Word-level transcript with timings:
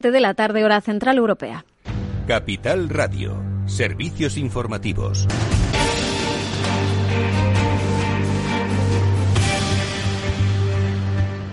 de 0.00 0.20
la 0.20 0.32
tarde 0.34 0.64
hora 0.64 0.80
central 0.80 1.18
europea. 1.18 1.64
Capital 2.28 2.88
Radio, 2.88 3.42
servicios 3.66 4.36
informativos. 4.36 5.26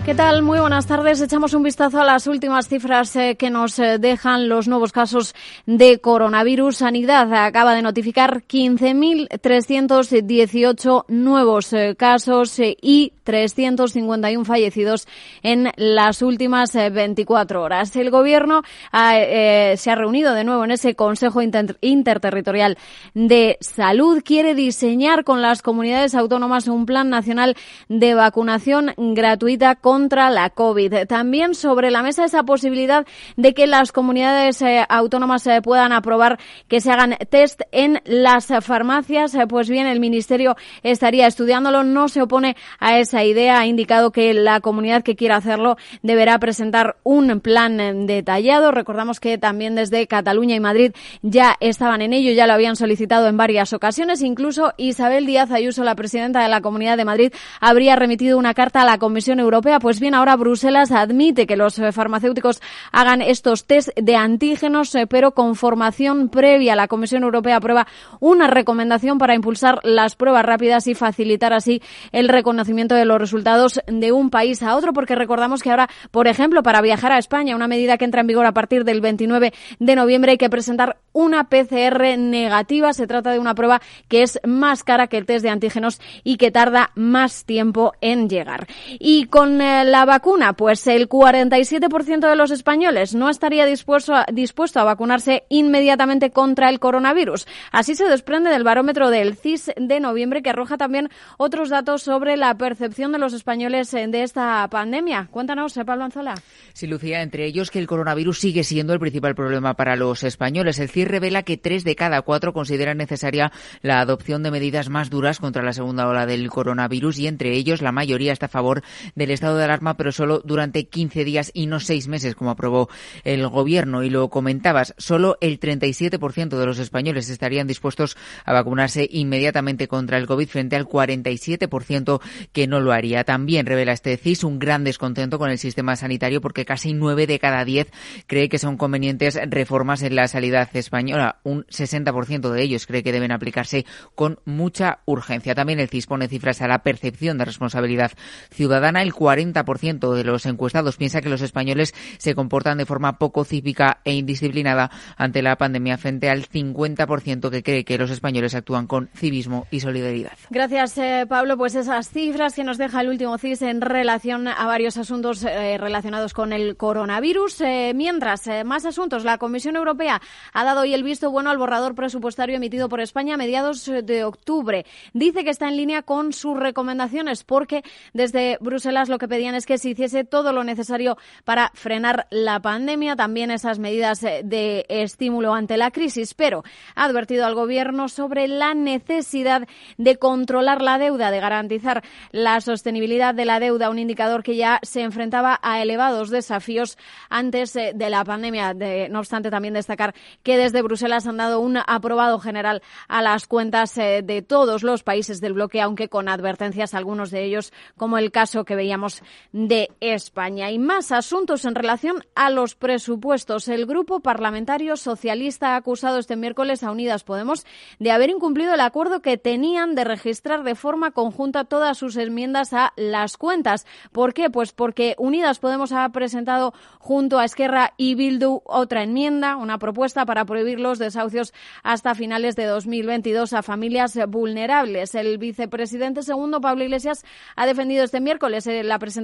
¿Qué 0.06 0.14
tal? 0.14 0.42
Muy 0.42 0.58
buenas 0.60 0.86
tardes. 0.86 1.20
Echamos 1.20 1.52
un 1.52 1.64
vistazo 1.64 2.00
a 2.00 2.04
las 2.04 2.28
últimas 2.28 2.68
cifras 2.68 3.16
eh, 3.16 3.34
que 3.36 3.50
nos 3.50 3.76
eh, 3.80 3.98
dejan 3.98 4.48
los 4.48 4.68
nuevos 4.68 4.92
casos 4.92 5.34
de 5.66 5.98
coronavirus. 5.98 6.76
Sanidad 6.76 7.34
acaba 7.34 7.74
de 7.74 7.82
notificar 7.82 8.44
15.318 8.44 11.06
nuevos 11.08 11.72
eh, 11.72 11.96
casos 11.98 12.56
y 12.60 13.14
351 13.24 14.44
fallecidos 14.44 15.08
en 15.42 15.72
las 15.74 16.22
últimas 16.22 16.72
24 16.72 17.60
horas. 17.60 17.96
El 17.96 18.12
Gobierno 18.12 18.62
se 18.92 19.90
ha 19.90 19.96
reunido 19.96 20.32
de 20.32 20.44
nuevo 20.44 20.62
en 20.62 20.70
ese 20.70 20.94
Consejo 20.94 21.42
Interterritorial 21.80 22.78
de 23.14 23.58
Salud. 23.60 24.22
Quiere 24.24 24.54
diseñar 24.54 25.24
con 25.24 25.42
las 25.42 25.62
comunidades 25.62 26.14
autónomas 26.14 26.68
un 26.68 26.86
plan 26.86 27.10
nacional 27.10 27.56
de 27.88 28.14
vacunación 28.14 28.94
gratuita 28.96 29.74
con 29.74 29.95
contra 29.96 30.28
la 30.28 30.50
COVID. 30.50 31.06
También 31.08 31.54
sobre 31.54 31.90
la 31.90 32.02
mesa 32.02 32.26
esa 32.26 32.42
posibilidad 32.42 33.06
de 33.38 33.54
que 33.54 33.66
las 33.66 33.92
comunidades 33.92 34.60
eh, 34.60 34.84
autónomas 34.86 35.46
eh, 35.46 35.62
puedan 35.62 35.90
aprobar 35.92 36.38
que 36.68 36.82
se 36.82 36.90
hagan 36.92 37.16
test 37.30 37.62
en 37.72 38.02
las 38.04 38.48
farmacias. 38.60 39.34
Eh, 39.34 39.46
pues 39.48 39.70
bien, 39.70 39.86
el 39.86 39.98
Ministerio 39.98 40.54
estaría 40.82 41.26
estudiándolo, 41.26 41.82
no 41.82 42.10
se 42.10 42.20
opone 42.20 42.56
a 42.78 42.98
esa 42.98 43.24
idea. 43.24 43.60
Ha 43.60 43.66
indicado 43.66 44.12
que 44.12 44.34
la 44.34 44.60
comunidad 44.60 45.02
que 45.02 45.16
quiera 45.16 45.36
hacerlo 45.36 45.78
deberá 46.02 46.38
presentar 46.38 46.96
un 47.02 47.40
plan 47.40 48.06
detallado. 48.06 48.72
Recordamos 48.72 49.18
que 49.18 49.38
también 49.38 49.76
desde 49.76 50.06
Cataluña 50.06 50.56
y 50.56 50.60
Madrid 50.60 50.92
ya 51.22 51.56
estaban 51.60 52.02
en 52.02 52.12
ello, 52.12 52.32
ya 52.32 52.46
lo 52.46 52.52
habían 52.52 52.76
solicitado 52.76 53.28
en 53.28 53.38
varias 53.38 53.72
ocasiones. 53.72 54.20
Incluso 54.20 54.74
Isabel 54.76 55.24
Díaz 55.24 55.50
Ayuso, 55.52 55.84
la 55.84 55.94
presidenta 55.94 56.42
de 56.42 56.48
la 56.50 56.60
Comunidad 56.60 56.98
de 56.98 57.06
Madrid, 57.06 57.32
habría 57.62 57.96
remitido 57.96 58.36
una 58.36 58.52
carta 58.52 58.82
a 58.82 58.84
la 58.84 58.98
Comisión 58.98 59.40
Europea 59.40 59.80
pues 59.86 60.00
bien, 60.00 60.16
ahora 60.16 60.34
Bruselas 60.34 60.90
admite 60.90 61.46
que 61.46 61.54
los 61.54 61.78
eh, 61.78 61.92
farmacéuticos 61.92 62.60
hagan 62.90 63.22
estos 63.22 63.66
test 63.66 63.90
de 63.96 64.16
antígenos, 64.16 64.92
eh, 64.96 65.06
pero 65.06 65.30
con 65.30 65.54
formación 65.54 66.28
previa. 66.28 66.74
La 66.74 66.88
Comisión 66.88 67.22
Europea 67.22 67.58
aprueba 67.58 67.86
una 68.18 68.48
recomendación 68.48 69.18
para 69.18 69.36
impulsar 69.36 69.78
las 69.84 70.16
pruebas 70.16 70.44
rápidas 70.44 70.88
y 70.88 70.96
facilitar 70.96 71.52
así 71.52 71.80
el 72.10 72.28
reconocimiento 72.28 72.96
de 72.96 73.04
los 73.04 73.20
resultados 73.20 73.80
de 73.86 74.10
un 74.10 74.30
país 74.30 74.60
a 74.64 74.74
otro, 74.74 74.92
porque 74.92 75.14
recordamos 75.14 75.62
que 75.62 75.70
ahora, 75.70 75.88
por 76.10 76.26
ejemplo, 76.26 76.64
para 76.64 76.80
viajar 76.80 77.12
a 77.12 77.18
España, 77.18 77.54
una 77.54 77.68
medida 77.68 77.96
que 77.96 78.06
entra 78.06 78.22
en 78.22 78.26
vigor 78.26 78.46
a 78.46 78.50
partir 78.50 78.82
del 78.82 79.00
29 79.00 79.52
de 79.78 79.94
noviembre, 79.94 80.32
hay 80.32 80.38
que 80.38 80.50
presentar 80.50 80.96
una 81.12 81.44
PCR 81.44 82.18
negativa. 82.18 82.92
Se 82.92 83.06
trata 83.06 83.30
de 83.30 83.38
una 83.38 83.54
prueba 83.54 83.80
que 84.08 84.24
es 84.24 84.40
más 84.44 84.82
cara 84.82 85.06
que 85.06 85.16
el 85.16 85.26
test 85.26 85.44
de 85.44 85.50
antígenos 85.50 86.00
y 86.24 86.38
que 86.38 86.50
tarda 86.50 86.90
más 86.96 87.44
tiempo 87.44 87.92
en 88.00 88.28
llegar. 88.28 88.66
Y 88.98 89.26
con 89.26 89.60
eh, 89.60 89.75
la 89.84 90.04
vacuna? 90.04 90.54
Pues 90.54 90.86
el 90.86 91.08
47% 91.08 92.28
de 92.28 92.36
los 92.36 92.50
españoles 92.50 93.14
no 93.14 93.28
estaría 93.28 93.66
dispuesto 93.66 94.14
a, 94.14 94.84
vacunarse 94.84 95.44
inmediatamente 95.48 96.30
contra 96.30 96.68
el 96.68 96.78
coronavirus. 96.78 97.46
Así 97.72 97.94
se 97.94 98.04
desprende 98.04 98.50
del 98.50 98.64
barómetro 98.64 99.10
del 99.10 99.36
CIS 99.36 99.72
de 99.76 100.00
noviembre 100.00 100.42
que 100.42 100.50
arroja 100.50 100.76
también 100.76 101.08
otros 101.38 101.68
datos 101.68 102.02
sobre 102.02 102.36
la 102.36 102.54
percepción 102.56 103.12
de 103.12 103.18
los 103.18 103.32
españoles 103.32 103.92
eh, 103.94 104.06
de 104.08 104.22
esta 104.22 104.66
pandemia. 104.68 105.28
Cuéntanos, 105.30 105.76
eh, 105.76 105.84
Pablo 105.84 106.04
Anzola. 106.04 106.34
Sí, 106.72 106.86
Lucía, 106.86 107.22
entre 107.22 107.46
ellos 107.46 107.70
que 107.70 107.78
el 107.78 107.86
coronavirus 107.86 108.38
sigue 108.38 108.64
siendo 108.64 108.92
el 108.92 109.00
principal 109.00 109.34
problema 109.34 109.74
para 109.74 109.96
los 109.96 110.22
españoles. 110.22 110.78
El 110.78 110.88
CIS 110.88 111.08
revela 111.08 111.42
que 111.42 111.56
tres 111.56 111.84
de 111.84 111.96
cada 111.96 112.22
cuatro 112.22 112.52
consideran 112.52 112.98
necesaria 112.98 113.52
la 113.82 114.00
adopción 114.00 114.42
de 114.42 114.50
medidas 114.50 114.88
más 114.88 115.10
duras 115.10 115.38
contra 115.38 115.62
la 115.62 115.72
segunda 115.72 116.06
ola 116.08 116.26
del 116.26 116.48
coronavirus 116.50 117.18
y 117.18 117.26
entre 117.26 117.52
ellos 117.52 117.82
la 117.82 117.92
mayoría 117.92 118.32
está 118.32 118.46
a 118.46 118.50
favor 118.50 118.82
del 119.14 119.30
estado 119.30 119.56
de 119.56 119.65
alarma, 119.66 119.96
pero 119.96 120.12
solo 120.12 120.40
durante 120.44 120.86
15 120.88 121.24
días 121.24 121.50
y 121.54 121.66
no 121.66 121.80
seis 121.80 122.08
meses, 122.08 122.34
como 122.34 122.50
aprobó 122.50 122.88
el 123.24 123.46
Gobierno. 123.48 124.02
Y 124.02 124.10
lo 124.10 124.28
comentabas, 124.30 124.94
solo 124.98 125.38
el 125.40 125.60
37% 125.60 126.58
de 126.58 126.66
los 126.66 126.78
españoles 126.78 127.28
estarían 127.28 127.66
dispuestos 127.66 128.16
a 128.44 128.52
vacunarse 128.52 129.08
inmediatamente 129.10 129.88
contra 129.88 130.18
el 130.18 130.26
COVID 130.26 130.48
frente 130.48 130.76
al 130.76 130.86
47% 130.86 132.20
que 132.52 132.66
no 132.66 132.80
lo 132.80 132.92
haría. 132.92 133.24
También 133.24 133.66
revela 133.66 133.92
este 133.92 134.16
CIS 134.16 134.44
un 134.44 134.58
gran 134.58 134.84
descontento 134.84 135.38
con 135.38 135.50
el 135.50 135.58
sistema 135.58 135.96
sanitario 135.96 136.40
porque 136.40 136.64
casi 136.64 136.92
9 136.92 137.26
de 137.26 137.38
cada 137.38 137.64
10 137.64 137.90
cree 138.26 138.48
que 138.48 138.58
son 138.58 138.76
convenientes 138.76 139.38
reformas 139.48 140.02
en 140.02 140.16
la 140.16 140.28
sanidad 140.28 140.68
española. 140.74 141.40
Un 141.42 141.64
60% 141.66 142.50
de 142.50 142.62
ellos 142.62 142.86
cree 142.86 143.02
que 143.02 143.12
deben 143.12 143.32
aplicarse 143.32 143.86
con 144.14 144.40
mucha 144.44 145.00
urgencia. 145.04 145.54
También 145.54 145.80
el 145.80 145.88
CIS 145.88 146.06
pone 146.06 146.28
cifras 146.28 146.62
a 146.62 146.68
la 146.68 146.82
percepción 146.82 147.38
de 147.38 147.44
responsabilidad 147.44 148.12
ciudadana. 148.50 149.02
El 149.02 149.14
40 149.14 149.45
40% 149.54 150.14
de 150.14 150.24
los 150.24 150.46
encuestados 150.46 150.96
piensa 150.96 151.20
que 151.20 151.28
los 151.28 151.42
españoles 151.42 151.94
se 152.18 152.34
comportan 152.34 152.78
de 152.78 152.86
forma 152.86 153.18
poco 153.18 153.44
cívica 153.44 154.00
e 154.04 154.14
indisciplinada 154.14 154.90
ante 155.16 155.42
la 155.42 155.56
pandemia 155.56 155.98
frente 155.98 156.30
al 156.30 156.46
50% 156.46 157.50
que 157.50 157.62
cree 157.62 157.84
que 157.84 157.98
los 157.98 158.10
españoles 158.10 158.54
actúan 158.54 158.86
con 158.86 159.08
civismo 159.14 159.66
y 159.70 159.80
solidaridad. 159.80 160.32
Gracias, 160.50 160.98
eh, 160.98 161.26
Pablo. 161.28 161.56
Pues 161.56 161.74
esas 161.74 162.10
cifras 162.10 162.54
que 162.54 162.64
nos 162.64 162.78
deja 162.78 163.00
el 163.00 163.08
último 163.08 163.38
CIS 163.38 163.62
en 163.62 163.80
relación 163.80 164.48
a 164.48 164.66
varios 164.66 164.96
asuntos 164.96 165.44
eh, 165.44 165.78
relacionados 165.78 166.34
con 166.34 166.52
el 166.52 166.76
coronavirus. 166.76 167.60
Eh, 167.62 167.92
mientras, 167.94 168.48
más 168.64 168.84
asuntos. 168.84 169.24
La 169.24 169.38
Comisión 169.38 169.76
Europea 169.76 170.20
ha 170.52 170.64
dado 170.64 170.82
hoy 170.82 170.94
el 170.94 171.02
visto 171.02 171.30
bueno 171.30 171.50
al 171.50 171.58
borrador 171.58 171.94
presupuestario 171.94 172.56
emitido 172.56 172.88
por 172.88 173.00
España 173.00 173.34
a 173.34 173.36
mediados 173.36 173.86
de 173.86 174.24
octubre. 174.24 174.86
Dice 175.12 175.44
que 175.44 175.50
está 175.50 175.68
en 175.68 175.76
línea 175.76 176.02
con 176.02 176.32
sus 176.32 176.58
recomendaciones 176.58 177.44
porque 177.44 177.82
desde 178.12 178.58
Bruselas 178.60 179.08
lo 179.08 179.18
que 179.18 179.28
pedían 179.36 179.54
es 179.54 179.66
que 179.66 179.76
se 179.76 179.90
hiciese 179.90 180.24
todo 180.24 180.54
lo 180.54 180.64
necesario 180.64 181.18
para 181.44 181.70
frenar 181.74 182.26
la 182.30 182.58
pandemia, 182.60 183.16
también 183.16 183.50
esas 183.50 183.78
medidas 183.78 184.22
eh, 184.22 184.40
de 184.42 184.86
estímulo 184.88 185.52
ante 185.52 185.76
la 185.76 185.90
crisis, 185.90 186.32
pero 186.32 186.64
ha 186.94 187.04
advertido 187.04 187.44
al 187.44 187.54
Gobierno 187.54 188.08
sobre 188.08 188.48
la 188.48 188.72
necesidad 188.72 189.68
de 189.98 190.16
controlar 190.16 190.80
la 190.80 190.96
deuda, 190.96 191.30
de 191.30 191.40
garantizar 191.40 192.02
la 192.32 192.62
sostenibilidad 192.62 193.34
de 193.34 193.44
la 193.44 193.60
deuda, 193.60 193.90
un 193.90 193.98
indicador 193.98 194.42
que 194.42 194.56
ya 194.56 194.80
se 194.82 195.02
enfrentaba 195.02 195.60
a 195.62 195.82
elevados 195.82 196.30
desafíos 196.30 196.96
antes 197.28 197.76
eh, 197.76 197.92
de 197.94 198.08
la 198.08 198.24
pandemia. 198.24 198.72
no 199.10 199.18
obstante, 199.18 199.50
también 199.50 199.74
destacar 199.74 200.14
que 200.42 200.56
desde 200.56 200.80
Bruselas 200.80 201.26
han 201.26 201.36
dado 201.36 201.60
un 201.60 201.76
aprobado 201.86 202.38
general 202.38 202.80
a 203.06 203.20
las 203.20 203.46
cuentas 203.46 203.98
eh, 203.98 204.22
de 204.24 204.40
todos 204.40 204.82
los 204.82 205.02
países 205.02 205.42
del 205.42 205.52
bloque, 205.52 205.82
aunque 205.82 206.08
con 206.08 206.30
advertencias 206.30 206.94
algunos 206.94 207.30
de 207.30 207.44
ellos, 207.44 207.74
como 207.98 208.16
el 208.16 208.30
caso 208.30 208.64
que 208.64 208.76
veíamos 208.76 209.22
de 209.52 209.90
España. 210.00 210.70
Y 210.70 210.78
más 210.78 211.12
asuntos 211.12 211.64
en 211.64 211.74
relación 211.74 212.22
a 212.34 212.50
los 212.50 212.74
presupuestos. 212.74 213.68
El 213.68 213.86
Grupo 213.86 214.20
Parlamentario 214.20 214.96
Socialista 214.96 215.74
ha 215.74 215.76
acusado 215.76 216.18
este 216.18 216.36
miércoles 216.36 216.82
a 216.82 216.90
Unidas 216.90 217.24
Podemos 217.24 217.66
de 217.98 218.10
haber 218.10 218.30
incumplido 218.30 218.74
el 218.74 218.80
acuerdo 218.80 219.20
que 219.20 219.38
tenían 219.38 219.94
de 219.94 220.04
registrar 220.04 220.62
de 220.62 220.74
forma 220.74 221.10
conjunta 221.10 221.64
todas 221.64 221.98
sus 221.98 222.16
enmiendas 222.16 222.72
a 222.72 222.92
las 222.96 223.36
cuentas. 223.36 223.86
¿Por 224.12 224.34
qué? 224.34 224.50
Pues 224.50 224.72
porque 224.72 225.14
Unidas 225.18 225.58
Podemos 225.58 225.92
ha 225.92 226.08
presentado 226.10 226.74
junto 226.98 227.38
a 227.38 227.44
Esquerra 227.44 227.94
y 227.96 228.14
Bildu 228.14 228.62
otra 228.64 229.02
enmienda, 229.02 229.56
una 229.56 229.78
propuesta 229.78 230.26
para 230.26 230.44
prohibir 230.44 230.80
los 230.80 230.98
desahucios 230.98 231.52
hasta 231.82 232.14
finales 232.14 232.56
de 232.56 232.64
2022 232.64 233.52
a 233.52 233.62
familias 233.62 234.18
vulnerables. 234.28 235.14
El 235.14 235.38
vicepresidente 235.38 236.22
segundo, 236.22 236.60
Pablo 236.60 236.84
Iglesias, 236.84 237.24
ha 237.56 237.66
defendido 237.66 238.04
este 238.04 238.20
miércoles 238.20 238.66
eh, 238.66 238.82
la 238.82 238.98
presentación 238.98 239.15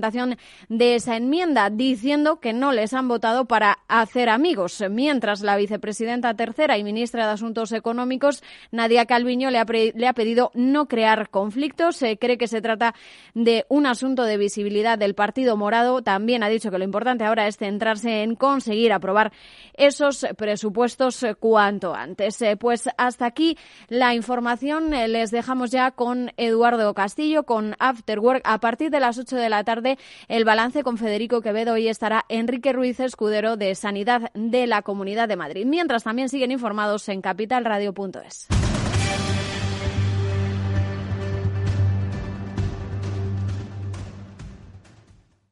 de 0.68 0.94
esa 0.94 1.16
enmienda, 1.16 1.70
diciendo 1.70 2.40
que 2.40 2.52
no 2.52 2.72
les 2.72 2.94
han 2.94 3.08
votado 3.08 3.46
para 3.46 3.78
hacer 3.88 4.28
amigos. 4.28 4.82
Mientras 4.90 5.42
la 5.42 5.56
vicepresidenta 5.56 6.34
tercera 6.34 6.78
y 6.78 6.84
ministra 6.84 7.26
de 7.26 7.32
Asuntos 7.32 7.72
Económicos, 7.72 8.42
Nadia 8.70 9.06
Calviño, 9.06 9.50
le 9.50 9.58
ha, 9.58 9.64
le 9.64 10.06
ha 10.06 10.12
pedido 10.12 10.50
no 10.54 10.86
crear 10.86 11.30
conflictos. 11.30 11.96
Se 11.96 12.18
cree 12.18 12.38
que 12.38 12.48
se 12.48 12.62
trata 12.62 12.94
de 13.34 13.66
un 13.68 13.86
asunto 13.86 14.24
de 14.24 14.36
visibilidad 14.36 14.98
del 14.98 15.14
Partido 15.14 15.56
Morado. 15.56 16.02
También 16.02 16.42
ha 16.42 16.48
dicho 16.48 16.70
que 16.70 16.78
lo 16.78 16.84
importante 16.84 17.24
ahora 17.24 17.46
es 17.46 17.56
centrarse 17.56 18.22
en 18.22 18.36
conseguir 18.36 18.92
aprobar 18.92 19.32
esos 19.74 20.26
presupuestos 20.36 21.24
cuanto 21.38 21.94
antes. 21.94 22.40
Eh, 22.42 22.56
pues 22.56 22.88
hasta 22.96 23.26
aquí 23.26 23.56
la 23.88 24.14
información. 24.14 24.94
Eh, 24.94 25.08
les 25.08 25.30
dejamos 25.30 25.70
ya 25.70 25.90
con 25.90 26.32
Eduardo 26.36 26.94
Castillo, 26.94 27.44
con 27.44 27.74
Afterwork, 27.78 28.42
a 28.44 28.58
partir 28.58 28.90
de 28.90 29.00
las 29.00 29.18
8 29.18 29.36
de 29.36 29.48
la 29.48 29.64
tarde 29.64 29.81
el 30.28 30.44
balance 30.44 30.82
con 30.82 30.98
Federico 30.98 31.40
Quevedo. 31.40 31.74
Hoy 31.74 31.88
estará 31.88 32.24
Enrique 32.28 32.72
Ruiz 32.72 33.00
Escudero 33.00 33.56
de 33.56 33.74
Sanidad 33.74 34.30
de 34.34 34.66
la 34.66 34.82
Comunidad 34.82 35.28
de 35.28 35.36
Madrid. 35.36 35.66
Mientras 35.66 36.04
también 36.04 36.28
siguen 36.28 36.50
informados 36.50 37.08
en 37.08 37.20
capitalradio.es. 37.22 38.48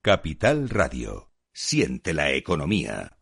Capital 0.02 0.70
Radio. 0.70 1.30
Siente 1.52 2.14
la 2.14 2.30
economía. 2.32 3.19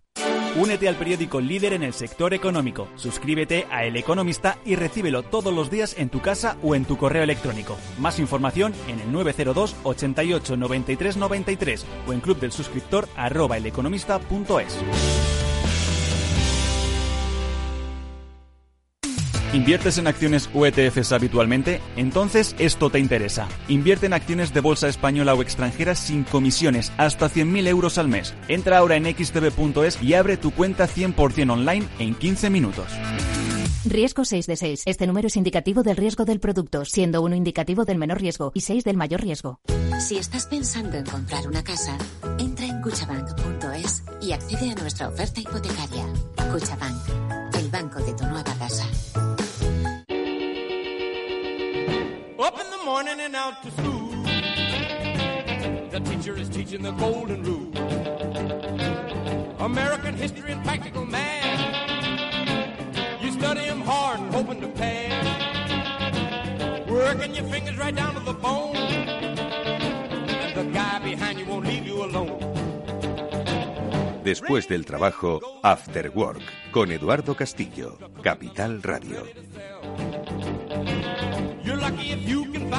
Únete 0.59 0.89
al 0.89 0.97
periódico 0.97 1.41
líder 1.41 1.73
en 1.73 1.85
el 1.85 1.95
sector 1.95 2.35
económico. 2.35 2.89
Suscríbete 2.97 3.69
a 3.71 3.85
El 3.85 3.97
Economista 3.97 4.59
y 4.65 4.75
recíbelo 4.75 5.23
todos 5.23 5.55
los 5.55 5.71
días 5.71 5.95
en 5.97 6.09
tu 6.09 6.21
casa 6.21 6.57
o 6.65 6.75
en 6.75 6.85
tu 6.85 6.97
correo 6.97 7.23
electrónico. 7.23 7.77
Más 8.01 8.19
información 8.19 8.75
en 8.89 8.99
el 8.99 9.13
902 9.13 9.77
88 9.85 10.57
93 10.57 11.17
93 11.17 11.87
o 12.09 12.13
en 12.13 12.19
club 12.19 12.41
del 12.41 12.51
suscriptor 12.51 13.09
arroba 13.17 13.57
eleconomista.es. 13.57 15.38
¿Inviertes 19.55 19.97
en 19.97 20.07
acciones 20.07 20.51
o 20.53 20.67
ETFs 20.67 21.13
habitualmente? 21.13 21.81
Entonces 21.97 22.55
esto 22.59 22.91
te 22.91 22.99
interesa. 22.99 23.49
Invierte 23.69 24.05
en 24.05 24.13
acciones 24.13 24.53
de 24.53 24.61
bolsa 24.61 24.89
española 24.89 25.35
o 25.35 25.41
extranjera 25.41 25.95
sin 25.95 26.25
comisiones, 26.25 26.93
hasta 26.99 27.31
100.000 27.31 27.67
euros 27.67 27.97
al 27.97 28.09
mes. 28.09 28.35
Entra 28.49 28.77
ahora 28.77 28.97
en 28.97 29.07
xtb.es 29.07 30.03
y 30.03 30.13
abre 30.13 30.37
tu 30.37 30.51
cuenta 30.51 30.87
100% 30.87 31.51
online 31.51 31.87
en 31.99 32.15
15 32.15 32.51
minutos. 32.51 32.87
Riesgo 33.87 34.27
6 34.27 34.47
de 34.47 34.57
6. 34.57 34.83
Este 34.85 35.07
número 35.07 35.29
es 35.29 35.37
indicativo 35.37 35.83
del 35.83 35.97
riesgo 35.97 36.27
del 36.27 36.41
producto, 36.41 36.85
siendo 36.85 37.23
uno 37.23 37.35
indicativo 37.35 37.87
del 37.87 37.97
menor 37.97 38.21
riesgo 38.21 38.53
y 38.53 38.61
6 38.61 38.85
del 38.85 38.99
mayor 38.99 39.23
riesgo. 39.23 39.61
Si 39.99 40.19
estás 40.19 40.47
pensando 40.47 40.99
en 40.99 41.07
comprar 41.07 41.49
una 41.49 41.65
casa, 41.65 41.97
entra 42.39 42.67
en 42.67 42.83
cuchabank.es 42.83 44.05
y 44.21 44.33
accede 44.33 44.73
a 44.73 44.75
nuestra 44.75 45.09
oferta 45.09 45.41
hipotecaria. 45.41 46.05
Cuchabank, 46.53 47.55
el 47.59 47.69
banco 47.71 47.99
de 48.01 48.13
tu 48.13 48.25
nueva 48.25 48.55
casa. 48.59 48.85
Morning 52.89 53.21
and 53.21 53.37
out 53.37 53.63
to 53.63 53.71
school. 53.73 54.09
The 55.95 56.01
teacher 56.09 56.35
is 56.43 56.49
teaching 56.49 56.83
the 56.83 56.93
golden 56.93 57.43
rule. 57.43 57.71
American 59.61 60.15
history 60.15 60.53
and 60.53 60.65
practical 60.65 61.05
math. 61.05 61.61
You 63.23 63.31
study 63.33 63.67
them 63.67 63.83
hard 63.83 64.21
and 64.21 64.33
hoping 64.35 64.63
to 64.63 64.69
pass. 64.69 65.25
Working 66.89 67.35
your 67.35 67.45
fingers 67.53 67.77
right 67.77 67.95
down 67.95 68.15
to 68.15 68.21
the 68.21 68.33
bone. 68.33 68.77
And 70.45 70.53
the 70.57 70.65
guy 70.73 70.99
behind 71.11 71.39
you 71.41 71.45
won't 71.45 71.67
leave 71.67 71.87
you 71.87 72.05
alone. 72.09 72.41
Después 74.25 74.67
del 74.67 74.87
trabajo, 74.87 75.41
After 75.63 76.09
Work, 76.09 76.43
con 76.73 76.91
Eduardo 76.91 77.35
Castillo, 77.35 77.99
Capital 78.23 78.83
Radio. 78.83 79.27
¿Qué 82.69 82.75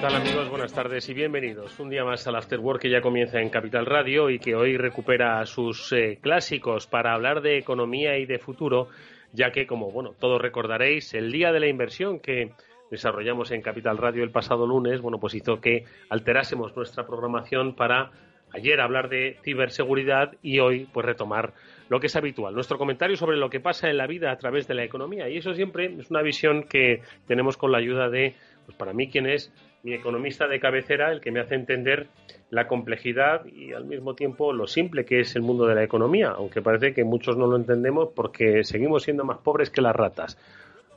tal 0.00 0.16
amigos? 0.16 0.48
Buenas 0.48 0.72
tardes 0.72 1.08
y 1.08 1.14
bienvenidos. 1.14 1.78
Un 1.78 1.90
día 1.90 2.04
más 2.04 2.26
al 2.26 2.36
After 2.36 2.58
Work 2.58 2.80
que 2.80 2.90
ya 2.90 3.00
comienza 3.00 3.40
en 3.40 3.50
Capital 3.50 3.86
Radio 3.86 4.30
y 4.30 4.38
que 4.38 4.54
hoy 4.54 4.76
recupera 4.76 5.44
sus 5.46 5.92
eh, 5.92 6.18
clásicos 6.20 6.86
para 6.86 7.12
hablar 7.12 7.42
de 7.42 7.58
economía 7.58 8.18
y 8.18 8.26
de 8.26 8.38
futuro, 8.38 8.88
ya 9.32 9.52
que, 9.52 9.66
como 9.66 9.90
bueno, 9.90 10.14
todos 10.18 10.40
recordaréis, 10.40 11.14
el 11.14 11.30
día 11.30 11.52
de 11.52 11.60
la 11.60 11.68
inversión 11.68 12.18
que 12.18 12.52
desarrollamos 12.90 13.50
en 13.50 13.62
Capital 13.62 13.98
Radio 13.98 14.24
el 14.24 14.30
pasado 14.30 14.66
lunes, 14.66 15.00
bueno, 15.00 15.20
pues 15.20 15.34
hizo 15.34 15.60
que 15.60 15.84
alterásemos 16.08 16.74
nuestra 16.74 17.06
programación 17.06 17.74
para 17.74 18.10
ayer 18.52 18.80
hablar 18.80 19.08
de 19.08 19.38
ciberseguridad 19.42 20.32
y 20.42 20.60
hoy 20.60 20.88
pues 20.92 21.06
retomar 21.06 21.52
lo 21.88 22.00
que 22.00 22.06
es 22.06 22.16
habitual, 22.16 22.54
nuestro 22.54 22.78
comentario 22.78 23.16
sobre 23.16 23.36
lo 23.36 23.50
que 23.50 23.60
pasa 23.60 23.90
en 23.90 23.98
la 23.98 24.06
vida 24.06 24.30
a 24.30 24.38
través 24.38 24.66
de 24.66 24.74
la 24.74 24.84
economía. 24.84 25.28
Y 25.28 25.38
eso 25.38 25.54
siempre 25.54 25.94
es 25.98 26.10
una 26.10 26.22
visión 26.22 26.64
que 26.64 27.02
tenemos 27.26 27.56
con 27.56 27.72
la 27.72 27.78
ayuda 27.78 28.08
de, 28.08 28.34
pues 28.66 28.76
para 28.76 28.92
mí, 28.92 29.08
quien 29.08 29.26
es 29.26 29.52
mi 29.82 29.94
economista 29.94 30.46
de 30.46 30.60
cabecera, 30.60 31.12
el 31.12 31.20
que 31.20 31.30
me 31.30 31.40
hace 31.40 31.54
entender 31.54 32.06
la 32.50 32.68
complejidad 32.68 33.44
y 33.46 33.72
al 33.72 33.84
mismo 33.84 34.14
tiempo 34.14 34.52
lo 34.52 34.66
simple 34.66 35.04
que 35.04 35.20
es 35.20 35.34
el 35.36 35.42
mundo 35.42 35.66
de 35.66 35.74
la 35.74 35.82
economía, 35.82 36.30
aunque 36.30 36.62
parece 36.62 36.94
que 36.94 37.04
muchos 37.04 37.36
no 37.36 37.46
lo 37.46 37.56
entendemos 37.56 38.10
porque 38.14 38.62
seguimos 38.62 39.02
siendo 39.02 39.24
más 39.24 39.38
pobres 39.38 39.70
que 39.70 39.80
las 39.80 39.96
ratas. 39.96 40.38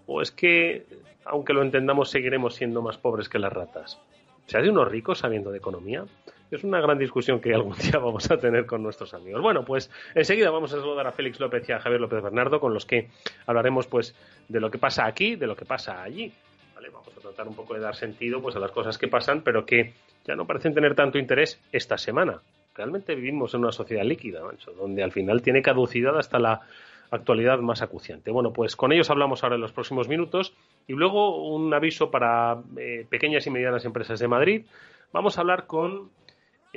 O 0.06 0.22
es 0.22 0.32
que, 0.32 0.86
aunque 1.24 1.54
lo 1.54 1.64
entendamos, 1.64 2.12
seguiremos 2.12 2.56
siendo 2.56 2.82
más 2.82 2.98
pobres 2.98 3.28
que 3.28 3.40
las 3.40 3.52
ratas. 3.52 4.00
¿Se 4.46 4.58
hace 4.58 4.70
unos 4.70 4.88
ricos 4.88 5.20
sabiendo 5.20 5.52
de 5.52 5.58
economía? 5.58 6.06
Es 6.52 6.64
una 6.64 6.80
gran 6.80 7.00
discusión 7.00 7.40
que 7.40 7.54
algún 7.54 7.76
día 7.78 8.00
vamos 8.00 8.30
a 8.30 8.38
tener 8.38 8.66
con 8.66 8.84
nuestros 8.84 9.14
amigos. 9.14 9.42
Bueno, 9.42 9.66
pues 9.66 9.90
enseguida 10.14 10.52
vamos 10.52 10.74
a 10.74 10.80
saludar 10.80 11.08
a 11.08 11.12
Félix 11.12 11.40
López 11.40 11.68
y 11.68 11.72
a 11.72 11.80
Javier 11.80 12.02
López 12.02 12.22
Bernardo, 12.22 12.60
con 12.60 12.74
los 12.74 12.86
que 12.86 13.10
hablaremos 13.48 13.88
pues 13.88 14.16
de 14.48 14.60
lo 14.60 14.70
que 14.70 14.78
pasa 14.78 15.06
aquí, 15.06 15.36
de 15.36 15.48
lo 15.48 15.56
que 15.56 15.66
pasa 15.66 16.04
allí. 16.04 16.32
¿Vale? 16.76 16.90
Vamos 16.90 17.10
a 17.18 17.22
tratar 17.22 17.48
un 17.48 17.56
poco 17.56 17.74
de 17.74 17.80
dar 17.80 17.96
sentido 17.96 18.42
pues 18.42 18.56
a 18.56 18.60
las 18.60 18.72
cosas 18.72 18.98
que 18.98 19.08
pasan, 19.08 19.42
pero 19.42 19.66
que 19.66 19.94
ya 20.26 20.36
no 20.36 20.46
parecen 20.46 20.74
tener 20.74 20.96
tanto 20.96 21.18
interés 21.18 21.60
esta 21.72 21.98
semana. 21.98 22.42
Realmente 22.76 23.16
vivimos 23.16 23.54
en 23.54 23.62
una 23.62 23.72
sociedad 23.72 24.04
líquida, 24.04 24.42
donde 24.78 25.02
al 25.02 25.12
final 25.12 25.42
tiene 25.42 25.62
caducidad 25.62 26.18
hasta 26.18 26.40
la 26.40 26.62
actualidad 27.10 27.60
más 27.60 27.82
acuciante. 27.82 28.32
Bueno, 28.32 28.52
pues 28.52 28.76
con 28.76 28.92
ellos 28.92 29.10
hablamos 29.10 29.44
ahora 29.44 29.56
en 29.56 29.62
los 29.62 29.72
próximos 29.72 30.08
minutos 30.10 30.54
y 30.88 30.94
luego 30.94 31.48
un 31.48 31.74
aviso 31.74 32.12
para 32.12 32.58
eh, 32.78 33.06
pequeñas 33.10 33.48
y 33.48 33.52
medianas 33.52 33.86
empresas 33.86 34.20
de 34.20 34.28
Madrid. 34.28 34.66
Vamos 35.14 35.38
a 35.38 35.42
hablar 35.42 35.66
con 35.68 36.10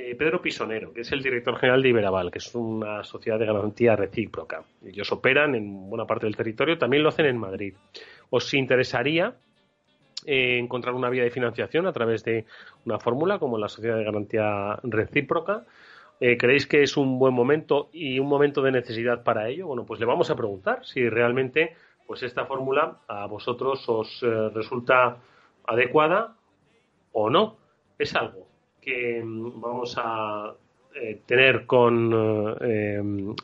eh, 0.01 0.15
Pedro 0.15 0.41
Pisonero, 0.41 0.93
que 0.93 1.01
es 1.01 1.11
el 1.11 1.21
director 1.21 1.57
general 1.57 1.83
de 1.83 1.89
Iberaval, 1.89 2.31
que 2.31 2.37
es 2.37 2.55
una 2.55 3.03
sociedad 3.03 3.37
de 3.37 3.45
garantía 3.45 3.97
recíproca. 3.97 4.63
Ellos 4.85 5.11
operan 5.11 5.55
en 5.55 5.89
buena 5.89 6.05
parte 6.05 6.25
del 6.25 6.37
territorio, 6.37 6.77
también 6.77 7.03
lo 7.03 7.09
hacen 7.09 7.25
en 7.25 7.37
Madrid. 7.37 7.73
¿Os 8.29 8.53
interesaría 8.53 9.35
eh, 10.25 10.57
encontrar 10.57 10.95
una 10.95 11.09
vía 11.09 11.23
de 11.23 11.31
financiación 11.31 11.85
a 11.85 11.91
través 11.91 12.23
de 12.23 12.45
una 12.85 12.97
fórmula 12.97 13.39
como 13.39 13.57
la 13.57 13.67
sociedad 13.67 13.97
de 13.97 14.05
garantía 14.05 14.79
recíproca? 14.83 15.65
Eh, 16.21 16.37
¿Creéis 16.37 16.65
que 16.65 16.81
es 16.81 16.95
un 16.95 17.19
buen 17.19 17.33
momento 17.33 17.89
y 17.91 18.19
un 18.19 18.27
momento 18.27 18.61
de 18.61 18.71
necesidad 18.71 19.23
para 19.23 19.49
ello? 19.49 19.67
Bueno, 19.67 19.85
pues 19.85 19.99
le 19.99 20.05
vamos 20.05 20.29
a 20.29 20.35
preguntar 20.35 20.85
si 20.85 21.09
realmente 21.09 21.75
pues 22.07 22.23
esta 22.23 22.45
fórmula 22.45 22.99
a 23.07 23.27
vosotros 23.27 23.83
os 23.87 24.21
resulta 24.53 25.17
adecuada 25.67 26.35
o 27.11 27.29
no. 27.29 27.57
Es 27.97 28.15
algo 28.15 28.48
que 28.89 29.21
vamos 29.23 29.95
a 29.97 30.51
eh, 30.95 31.21
tener 31.25 31.67
con 31.67 32.57
eh, 32.59 32.99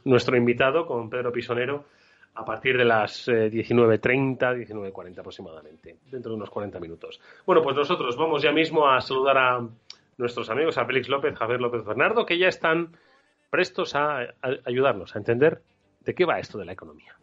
nuestro 0.06 0.36
invitado, 0.36 0.88
con 0.88 1.09
Pedro 1.09 1.31
Pisonero, 1.31 1.86
a 2.33 2.44
partir 2.44 2.75
de 2.75 2.83
las 2.83 3.27
19.30, 3.27 4.56
eh, 4.56 4.68
19.40 4.68 5.19
aproximadamente, 5.19 5.97
dentro 6.09 6.31
de 6.31 6.38
unos 6.38 6.50
40 6.50 6.80
minutos. 6.80 7.21
Bueno, 7.45 7.62
pues 7.62 7.75
nosotros 7.75 8.18
vamos 8.18 8.42
ya 8.42 8.51
mismo 8.51 8.89
a 8.89 9.00
saludar 9.01 9.38
a 9.38 9.68
nuestros 10.18 10.50
amigos, 10.50 10.77
a 10.77 10.86
Félix 10.86 11.07
López, 11.09 11.38
Javier 11.38 11.62
López 11.62 11.86
Bernardo, 11.86 12.25
que 12.25 12.39
ya 12.39 12.47
están 12.47 12.97
prestos 13.51 13.95
a 13.95 14.33
ayudarnos 14.65 15.15
a 15.15 15.19
entender 15.19 15.62
de 16.01 16.15
qué 16.15 16.25
va 16.25 16.39
esto 16.39 16.57
de 16.57 16.66
la 16.66 16.73
economía. 16.73 17.16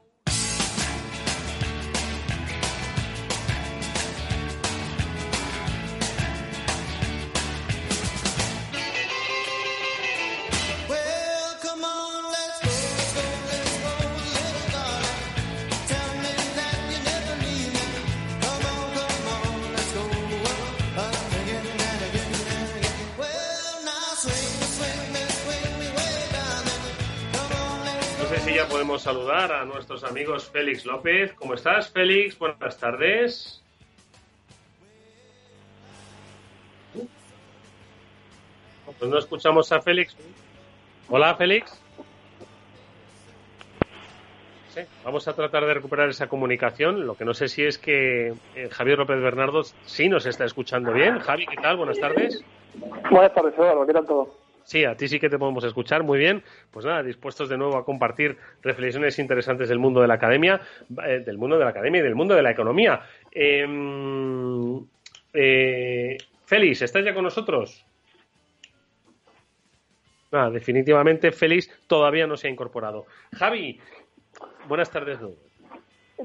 Podemos 28.93 29.05
saludar 29.05 29.53
a 29.53 29.65
nuestros 29.65 30.05
amigos 30.05 30.51
Félix 30.51 30.85
López. 30.85 31.33
¿Cómo 31.33 31.55
estás, 31.55 31.91
Félix? 31.91 32.39
Buenas 32.39 32.77
tardes. 32.77 33.63
Pues 38.99 39.11
no 39.11 39.17
escuchamos 39.17 39.73
a 39.73 39.81
Félix. 39.81 40.15
Hola, 41.09 41.35
Félix. 41.37 41.81
Vamos 45.03 45.27
a 45.27 45.33
tratar 45.33 45.65
de 45.65 45.73
recuperar 45.73 46.11
esa 46.11 46.29
comunicación. 46.29 47.07
Lo 47.07 47.15
que 47.15 47.25
no 47.25 47.33
sé 47.33 47.49
si 47.49 47.65
es 47.65 47.79
que 47.79 48.35
eh, 48.55 48.69
Javier 48.71 48.99
López 48.99 49.23
Bernardo 49.23 49.63
sí 49.87 50.11
nos 50.11 50.27
está 50.27 50.45
escuchando 50.45 50.93
bien. 50.93 51.19
Javi, 51.19 51.47
¿qué 51.47 51.57
tal? 51.57 51.79
Buenas 51.79 51.99
tardes. 51.99 52.45
Buenas 53.11 53.33
tardes, 53.33 53.55
Eduardo. 53.55 53.87
¿Qué 53.87 53.93
tal 53.95 54.07
todo? 54.07 54.42
Sí, 54.65 54.85
a 54.85 54.97
ti 54.97 55.09
sí 55.09 55.19
que 55.19 55.29
te 55.29 55.39
podemos 55.39 55.65
escuchar 55.65 56.03
muy 56.03 56.19
bien. 56.19 56.43
Pues 56.71 56.87
nada, 56.87 57.03
dispuestos 57.03 57.49
de 57.49 57.59
nuevo 57.59 57.77
a 57.77 57.85
compartir 57.85 58.37
reflexiones 58.63 59.19
interesantes 59.19 59.69
del 59.69 59.79
mundo 59.79 60.01
de 60.01 60.09
la 60.09 60.15
academia, 60.15 60.61
eh, 61.07 61.23
del 61.25 61.39
mundo 61.39 61.59
de 61.59 61.65
la 61.65 61.71
academia 61.71 62.01
y 62.01 62.05
del 62.05 62.15
mundo 62.15 62.35
de 62.35 62.43
la 62.43 62.51
economía. 62.51 63.01
Em, 63.31 64.81
eh, 65.33 66.17
Félix, 66.45 66.83
¿estás 66.83 67.05
ya 67.05 67.15
con 67.15 67.25
nosotros? 67.25 67.85
Nada, 70.31 70.51
definitivamente 70.51 71.31
Félix 71.31 71.71
todavía 71.87 72.27
no 72.27 72.37
se 72.37 72.49
ha 72.49 72.51
incorporado. 72.51 73.07
Javi, 73.35 73.79
buenas 74.67 74.91
tardes. 74.91 75.19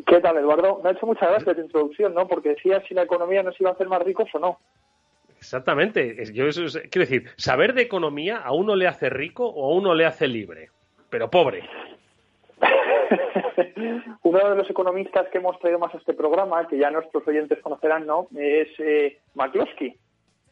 ¿Qué 0.05 0.19
tal, 0.21 0.37
Eduardo? 0.37 0.79
Me 0.81 0.89
ha 0.89 0.93
hecho 0.93 1.05
muchas 1.05 1.29
gracias 1.29 1.55
tu 1.55 1.61
introducción, 1.61 2.13
¿no? 2.13 2.27
Porque 2.27 2.49
decía 2.49 2.81
si 2.87 2.93
la 2.93 3.03
economía 3.03 3.43
nos 3.43 3.59
iba 3.59 3.71
a 3.71 3.73
hacer 3.73 3.87
más 3.87 4.01
ricos 4.03 4.29
o 4.33 4.39
no. 4.39 4.59
Exactamente. 5.39 6.25
Yo 6.33 6.49
quiero 6.49 7.05
decir, 7.05 7.29
saber 7.37 7.73
de 7.73 7.83
economía 7.83 8.37
a 8.37 8.51
uno 8.53 8.75
le 8.75 8.87
hace 8.87 9.09
rico 9.09 9.47
o 9.47 9.71
a 9.71 9.75
uno 9.75 9.93
le 9.93 10.05
hace 10.05 10.27
libre. 10.27 10.69
pero 11.09 11.29
pobre. 11.29 11.63
Uno 14.23 14.49
de 14.49 14.55
los 14.55 14.69
economistas 14.69 15.29
que 15.29 15.37
hemos 15.37 15.57
traído 15.59 15.79
más 15.79 15.93
a 15.93 15.97
este 15.97 16.13
programa, 16.13 16.67
que 16.67 16.77
ya 16.77 16.91
nuestros 16.91 17.25
oyentes 17.27 17.59
conocerán, 17.59 18.05
¿no? 18.05 18.27
Es 18.35 18.67
eh, 18.79 19.19
McCloskey. 19.35 19.95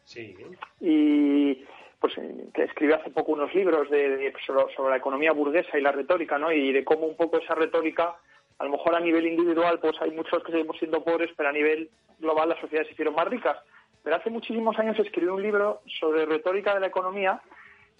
Sí. 0.04 0.34
Y 0.80 1.64
pues 1.98 2.16
eh, 2.18 2.46
que 2.54 2.64
escribió 2.64 2.96
hace 2.96 3.10
poco 3.10 3.32
unos 3.32 3.54
libros 3.54 3.90
de, 3.90 4.32
sobre, 4.46 4.74
sobre, 4.74 4.90
la 4.90 4.96
economía 4.96 5.32
burguesa 5.32 5.78
y 5.78 5.82
la 5.82 5.92
retórica, 5.92 6.38
¿no? 6.38 6.52
Y 6.52 6.72
de 6.72 6.84
cómo 6.84 7.06
un 7.06 7.16
poco 7.16 7.38
esa 7.38 7.54
retórica, 7.54 8.14
a 8.58 8.64
lo 8.64 8.70
mejor 8.70 8.94
a 8.94 9.00
nivel 9.00 9.26
individual, 9.26 9.78
pues 9.80 10.00
hay 10.00 10.12
muchos 10.12 10.42
que 10.44 10.52
seguimos 10.52 10.78
siendo 10.78 11.04
pobres, 11.04 11.30
pero 11.36 11.48
a 11.48 11.52
nivel 11.52 11.90
global 12.18 12.48
las 12.50 12.60
sociedades 12.60 12.88
se 12.88 12.94
hicieron 12.94 13.14
más 13.14 13.28
ricas. 13.28 13.58
Pero 14.06 14.18
hace 14.18 14.30
muchísimos 14.30 14.78
años 14.78 14.96
escribió 15.00 15.34
un 15.34 15.42
libro 15.42 15.82
sobre 15.98 16.26
retórica 16.26 16.72
de 16.72 16.78
la 16.78 16.86
economía 16.86 17.42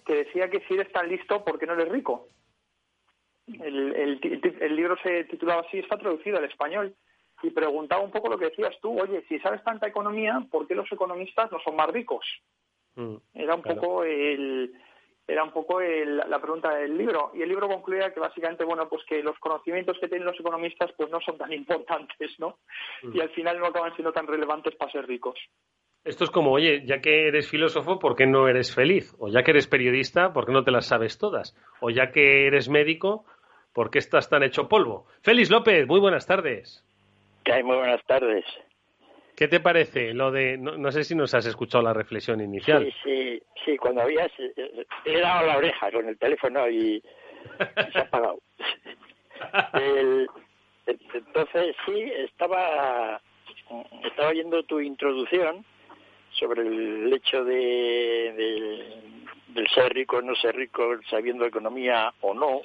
que 0.05 0.15
decía 0.15 0.49
que 0.49 0.61
si 0.61 0.75
eres 0.75 0.89
tan 0.93 1.09
listo, 1.09 1.43
¿por 1.43 1.59
qué 1.59 1.65
no 1.65 1.73
eres 1.73 1.89
rico? 1.89 2.29
El, 3.45 3.93
el, 3.93 4.55
el 4.61 4.75
libro 4.77 4.95
se 5.03 5.25
titulaba 5.25 5.63
así, 5.67 5.79
está 5.79 5.97
traducido 5.97 6.37
al 6.37 6.45
español, 6.45 6.95
y 7.43 7.49
preguntaba 7.49 8.01
un 8.01 8.11
poco 8.11 8.29
lo 8.29 8.37
que 8.37 8.45
decías 8.45 8.73
tú, 8.81 8.97
oye, 8.97 9.25
si 9.27 9.37
sabes 9.39 9.61
tanta 9.65 9.85
economía, 9.85 10.41
¿por 10.49 10.65
qué 10.65 10.75
los 10.75 10.89
economistas 10.89 11.51
no 11.51 11.59
son 11.59 11.75
más 11.75 11.89
ricos? 11.89 12.25
Mm, 12.95 13.15
era 13.33 13.55
un 13.55 13.61
claro. 13.61 13.81
poco 13.81 14.03
el 14.05 14.73
era 15.27 15.43
un 15.43 15.51
poco 15.51 15.81
el, 15.81 16.15
la 16.15 16.39
pregunta 16.39 16.73
del 16.73 16.97
libro 16.97 17.31
y 17.33 17.41
el 17.41 17.49
libro 17.49 17.67
concluía 17.67 18.13
que 18.13 18.19
básicamente 18.21 18.63
bueno 18.63 18.87
pues 18.87 19.03
que 19.03 19.21
los 19.21 19.37
conocimientos 19.39 19.99
que 19.99 20.07
tienen 20.07 20.25
los 20.25 20.39
economistas 20.39 20.93
pues 20.93 21.11
no 21.11 21.19
son 21.19 21.37
tan 21.37 21.51
importantes 21.61 22.39
no 22.39 22.59
mm. 23.03 23.15
y 23.15 23.19
al 23.19 23.29
final 23.31 23.59
no 23.59 23.65
acaban 23.65 23.93
siendo 23.95 24.13
tan 24.13 24.25
relevantes 24.25 24.73
para 24.75 24.91
ser 24.91 25.05
ricos 25.05 25.37
esto 26.07 26.23
es 26.23 26.29
como, 26.29 26.51
oye, 26.51 26.83
ya 26.85 27.01
que 27.01 27.27
eres 27.27 27.49
filósofo, 27.49 27.99
¿por 27.99 28.15
qué 28.15 28.25
no 28.25 28.47
eres 28.47 28.73
feliz? 28.73 29.13
O 29.19 29.27
ya 29.27 29.43
que 29.43 29.51
eres 29.51 29.67
periodista, 29.67 30.31
¿por 30.31 30.45
qué 30.45 30.53
no 30.53 30.63
te 30.63 30.71
las 30.71 30.87
sabes 30.87 31.17
todas? 31.17 31.55
O 31.81 31.89
ya 31.89 32.11
que 32.11 32.47
eres 32.47 32.69
médico, 32.69 33.25
¿por 33.73 33.91
qué 33.91 33.99
estás 33.99 34.29
tan 34.29 34.43
hecho 34.43 34.69
polvo? 34.69 35.05
Félix 35.21 35.49
López, 35.51 35.85
muy 35.85 35.99
buenas 35.99 36.25
tardes. 36.25 36.83
¿Qué? 37.43 37.61
Muy 37.61 37.75
buenas 37.75 38.03
tardes. 38.05 38.45
¿Qué 39.35 39.47
te 39.47 39.59
parece 39.59 40.13
lo 40.13 40.31
de, 40.31 40.57
no, 40.57 40.77
no, 40.77 40.91
sé 40.91 41.03
si 41.03 41.13
nos 41.13 41.33
has 41.35 41.45
escuchado 41.45 41.83
la 41.83 41.93
reflexión 41.93 42.41
inicial? 42.41 42.85
Sí, 42.85 42.93
sí, 43.03 43.43
sí, 43.65 43.77
cuando 43.77 44.01
habías, 44.01 44.31
he 45.05 45.19
dado 45.19 45.45
la 45.45 45.57
oreja 45.57 45.91
con 45.91 46.07
el 46.07 46.17
teléfono 46.17 46.67
y, 46.69 46.95
y 46.95 47.91
se 47.91 47.99
ha 47.99 48.01
apagado. 48.03 48.39
el, 49.73 50.27
entonces, 50.87 51.75
sí, 51.85 52.11
estaba, 52.15 53.21
estaba 54.03 54.29
oyendo 54.29 54.63
tu 54.63 54.79
introducción 54.79 55.65
sobre 56.39 56.61
el 56.61 57.11
hecho 57.13 57.43
de, 57.43 57.55
de, 57.55 59.01
del 59.49 59.67
ser 59.69 59.93
rico 59.93 60.17
o 60.17 60.21
no 60.21 60.35
ser 60.35 60.55
rico, 60.55 60.83
sabiendo 61.09 61.45
economía 61.45 62.13
o 62.21 62.33
no. 62.33 62.61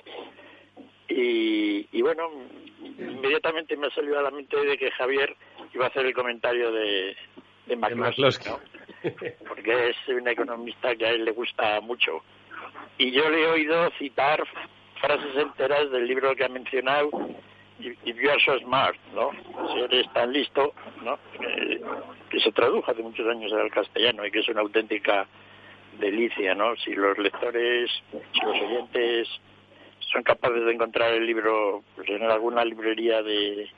Y, 1.08 1.86
y 1.92 2.02
bueno, 2.02 2.30
inmediatamente 2.80 3.76
me 3.76 3.88
ha 3.88 3.90
salido 3.90 4.18
a 4.18 4.22
la 4.22 4.30
mente 4.30 4.56
de 4.64 4.78
que 4.78 4.90
Javier 4.92 5.34
iba 5.74 5.86
a 5.86 5.88
hacer 5.88 6.06
el 6.06 6.14
comentario 6.14 6.70
de, 6.72 7.16
de 7.66 7.76
McCloskey, 7.76 8.52
¿no? 8.52 8.60
porque 9.48 9.90
es 9.90 9.96
un 10.08 10.28
economista 10.28 10.94
que 10.94 11.06
a 11.06 11.10
él 11.10 11.24
le 11.24 11.32
gusta 11.32 11.80
mucho. 11.80 12.22
Y 12.98 13.10
yo 13.10 13.28
le 13.30 13.42
he 13.42 13.46
oído 13.46 13.90
citar 13.98 14.42
frases 15.00 15.36
enteras 15.36 15.90
del 15.90 16.06
libro 16.06 16.34
que 16.36 16.44
ha 16.44 16.48
mencionado, 16.48 17.10
If 18.04 18.16
you 18.16 18.30
are 18.30 18.40
so 18.44 18.58
smart, 18.60 18.96
¿no? 19.14 19.30
Si 19.72 19.80
eres 19.80 20.12
tan 20.12 20.32
listo, 20.32 20.74
¿no? 21.02 21.18
que 22.32 22.40
se 22.40 22.50
tradujo 22.52 22.90
hace 22.90 23.02
muchos 23.02 23.26
años 23.28 23.52
al 23.52 23.70
castellano 23.70 24.24
y 24.24 24.30
que 24.30 24.38
es 24.40 24.48
una 24.48 24.62
auténtica 24.62 25.26
delicia, 25.98 26.54
¿no? 26.54 26.74
Si 26.76 26.94
los 26.94 27.18
lectores, 27.18 27.90
si 28.10 28.40
los 28.40 28.56
oyentes 28.56 29.28
son 30.12 30.22
capaces 30.22 30.64
de 30.64 30.72
encontrar 30.72 31.12
el 31.12 31.26
libro 31.26 31.82
pues, 31.94 32.08
en 32.08 32.22
alguna 32.22 32.64
librería 32.64 33.22
de, 33.22 33.68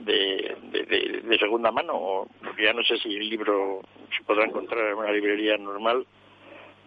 de, 0.00 1.38
segunda 1.38 1.70
mano, 1.70 2.26
porque 2.42 2.64
ya 2.64 2.72
no 2.72 2.82
sé 2.84 2.96
si 2.98 3.14
el 3.14 3.28
libro 3.28 3.82
se 4.16 4.24
podrá 4.24 4.46
encontrar 4.46 4.86
en 4.88 4.98
una 4.98 5.12
librería 5.12 5.58
normal, 5.58 6.06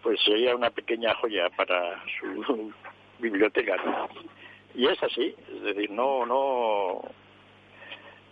pues 0.01 0.19
sería 0.23 0.55
una 0.55 0.71
pequeña 0.71 1.13
joya 1.15 1.49
para 1.51 2.03
su 2.19 2.73
biblioteca. 3.19 3.75
Y 4.77 4.87
es 4.87 5.01
así, 5.01 5.33
es 5.55 5.63
decir, 5.63 5.89
no, 5.89 6.23
no, 6.23 7.01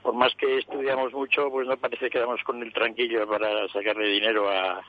por 0.04 0.14
más 0.14 0.34
que 0.36 0.60
estudiamos 0.60 1.12
mucho, 1.12 1.50
pues 1.50 1.68
no 1.68 1.75
parece 1.75 2.08
que 2.12 2.20
damos 2.20 2.40
con 2.44 2.62
el 2.62 2.72
tranquillo 2.72 3.28
para 3.28 3.68
sacarle 3.70 4.08
dinero 4.10 4.48
a, 4.48 4.84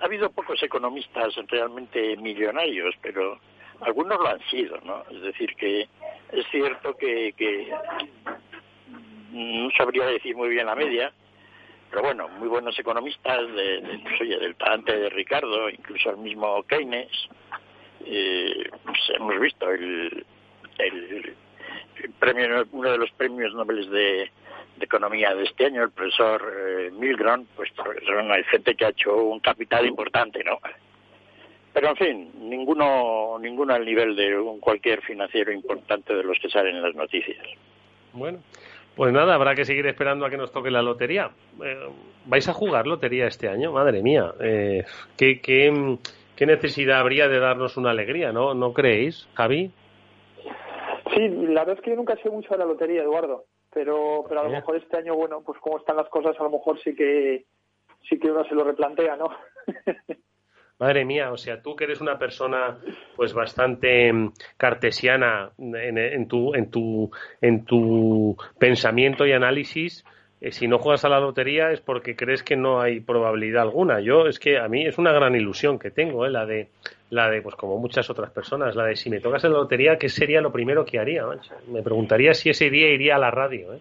ha 0.00 0.04
habido 0.04 0.28
pocos 0.32 0.60
economistas 0.60 1.36
realmente 1.46 2.16
millonarios, 2.16 2.96
pero 3.00 3.38
algunos 3.82 4.18
lo 4.18 4.26
han 4.26 4.40
sido, 4.50 4.80
¿no? 4.80 5.04
Es 5.08 5.22
decir, 5.22 5.54
que 5.54 5.82
es 6.32 6.46
cierto 6.50 6.96
que, 6.96 7.32
que 7.34 7.72
no 9.30 9.70
sabría 9.76 10.06
decir 10.06 10.34
muy 10.34 10.48
bien 10.48 10.66
la 10.66 10.74
media, 10.74 11.12
pero 11.90 12.02
bueno, 12.02 12.28
muy 12.28 12.48
buenos 12.48 12.76
economistas 12.76 13.46
de, 13.54 13.82
de 13.82 13.98
pues, 14.00 14.20
oye, 14.20 14.36
del 14.36 14.56
talante 14.56 14.98
de 14.98 15.10
Ricardo, 15.10 15.70
incluso 15.70 16.10
el 16.10 16.16
mismo 16.16 16.64
Keynes, 16.64 17.28
eh, 18.04 18.70
pues 18.84 18.98
hemos 19.16 19.40
visto 19.40 19.70
el, 19.70 20.24
el, 20.78 21.34
el, 22.02 22.10
premio, 22.18 22.66
uno 22.72 22.90
de 22.90 22.98
los 22.98 23.10
premios 23.12 23.54
Nobel 23.54 23.90
de, 23.90 24.30
Economía 24.80 25.34
de 25.34 25.42
este 25.42 25.66
año, 25.66 25.82
el 25.82 25.90
profesor 25.90 26.40
eh, 26.56 26.90
Milgrom, 26.92 27.46
pues 27.56 27.70
hay 28.30 28.44
gente 28.44 28.76
que 28.76 28.84
ha 28.84 28.90
hecho 28.90 29.16
un 29.16 29.40
capital 29.40 29.84
importante, 29.86 30.44
¿no? 30.44 30.58
Pero 31.72 31.90
en 31.90 31.96
fin, 31.96 32.30
ninguno, 32.48 33.38
ninguno 33.40 33.74
al 33.74 33.84
nivel 33.84 34.14
de 34.14 34.38
un 34.38 34.60
cualquier 34.60 35.02
financiero 35.02 35.52
importante 35.52 36.14
de 36.14 36.22
los 36.22 36.38
que 36.38 36.48
salen 36.48 36.76
en 36.76 36.82
las 36.82 36.94
noticias. 36.94 37.44
Bueno, 38.12 38.38
pues 38.96 39.12
nada, 39.12 39.34
habrá 39.34 39.54
que 39.54 39.64
seguir 39.64 39.86
esperando 39.86 40.26
a 40.26 40.30
que 40.30 40.36
nos 40.36 40.50
toque 40.50 40.70
la 40.70 40.82
lotería. 40.82 41.30
Eh, 41.64 41.88
¿Vais 42.26 42.48
a 42.48 42.52
jugar 42.52 42.86
lotería 42.86 43.26
este 43.26 43.48
año? 43.48 43.72
Madre 43.72 44.02
mía, 44.02 44.32
eh, 44.40 44.84
¿qué, 45.16 45.40
qué, 45.40 45.98
qué 46.38 46.46
necesidad 46.46 47.00
habría 47.00 47.28
de 47.28 47.40
darnos 47.40 47.76
una 47.76 47.90
alegría, 47.90 48.32
¿no? 48.32 48.54
¿No 48.54 48.72
creéis, 48.72 49.28
Javi? 49.34 49.72
Sí, 51.14 51.28
la 51.28 51.64
verdad 51.64 51.76
es 51.76 51.80
que 51.82 51.90
yo 51.90 51.96
nunca 51.96 52.16
sé 52.22 52.30
mucho 52.30 52.54
de 52.54 52.58
la 52.58 52.64
lotería, 52.64 53.02
Eduardo 53.02 53.44
pero 53.72 54.24
pero 54.28 54.40
a 54.40 54.44
lo 54.44 54.50
mejor 54.50 54.76
este 54.76 54.96
año 54.96 55.14
bueno 55.14 55.42
pues 55.44 55.58
como 55.60 55.78
están 55.78 55.96
las 55.96 56.08
cosas 56.08 56.34
a 56.38 56.42
lo 56.42 56.50
mejor 56.50 56.80
sí 56.80 56.94
que 56.94 57.44
sí 58.08 58.18
que 58.18 58.30
uno 58.30 58.44
se 58.44 58.54
lo 58.54 58.64
replantea 58.64 59.16
no 59.16 59.28
Madre 60.80 61.04
mía, 61.04 61.32
o 61.32 61.36
sea, 61.36 61.60
tú 61.60 61.74
que 61.74 61.82
eres 61.82 62.00
una 62.00 62.20
persona 62.20 62.78
pues 63.16 63.34
bastante 63.34 64.12
mm, 64.12 64.32
cartesiana 64.56 65.50
en, 65.58 65.98
en 65.98 66.28
tu 66.28 66.54
en 66.54 66.70
tu 66.70 67.10
en 67.40 67.64
tu 67.64 68.36
pensamiento 68.60 69.26
y 69.26 69.32
análisis, 69.32 70.04
eh, 70.40 70.52
si 70.52 70.68
no 70.68 70.78
juegas 70.78 71.04
a 71.04 71.08
la 71.08 71.20
lotería 71.20 71.72
es 71.72 71.80
porque 71.80 72.14
crees 72.14 72.42
que 72.42 72.56
no 72.56 72.80
hay 72.80 73.00
probabilidad 73.00 73.62
alguna. 73.62 74.00
Yo 74.00 74.26
es 74.26 74.38
que 74.38 74.58
a 74.58 74.68
mí 74.68 74.86
es 74.86 74.98
una 74.98 75.12
gran 75.12 75.34
ilusión 75.34 75.78
que 75.78 75.90
tengo, 75.90 76.26
¿eh? 76.26 76.30
la 76.30 76.46
de 76.46 76.68
la 77.10 77.30
de 77.30 77.42
pues 77.42 77.54
como 77.56 77.78
muchas 77.78 78.08
otras 78.10 78.30
personas, 78.30 78.76
la 78.76 78.84
de 78.84 78.94
si 78.94 79.10
me 79.10 79.20
tocas 79.20 79.42
en 79.44 79.52
la 79.52 79.58
lotería, 79.58 79.98
¿qué 79.98 80.08
sería 80.08 80.40
lo 80.40 80.52
primero 80.52 80.84
que 80.84 80.98
haría? 80.98 81.26
Mancha? 81.26 81.56
Me 81.66 81.82
preguntaría 81.82 82.34
si 82.34 82.50
ese 82.50 82.70
día 82.70 82.88
iría 82.92 83.16
a 83.16 83.18
la 83.18 83.30
radio, 83.30 83.74
¿eh? 83.74 83.80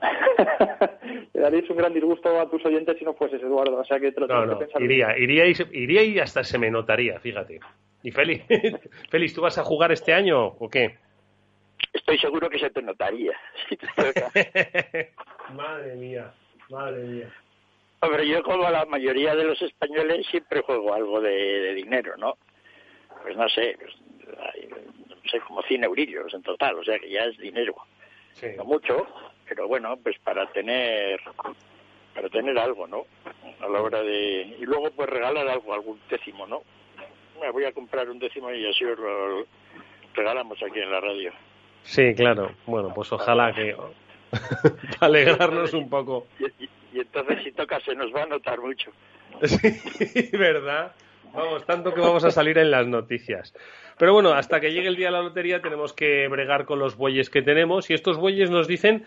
Le 1.34 1.40
darías 1.40 1.68
un 1.70 1.76
gran 1.76 1.92
disgusto 1.92 2.40
a 2.40 2.48
tus 2.48 2.64
oyentes 2.64 2.96
si 2.98 3.04
no 3.04 3.14
fueses 3.14 3.42
Eduardo, 3.42 3.78
o 3.78 3.84
sea 3.84 3.98
que 3.98 4.12
te 4.12 4.20
lo 4.20 4.26
no, 4.26 4.46
no, 4.46 4.58
que 4.58 4.64
pensar 4.66 4.82
iría, 4.82 5.16
iría 5.18 5.46
y, 5.46 5.54
iría 5.72 6.02
y 6.02 6.18
hasta 6.18 6.44
se 6.44 6.58
me 6.58 6.70
notaría, 6.70 7.18
fíjate. 7.20 7.60
Y 8.02 8.10
Félix, 8.10 8.44
Félix, 9.10 9.34
¿tú 9.34 9.40
vas 9.40 9.58
a 9.58 9.64
jugar 9.64 9.92
este 9.92 10.12
año 10.12 10.46
o 10.46 10.68
qué? 10.68 10.96
Estoy 11.92 12.18
seguro 12.18 12.48
que 12.48 12.58
se 12.58 12.70
te 12.70 12.82
notaría. 12.82 13.38
Si 13.68 13.76
te 13.76 13.86
madre 15.52 15.94
mía, 15.96 16.32
madre 16.68 17.02
mía. 17.04 17.32
Hombre, 18.00 18.28
yo 18.28 18.42
como 18.42 18.70
la 18.70 18.84
mayoría 18.84 19.34
de 19.34 19.44
los 19.44 19.60
españoles 19.60 20.26
siempre 20.30 20.62
juego 20.62 20.94
algo 20.94 21.20
de, 21.20 21.30
de 21.30 21.74
dinero, 21.74 22.16
¿no? 22.16 22.36
Pues 23.22 23.36
no 23.36 23.48
sé, 23.48 23.76
pues, 23.80 23.94
hay, 24.38 24.68
no 24.68 25.30
sé, 25.30 25.40
como 25.40 25.62
100 25.62 25.84
eurillos 25.84 26.32
en 26.32 26.42
total, 26.42 26.78
o 26.78 26.84
sea 26.84 26.98
que 26.98 27.10
ya 27.10 27.24
es 27.24 27.36
dinero. 27.38 27.74
Sí. 28.34 28.46
No 28.56 28.64
mucho, 28.64 29.06
pero 29.48 29.66
bueno, 29.66 29.96
pues 29.96 30.16
para 30.20 30.46
tener 30.52 31.20
para 32.18 32.28
tener 32.30 32.58
algo, 32.58 32.88
¿no? 32.88 33.06
A 33.60 33.68
la 33.68 33.80
hora 33.80 34.02
de... 34.02 34.56
Y 34.58 34.66
luego 34.66 34.90
pues 34.90 35.08
regalar 35.08 35.46
algo, 35.46 35.72
algún 35.72 36.00
décimo, 36.10 36.48
¿no? 36.48 36.62
Me 37.40 37.48
voy 37.50 37.64
a 37.64 37.72
comprar 37.72 38.10
un 38.10 38.18
décimo 38.18 38.50
y 38.52 38.66
así 38.66 38.84
os 38.84 38.98
lo 38.98 39.46
regalamos 40.14 40.60
aquí 40.60 40.80
en 40.80 40.90
la 40.90 41.00
radio. 41.00 41.32
Sí, 41.84 42.14
claro. 42.14 42.52
Bueno, 42.66 42.92
pues 42.94 43.12
ojalá 43.12 43.52
que... 43.52 43.74
para 44.30 44.82
alegrarnos 45.00 45.72
un 45.74 45.88
poco. 45.88 46.26
Y, 46.38 46.64
y, 46.64 46.68
y, 46.92 47.00
entonces 47.00 47.42
si 47.44 47.52
toca 47.52 47.80
se 47.80 47.94
nos 47.94 48.14
va 48.14 48.24
a 48.24 48.26
notar 48.26 48.60
mucho. 48.60 48.90
Sí, 49.44 50.30
¿verdad? 50.32 50.92
Vamos, 51.32 51.64
tanto 51.66 51.92
que 51.94 52.00
vamos 52.00 52.24
a 52.24 52.30
salir 52.30 52.58
en 52.58 52.70
las 52.70 52.86
noticias. 52.86 53.54
Pero 53.98 54.12
bueno, 54.12 54.32
hasta 54.32 54.60
que 54.60 54.72
llegue 54.72 54.88
el 54.88 54.96
día 54.96 55.06
de 55.06 55.12
la 55.12 55.22
lotería 55.22 55.60
tenemos 55.60 55.92
que 55.92 56.28
bregar 56.28 56.64
con 56.64 56.78
los 56.78 56.96
bueyes 56.96 57.30
que 57.30 57.42
tenemos 57.42 57.90
y 57.90 57.94
estos 57.94 58.16
bueyes 58.16 58.50
nos 58.50 58.68
dicen 58.68 59.04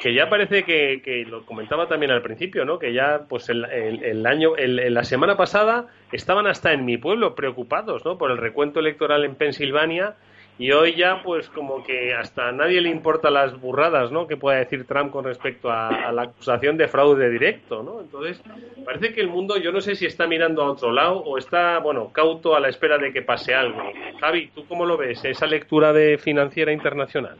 que 0.00 0.14
ya 0.14 0.30
parece 0.30 0.62
que, 0.64 1.02
que, 1.04 1.24
lo 1.26 1.44
comentaba 1.44 1.86
también 1.86 2.10
al 2.10 2.22
principio, 2.22 2.64
¿no? 2.64 2.78
Que 2.78 2.94
ya, 2.94 3.26
pues 3.28 3.50
el, 3.50 3.64
el, 3.66 4.24
año, 4.26 4.56
el, 4.56 4.94
la 4.94 5.04
semana 5.04 5.36
pasada 5.36 5.88
estaban 6.10 6.46
hasta 6.46 6.72
en 6.72 6.86
mi 6.86 6.96
pueblo 6.96 7.34
preocupados, 7.34 8.04
¿no? 8.04 8.16
Por 8.16 8.30
el 8.30 8.38
recuento 8.38 8.80
electoral 8.80 9.24
en 9.24 9.34
Pensilvania 9.34 10.14
y 10.60 10.72
hoy 10.72 10.94
ya, 10.94 11.22
pues 11.24 11.48
como 11.48 11.82
que 11.82 12.12
hasta 12.12 12.48
a 12.48 12.52
nadie 12.52 12.82
le 12.82 12.90
importa 12.90 13.30
las 13.30 13.58
burradas, 13.58 14.12
¿no? 14.12 14.26
Que 14.26 14.36
pueda 14.36 14.58
decir 14.58 14.86
Trump 14.86 15.10
con 15.10 15.24
respecto 15.24 15.70
a, 15.70 16.12
la 16.12 16.24
acusación 16.24 16.76
de 16.76 16.86
fraude 16.86 17.30
directo, 17.30 17.82
¿no? 17.82 18.02
Entonces, 18.02 18.42
parece 18.84 19.14
que 19.14 19.22
el 19.22 19.30
mundo, 19.30 19.56
yo 19.56 19.72
no 19.72 19.80
sé 19.80 19.94
si 19.94 20.04
está 20.04 20.26
mirando 20.26 20.62
a 20.62 20.72
otro 20.72 20.92
lado 20.92 21.20
o 21.20 21.38
está, 21.38 21.78
bueno, 21.78 22.12
cauto 22.12 22.54
a 22.54 22.60
la 22.60 22.68
espera 22.68 22.98
de 22.98 23.10
que 23.10 23.22
pase 23.22 23.54
algo. 23.54 23.80
Javi, 24.20 24.50
¿tú 24.54 24.66
cómo 24.68 24.84
lo 24.84 24.98
ves, 24.98 25.24
esa 25.24 25.46
lectura 25.46 25.94
de 25.94 26.18
financiera 26.18 26.74
internacional? 26.74 27.38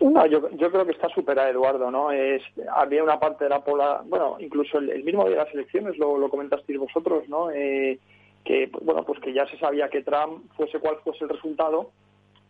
No, 0.00 0.24
yo, 0.24 0.48
yo 0.52 0.70
creo 0.70 0.86
que 0.86 0.92
está 0.92 1.10
superada, 1.10 1.50
Eduardo, 1.50 1.90
¿no? 1.90 2.12
Es, 2.12 2.42
había 2.74 3.04
una 3.04 3.20
parte 3.20 3.44
de 3.44 3.50
la 3.50 3.60
pola, 3.60 4.00
bueno, 4.06 4.38
incluso 4.40 4.78
el, 4.78 5.04
mismo 5.04 5.24
día 5.24 5.36
de 5.36 5.44
las 5.44 5.52
elecciones, 5.52 5.98
lo, 5.98 6.16
lo 6.16 6.30
comentasteis 6.30 6.78
vosotros, 6.78 7.28
¿no? 7.28 7.50
Eh, 7.50 7.98
que, 8.42 8.70
bueno, 8.80 9.04
pues 9.04 9.20
que 9.20 9.34
ya 9.34 9.46
se 9.48 9.58
sabía 9.58 9.90
que 9.90 10.02
Trump, 10.02 10.50
fuese 10.56 10.78
cual 10.78 10.96
fuese 11.04 11.24
el 11.24 11.28
resultado, 11.28 11.90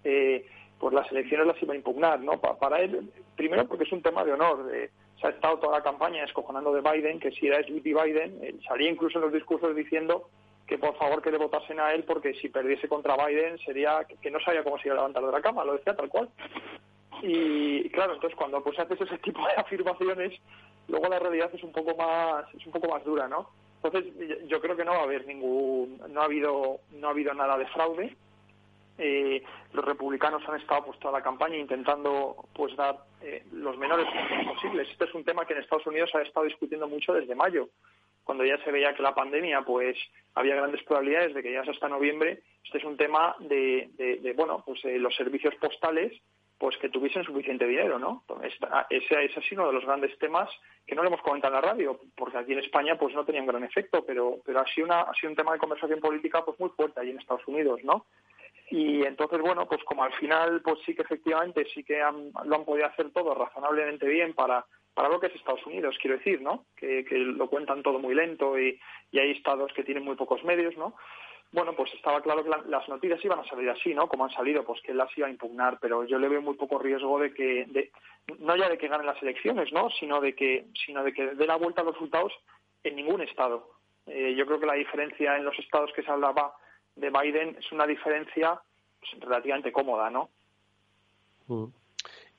eh, 0.05 0.47
pues 0.78 0.95
las 0.95 1.11
elecciones 1.11 1.47
las 1.47 1.62
iba 1.62 1.75
a 1.75 1.76
impugnar, 1.76 2.21
¿no? 2.21 2.40
para 2.40 2.81
él, 2.81 3.11
primero 3.37 3.67
porque 3.67 3.85
es 3.85 3.93
un 3.93 4.02
tema 4.02 4.25
de 4.25 4.33
honor. 4.33 4.71
se 5.21 5.26
ha 5.26 5.31
estado 5.31 5.59
toda 5.59 5.78
la 5.78 5.85
campaña 5.85 6.25
escojonando 6.25 6.73
de 6.73 6.81
Biden, 6.81 7.19
que 7.19 7.33
si 7.33 7.49
era 7.49 7.62
Sleepy 7.62 7.93
Biden, 7.93 8.61
salía 8.67 8.90
incluso 8.90 9.19
en 9.19 9.25
los 9.25 9.33
discursos 9.33 9.75
diciendo 9.75 10.28
que 10.69 10.78
por 10.78 10.97
favor 10.97 11.23
que 11.23 11.31
le 11.31 11.38
votasen 11.38 11.81
a 11.81 11.93
él 11.93 12.05
porque 12.05 12.35
si 12.35 12.50
perdiese 12.50 12.88
contra 12.88 13.17
Biden 13.17 13.59
sería 13.59 14.07
que, 14.21 14.31
no 14.31 14.38
sabía 14.40 14.62
cómo 14.62 14.78
se 14.78 14.88
iba 14.88 14.95
a 14.95 14.99
levantar 14.99 15.25
de 15.25 15.33
la 15.33 15.40
cama, 15.40 15.64
lo 15.64 15.73
decía 15.73 15.97
tal 15.97 16.11
cual. 16.11 16.28
Y 17.23 17.88
claro, 17.88 18.14
entonces 18.14 18.37
cuando 18.37 18.62
pues 18.62 18.78
haces 18.78 19.00
ese 19.00 19.19
tipo 19.19 19.40
de 19.40 19.55
afirmaciones, 19.57 20.38
luego 20.87 21.09
la 21.09 21.19
realidad 21.19 21.50
es 21.52 21.62
un 21.64 21.73
poco 21.73 21.97
más 21.97 22.45
es 22.55 22.64
un 22.67 22.73
poco 22.73 22.88
más 22.88 23.02
dura, 23.02 23.26
¿no? 23.26 23.49
Entonces 23.83 24.12
yo 24.47 24.61
creo 24.61 24.76
que 24.76 24.85
no 24.85 24.93
va 24.93 24.99
a 24.99 25.05
haber 25.05 25.26
ningún 25.26 26.00
no 26.11 26.21
ha 26.21 26.25
habido 26.26 26.81
no 26.93 27.09
ha 27.09 27.11
habido 27.11 27.33
nada 27.33 27.57
de 27.57 27.67
fraude 27.69 28.14
eh, 28.99 29.43
los 29.73 29.85
republicanos 29.85 30.43
han 30.49 30.61
estado 30.61 30.87
pues 30.87 30.99
toda 30.99 31.19
la 31.19 31.23
campaña 31.23 31.57
intentando 31.57 32.37
pues 32.52 32.75
dar 32.76 32.97
eh, 33.23 33.45
los 33.52 33.78
menores 33.78 34.07
posibles. 34.55 34.88
Este 34.90 35.05
es 35.05 35.14
un 35.14 35.25
tema 35.25 35.47
que 35.47 35.55
en 35.55 35.61
Estados 35.61 35.87
Unidos 35.87 36.11
ha 36.14 36.23
estado 36.23 36.47
discutiendo 36.47 36.88
mucho 36.88 37.12
desde 37.12 37.35
mayo, 37.35 37.69
cuando 38.25 38.45
ya 38.45 38.59
se 38.64 38.73
veía 38.73 38.95
que 38.95 39.02
la 39.02 39.14
pandemia 39.14 39.62
pues 39.62 39.97
había 40.35 40.57
grandes 40.57 40.83
probabilidades 40.83 41.35
de 41.35 41.43
que 41.43 41.52
ya 41.52 41.62
hasta 41.62 41.88
noviembre. 41.88 42.43
Este 42.64 42.78
es 42.78 42.85
un 42.85 42.97
tema 42.97 43.37
de, 43.38 43.88
de, 43.97 44.33
bueno 44.33 44.62
pues 44.67 44.85
eh, 44.85 44.99
los 44.99 45.14
servicios 45.14 45.55
postales 45.57 46.12
pues 46.59 46.76
que 46.78 46.88
tuviesen 46.88 47.23
suficiente 47.23 47.69
dinero, 47.69 48.00
¿no? 48.00 48.25
Ese, 48.90 49.25
ese 49.25 49.38
ha 49.38 49.43
sido 49.43 49.62
uno 49.62 49.69
de 49.69 49.75
los 49.75 49.85
grandes 49.85 50.19
temas 50.19 50.50
que 50.85 50.97
no 50.97 51.02
le 51.02 51.09
hemos 51.09 51.23
comentado 51.23 51.55
en 51.55 51.62
la 51.62 51.69
radio, 51.69 52.00
porque 52.17 52.37
aquí 52.37 52.52
en 52.52 52.59
España 52.59 52.99
pues 52.99 53.14
no 53.14 53.25
tenía 53.25 53.43
un 53.43 53.47
gran 53.47 53.62
efecto, 53.62 54.05
pero, 54.05 54.38
pero 54.45 54.61
ha, 54.61 54.67
sido 54.67 54.87
una, 54.87 55.02
ha 55.02 55.14
sido 55.14 55.31
un 55.31 55.37
tema 55.37 55.52
de 55.52 55.61
conversación 55.61 56.00
política 56.00 56.45
pues 56.45 56.59
muy 56.59 56.71
fuerte 56.71 56.99
allí 56.99 57.11
en 57.11 57.21
Estados 57.21 57.47
Unidos, 57.47 57.78
¿no? 57.85 58.07
Y 58.71 59.03
entonces, 59.05 59.41
bueno, 59.41 59.67
pues 59.67 59.83
como 59.85 60.05
al 60.05 60.13
final, 60.15 60.61
pues 60.63 60.79
sí 60.85 60.95
que 60.95 61.03
efectivamente 61.03 61.67
sí 61.73 61.85
que 61.85 61.99
lo 61.99 62.57
han 62.57 62.65
podido 62.65 62.87
hacer 62.87 63.11
todo 63.13 63.35
razonablemente 63.35 64.07
bien 64.07 64.35
para, 64.35 64.65
para 64.99 65.09
lo 65.09 65.21
que 65.21 65.29
es 65.29 65.35
Estados 65.37 65.65
Unidos, 65.65 65.97
quiero 66.01 66.19
decir, 66.19 66.43
¿no? 66.43 66.67
Que, 66.77 67.05
lo 67.11 67.49
cuentan 67.49 67.83
todo 67.83 67.99
muy 67.99 68.15
lento 68.15 68.59
y, 68.59 68.81
hay 69.13 69.31
estados 69.31 69.73
que 69.73 69.85
tienen 69.85 70.05
muy 70.05 70.17
pocos 70.17 70.43
medios, 70.45 70.77
¿no? 70.77 70.97
Bueno, 71.53 71.73
pues 71.75 71.95
estaba 71.95 72.21
claro 72.21 72.43
que 72.45 72.51
las 72.51 72.89
noticias 72.89 73.25
iban 73.25 73.39
a 73.39 73.49
salir 73.49 73.71
así, 73.71 73.95
¿no? 73.95 74.09
Como 74.09 74.25
han 74.25 74.33
salido, 74.33 74.65
pues 74.65 74.83
que 74.83 74.91
él 74.91 74.99
las 74.99 75.17
iba 75.17 75.29
a 75.29 75.31
impugnar, 75.31 75.79
pero 75.81 76.05
yo 76.05 76.19
le 76.19 76.29
veo 76.29 76.43
muy 76.43 76.57
poco 76.57 76.79
riesgo 76.79 77.19
de 77.21 77.33
que, 77.33 77.65
de, 77.69 77.91
no 78.41 78.57
ya 78.57 78.69
de 78.69 78.77
que 78.77 78.89
ganen 78.89 79.07
las 79.07 79.23
elecciones, 79.23 79.73
¿no? 79.73 79.89
Sino 79.91 80.21
de 80.21 80.35
que, 80.35 80.67
sino 80.85 81.03
de 81.03 81.15
que 81.15 81.27
dé 81.35 81.47
la 81.47 81.57
vuelta 81.57 81.81
a 81.81 81.85
los 81.85 81.95
resultados 81.95 82.33
en 82.83 82.97
ningún 82.97 83.23
estado. 83.23 83.71
Eh, 84.07 84.35
yo 84.37 84.47
creo 84.47 84.59
que 84.59 84.67
la 84.67 84.75
diferencia 84.75 85.37
en 85.37 85.45
los 85.45 85.59
estados 85.59 85.93
que 85.95 86.03
se 86.03 86.11
hablaba 86.11 86.55
de 86.99 87.11
Biden 87.11 87.57
es 87.59 87.71
una 87.73 87.87
diferencia 87.87 88.61
pues, 89.00 89.23
relativamente 89.23 89.73
cómoda, 89.73 90.11
¿no? 90.11 90.28
Mm. 91.47 91.67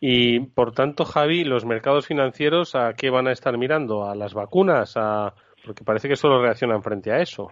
Y 0.01 0.39
por 0.39 0.73
tanto, 0.73 1.03
Javi, 1.03 1.43
los 1.43 1.65
mercados 1.65 2.07
financieros 2.07 2.75
a 2.75 2.93
qué 2.93 3.09
van 3.09 3.27
a 3.27 3.33
estar 3.33 3.57
mirando? 3.57 4.05
¿A 4.05 4.15
las 4.15 4.33
vacunas? 4.33 4.93
A... 4.95 5.33
Porque 5.65 5.83
parece 5.83 6.07
que 6.07 6.15
solo 6.15 6.41
reaccionan 6.41 6.81
frente 6.81 7.11
a 7.11 7.19
eso. 7.19 7.51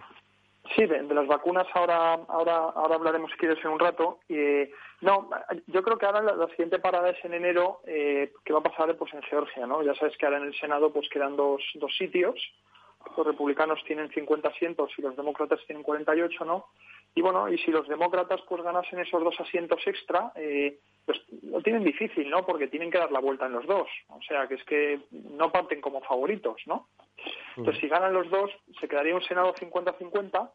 Sí, 0.74 0.86
de, 0.86 1.02
las 1.02 1.26
vacunas 1.26 1.66
ahora, 1.74 2.14
ahora, 2.28 2.56
ahora 2.74 2.94
hablaremos 2.94 3.30
si 3.32 3.38
quieres 3.38 3.62
en 3.64 3.70
un 3.70 3.78
rato. 3.78 4.20
Eh, 4.28 4.70
no, 5.00 5.28
yo 5.66 5.82
creo 5.82 5.98
que 5.98 6.06
ahora 6.06 6.22
la, 6.22 6.48
siguiente 6.48 6.78
parada 6.78 7.10
es 7.10 7.24
en 7.24 7.34
enero, 7.34 7.80
eh, 7.86 8.32
que 8.44 8.52
va 8.52 8.60
a 8.60 8.62
pasar 8.62 8.94
pues 8.96 9.12
en 9.14 9.22
Georgia, 9.22 9.66
¿no? 9.66 9.82
Ya 9.82 9.94
sabes 9.94 10.16
que 10.16 10.26
ahora 10.26 10.38
en 10.38 10.44
el 10.44 10.58
Senado 10.58 10.92
pues 10.92 11.08
quedan 11.08 11.36
dos, 11.36 11.62
dos 11.74 11.94
sitios. 11.96 12.34
Los 13.16 13.26
republicanos 13.26 13.82
tienen 13.86 14.10
50 14.10 14.48
asientos 14.48 14.90
y 14.98 15.02
los 15.02 15.16
demócratas 15.16 15.60
tienen 15.66 15.82
48, 15.82 16.44
¿no? 16.44 16.66
Y 17.18 17.20
bueno, 17.20 17.48
y 17.48 17.58
si 17.58 17.72
los 17.72 17.88
demócratas 17.88 18.40
pues 18.48 18.62
ganasen 18.62 19.00
esos 19.00 19.24
dos 19.24 19.34
asientos 19.40 19.84
extra, 19.84 20.30
eh, 20.36 20.78
pues 21.04 21.20
lo 21.42 21.60
tienen 21.62 21.82
difícil, 21.82 22.30
¿no? 22.30 22.46
Porque 22.46 22.68
tienen 22.68 22.92
que 22.92 22.98
dar 22.98 23.10
la 23.10 23.18
vuelta 23.18 23.46
en 23.46 23.54
los 23.54 23.66
dos. 23.66 23.88
O 24.10 24.22
sea, 24.22 24.46
que 24.46 24.54
es 24.54 24.62
que 24.62 25.00
no 25.10 25.50
parten 25.50 25.80
como 25.80 26.00
favoritos, 26.00 26.62
¿no? 26.66 26.86
Entonces, 27.56 27.80
si 27.80 27.88
ganan 27.88 28.12
los 28.12 28.30
dos, 28.30 28.52
se 28.78 28.86
quedaría 28.86 29.16
un 29.16 29.22
Senado 29.24 29.52
50-50 29.52 30.48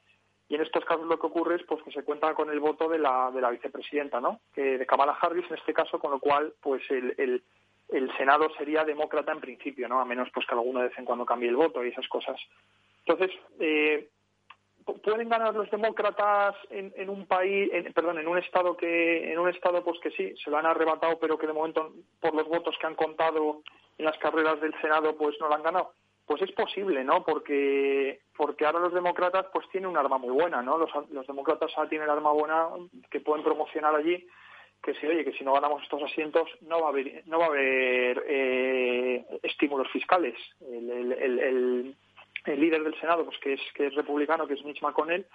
y 0.48 0.56
en 0.56 0.62
estos 0.62 0.86
casos 0.86 1.06
lo 1.06 1.20
que 1.20 1.28
ocurre 1.28 1.58
es 1.58 1.64
pues 1.64 1.84
que 1.84 1.92
se 1.92 2.06
cuenta 2.06 2.34
con 2.34 2.50
el 2.50 2.62
voto 2.62 2.88
de 2.88 3.00
la, 3.00 3.30
de 3.32 3.42
la 3.42 3.50
vicepresidenta, 3.50 4.22
¿no? 4.22 4.40
Que 4.56 4.78
de 4.78 4.86
Kamala 4.86 5.18
Harris 5.22 5.46
en 5.50 5.58
este 5.58 5.74
caso, 5.74 6.00
con 6.00 6.12
lo 6.12 6.20
cual 6.22 6.54
pues 6.62 6.82
el, 6.90 7.14
el, 7.18 7.44
el 7.90 8.16
Senado 8.16 8.50
sería 8.58 8.86
demócrata 8.86 9.34
en 9.34 9.42
principio, 9.42 9.90
¿no? 9.90 10.00
A 10.00 10.06
menos 10.06 10.30
pues 10.34 10.48
que 10.48 10.54
alguno 10.56 10.80
de 10.80 10.88
vez 10.88 10.98
en 10.98 11.04
cuando 11.04 11.26
cambie 11.26 11.50
el 11.50 11.58
voto 11.58 11.84
y 11.84 11.90
esas 11.90 12.08
cosas. 12.08 12.40
Entonces, 13.06 13.38
eh, 13.60 14.08
pueden 14.86 15.30
ganar 15.30 15.54
los 15.54 15.70
demócratas 15.70 16.56
en, 16.70 17.10
un 17.10 17.26
país, 17.26 17.70
perdón, 17.94 18.20
en 18.20 18.28
un 18.28 18.38
estado 18.38 18.76
que, 18.76 19.32
en 19.32 19.40
un 19.40 19.50
estado 19.50 19.84
pues 19.84 20.00
que 20.00 20.12
sí, 20.12 20.34
se 20.44 20.50
lo 20.50 20.58
han 20.58 20.66
arrebatado, 20.66 21.20
pero 21.20 21.38
que 21.38 21.48
de 21.48 21.54
momento 21.54 21.94
por 22.20 22.34
los 22.34 22.48
votos 22.48 22.76
que 22.80 22.88
han 22.88 22.96
contado 22.96 23.62
en 23.98 24.06
las 24.06 24.18
carreras 24.18 24.60
del 24.62 24.74
Senado 24.82 25.16
pues 25.16 25.36
no 25.40 25.48
lo 25.48 25.56
han 25.56 25.64
ganado. 25.64 25.94
Pues 26.26 26.42
es 26.42 26.52
posible, 26.54 27.04
¿no? 27.04 27.24
Porque 27.26 28.22
porque 28.38 28.66
ahora 28.66 28.80
los 28.80 28.94
demócratas 28.94 29.48
pues 29.52 29.68
tienen 29.70 29.90
un 29.90 29.98
arma 29.98 30.18
muy 30.18 30.32
buena, 30.32 30.62
¿no? 30.62 30.78
Los, 30.78 30.90
los 31.12 31.28
demócratas 31.28 31.72
ahora 31.76 31.90
tienen 31.90 32.08
el 32.08 32.16
arma 32.16 32.32
buena 32.32 32.70
que 33.12 33.20
pueden 33.20 33.44
promocionar 33.44 33.94
allí 33.96 34.26
que 34.82 34.94
si 34.96 35.08
oye 35.08 35.24
que 35.24 35.32
si 35.34 35.44
no 35.44 35.54
ganamos 35.54 35.82
estos 35.84 36.04
asientos 36.04 36.50
no 36.62 36.82
va 36.82 36.88
a 36.88 36.90
haber 36.90 37.24
no 37.26 37.40
va 37.40 37.46
a 37.46 37.50
haber 37.50 38.24
eh, 38.28 39.26
estímulos 39.42 39.90
fiscales 39.92 40.36
el 40.62 41.96
líder 42.46 42.84
del 42.84 43.00
Senado, 43.00 43.26
pues 43.26 43.38
que 43.40 43.54
es, 43.54 43.62
que 43.76 43.88
es 43.88 43.96
republicano, 43.96 44.48
que 44.48 44.54
es 44.56 44.64
Mitch 44.64 44.82
McConnell, 44.82 45.26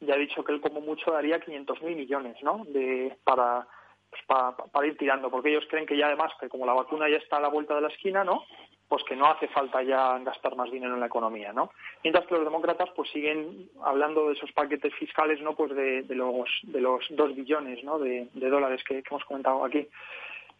ya 0.00 0.14
ha 0.14 0.18
dicho 0.18 0.44
que 0.44 0.52
él 0.52 0.60
como 0.60 0.80
mucho 0.80 1.10
daría 1.10 1.40
500.000 1.40 1.96
millones, 1.96 2.36
¿no? 2.42 2.64
De, 2.68 3.16
para, 3.24 3.66
pues 4.10 4.22
para, 4.26 4.86
ir 4.86 4.96
tirando, 4.96 5.30
porque 5.30 5.50
ellos 5.50 5.64
creen 5.68 5.86
que 5.86 5.96
ya 5.96 6.06
además, 6.06 6.32
que 6.40 6.48
como 6.48 6.66
la 6.66 6.74
vacuna 6.74 7.08
ya 7.08 7.16
está 7.16 7.38
a 7.38 7.40
la 7.40 7.48
vuelta 7.48 7.74
de 7.74 7.80
la 7.82 7.88
esquina, 7.88 8.24
¿no? 8.24 8.44
Pues 8.88 9.02
que 9.04 9.16
no 9.16 9.26
hace 9.26 9.48
falta 9.48 9.82
ya 9.82 10.18
gastar 10.18 10.54
más 10.54 10.70
dinero 10.70 10.94
en 10.94 11.00
la 11.00 11.06
economía, 11.06 11.52
¿no? 11.52 11.70
Mientras 12.04 12.26
que 12.26 12.34
los 12.34 12.44
demócratas 12.44 12.90
pues 12.94 13.10
siguen 13.10 13.68
hablando 13.82 14.28
de 14.28 14.34
esos 14.34 14.52
paquetes 14.52 14.94
fiscales, 14.94 15.40
¿no? 15.40 15.56
Pues 15.56 15.74
de, 15.74 16.02
de 16.02 16.14
los 16.14 16.48
de 16.62 16.80
los 16.80 17.04
dos 17.10 17.34
billones, 17.34 17.82
¿no? 17.82 17.98
De, 17.98 18.28
dólares 18.34 18.82
que, 18.84 19.02
hemos 19.08 19.24
comentado 19.24 19.64
aquí. 19.64 19.88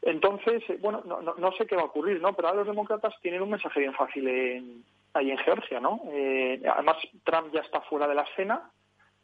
Entonces, 0.02 0.62
eh, 0.68 0.78
bueno, 0.80 1.02
no, 1.06 1.20
no, 1.22 1.34
no, 1.38 1.52
sé 1.52 1.66
qué 1.66 1.76
va 1.76 1.82
a 1.82 1.86
ocurrir, 1.86 2.20
¿no? 2.20 2.34
Pero 2.34 2.48
ahora 2.48 2.60
los 2.60 2.68
demócratas 2.68 3.14
tienen 3.22 3.42
un 3.42 3.50
mensaje 3.50 3.80
bien 3.80 3.94
fácil 3.94 4.28
en, 4.28 4.84
ahí 5.16 5.30
en 5.30 5.38
Georgia, 5.38 5.80
¿no? 5.80 6.02
Eh, 6.12 6.60
además, 6.72 6.96
Trump 7.24 7.52
ya 7.52 7.60
está 7.60 7.80
fuera 7.82 8.06
de 8.06 8.14
la 8.14 8.22
escena, 8.22 8.70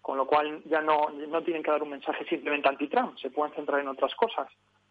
con 0.00 0.16
lo 0.16 0.26
cual 0.26 0.62
ya 0.64 0.81
no, 0.81 1.11
no 1.11 1.42
tienen 1.42 1.62
que 1.62 1.70
dar 1.70 1.83
un 1.83 1.90
mensaje 1.90 2.24
simplemente 2.24 2.68
anti-Trump, 2.68 3.16
se 3.18 3.31
pueden 3.31 3.55
centrar 3.55 3.81
en 3.81 3.88
otras 3.88 4.14
cosas. 4.14 4.48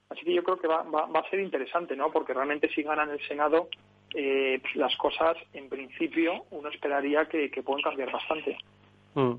Así 0.10 0.26
que 0.26 0.34
yo 0.34 0.44
creo 0.44 0.60
que 0.60 0.68
va, 0.68 0.84
va, 0.84 1.20
a 1.20 1.30
ser 1.30 1.40
interesante, 1.40 1.96
¿no? 1.96 2.12
Porque 2.12 2.34
realmente 2.34 2.70
si 2.70 2.84
ganan 2.84 3.10
el 3.10 3.26
Senado, 3.28 3.70
eh, 4.14 4.60
pues 4.62 4.76
las 4.76 4.96
cosas, 4.98 5.38
en 5.54 5.70
principio, 5.70 6.46
uno 6.52 6.70
esperaría 6.70 7.26
que, 7.26 7.50
pueden 7.64 7.82
cambiar 7.82 8.12
bastante. 8.12 8.58
Mm. 9.14 9.36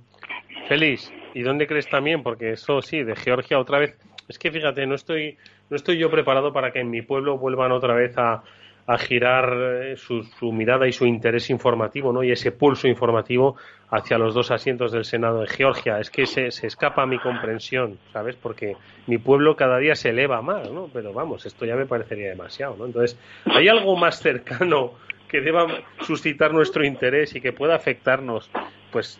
Feliz, 0.68 1.12
¿y 1.34 1.42
dónde 1.42 1.66
crees 1.66 1.88
también? 1.88 2.22
Porque 2.22 2.52
eso 2.52 2.80
sí, 2.80 3.02
de 3.02 3.16
Georgia 3.16 3.58
otra 3.58 3.78
vez. 3.78 3.98
Es 4.28 4.38
que 4.38 4.50
fíjate, 4.50 4.86
no 4.86 4.94
estoy, 4.94 5.36
no 5.68 5.76
estoy 5.76 5.98
yo 5.98 6.10
preparado 6.10 6.52
para 6.52 6.72
que 6.72 6.80
en 6.80 6.90
mi 6.90 7.02
pueblo 7.02 7.36
vuelvan 7.36 7.72
otra 7.72 7.94
vez 7.94 8.16
a, 8.16 8.42
a 8.86 8.98
girar 8.98 9.54
eh, 9.54 9.96
su, 9.96 10.24
mirada 10.52 10.88
y 10.88 10.92
su 10.92 11.06
interés 11.06 11.50
informativo, 11.50 12.12
¿no? 12.12 12.22
Y 12.22 12.32
ese 12.32 12.52
pulso 12.52 12.88
informativo 12.88 13.56
hacia 13.90 14.18
los 14.18 14.34
dos 14.34 14.50
asientos 14.50 14.92
del 14.92 15.04
Senado 15.04 15.40
de 15.40 15.46
Georgia. 15.46 15.98
Es 16.00 16.10
que 16.10 16.26
se, 16.26 16.50
se 16.50 16.66
escapa 16.66 17.02
a 17.02 17.06
mi 17.06 17.18
comprensión, 17.18 17.98
¿sabes? 18.12 18.36
Porque 18.36 18.76
mi 19.06 19.18
pueblo 19.18 19.56
cada 19.56 19.78
día 19.78 19.94
se 19.94 20.10
eleva 20.10 20.42
más, 20.42 20.70
¿no? 20.70 20.88
Pero 20.92 21.12
vamos, 21.12 21.46
esto 21.46 21.64
ya 21.64 21.76
me 21.76 21.86
parecería 21.86 22.30
demasiado, 22.30 22.76
¿no? 22.76 22.86
Entonces, 22.86 23.18
¿hay 23.46 23.68
algo 23.68 23.96
más 23.96 24.20
cercano 24.20 24.94
que 25.28 25.40
deba 25.40 25.66
suscitar 26.00 26.52
nuestro 26.52 26.84
interés 26.84 27.34
y 27.34 27.40
que 27.40 27.52
pueda 27.52 27.74
afectarnos, 27.74 28.50
pues, 28.90 29.18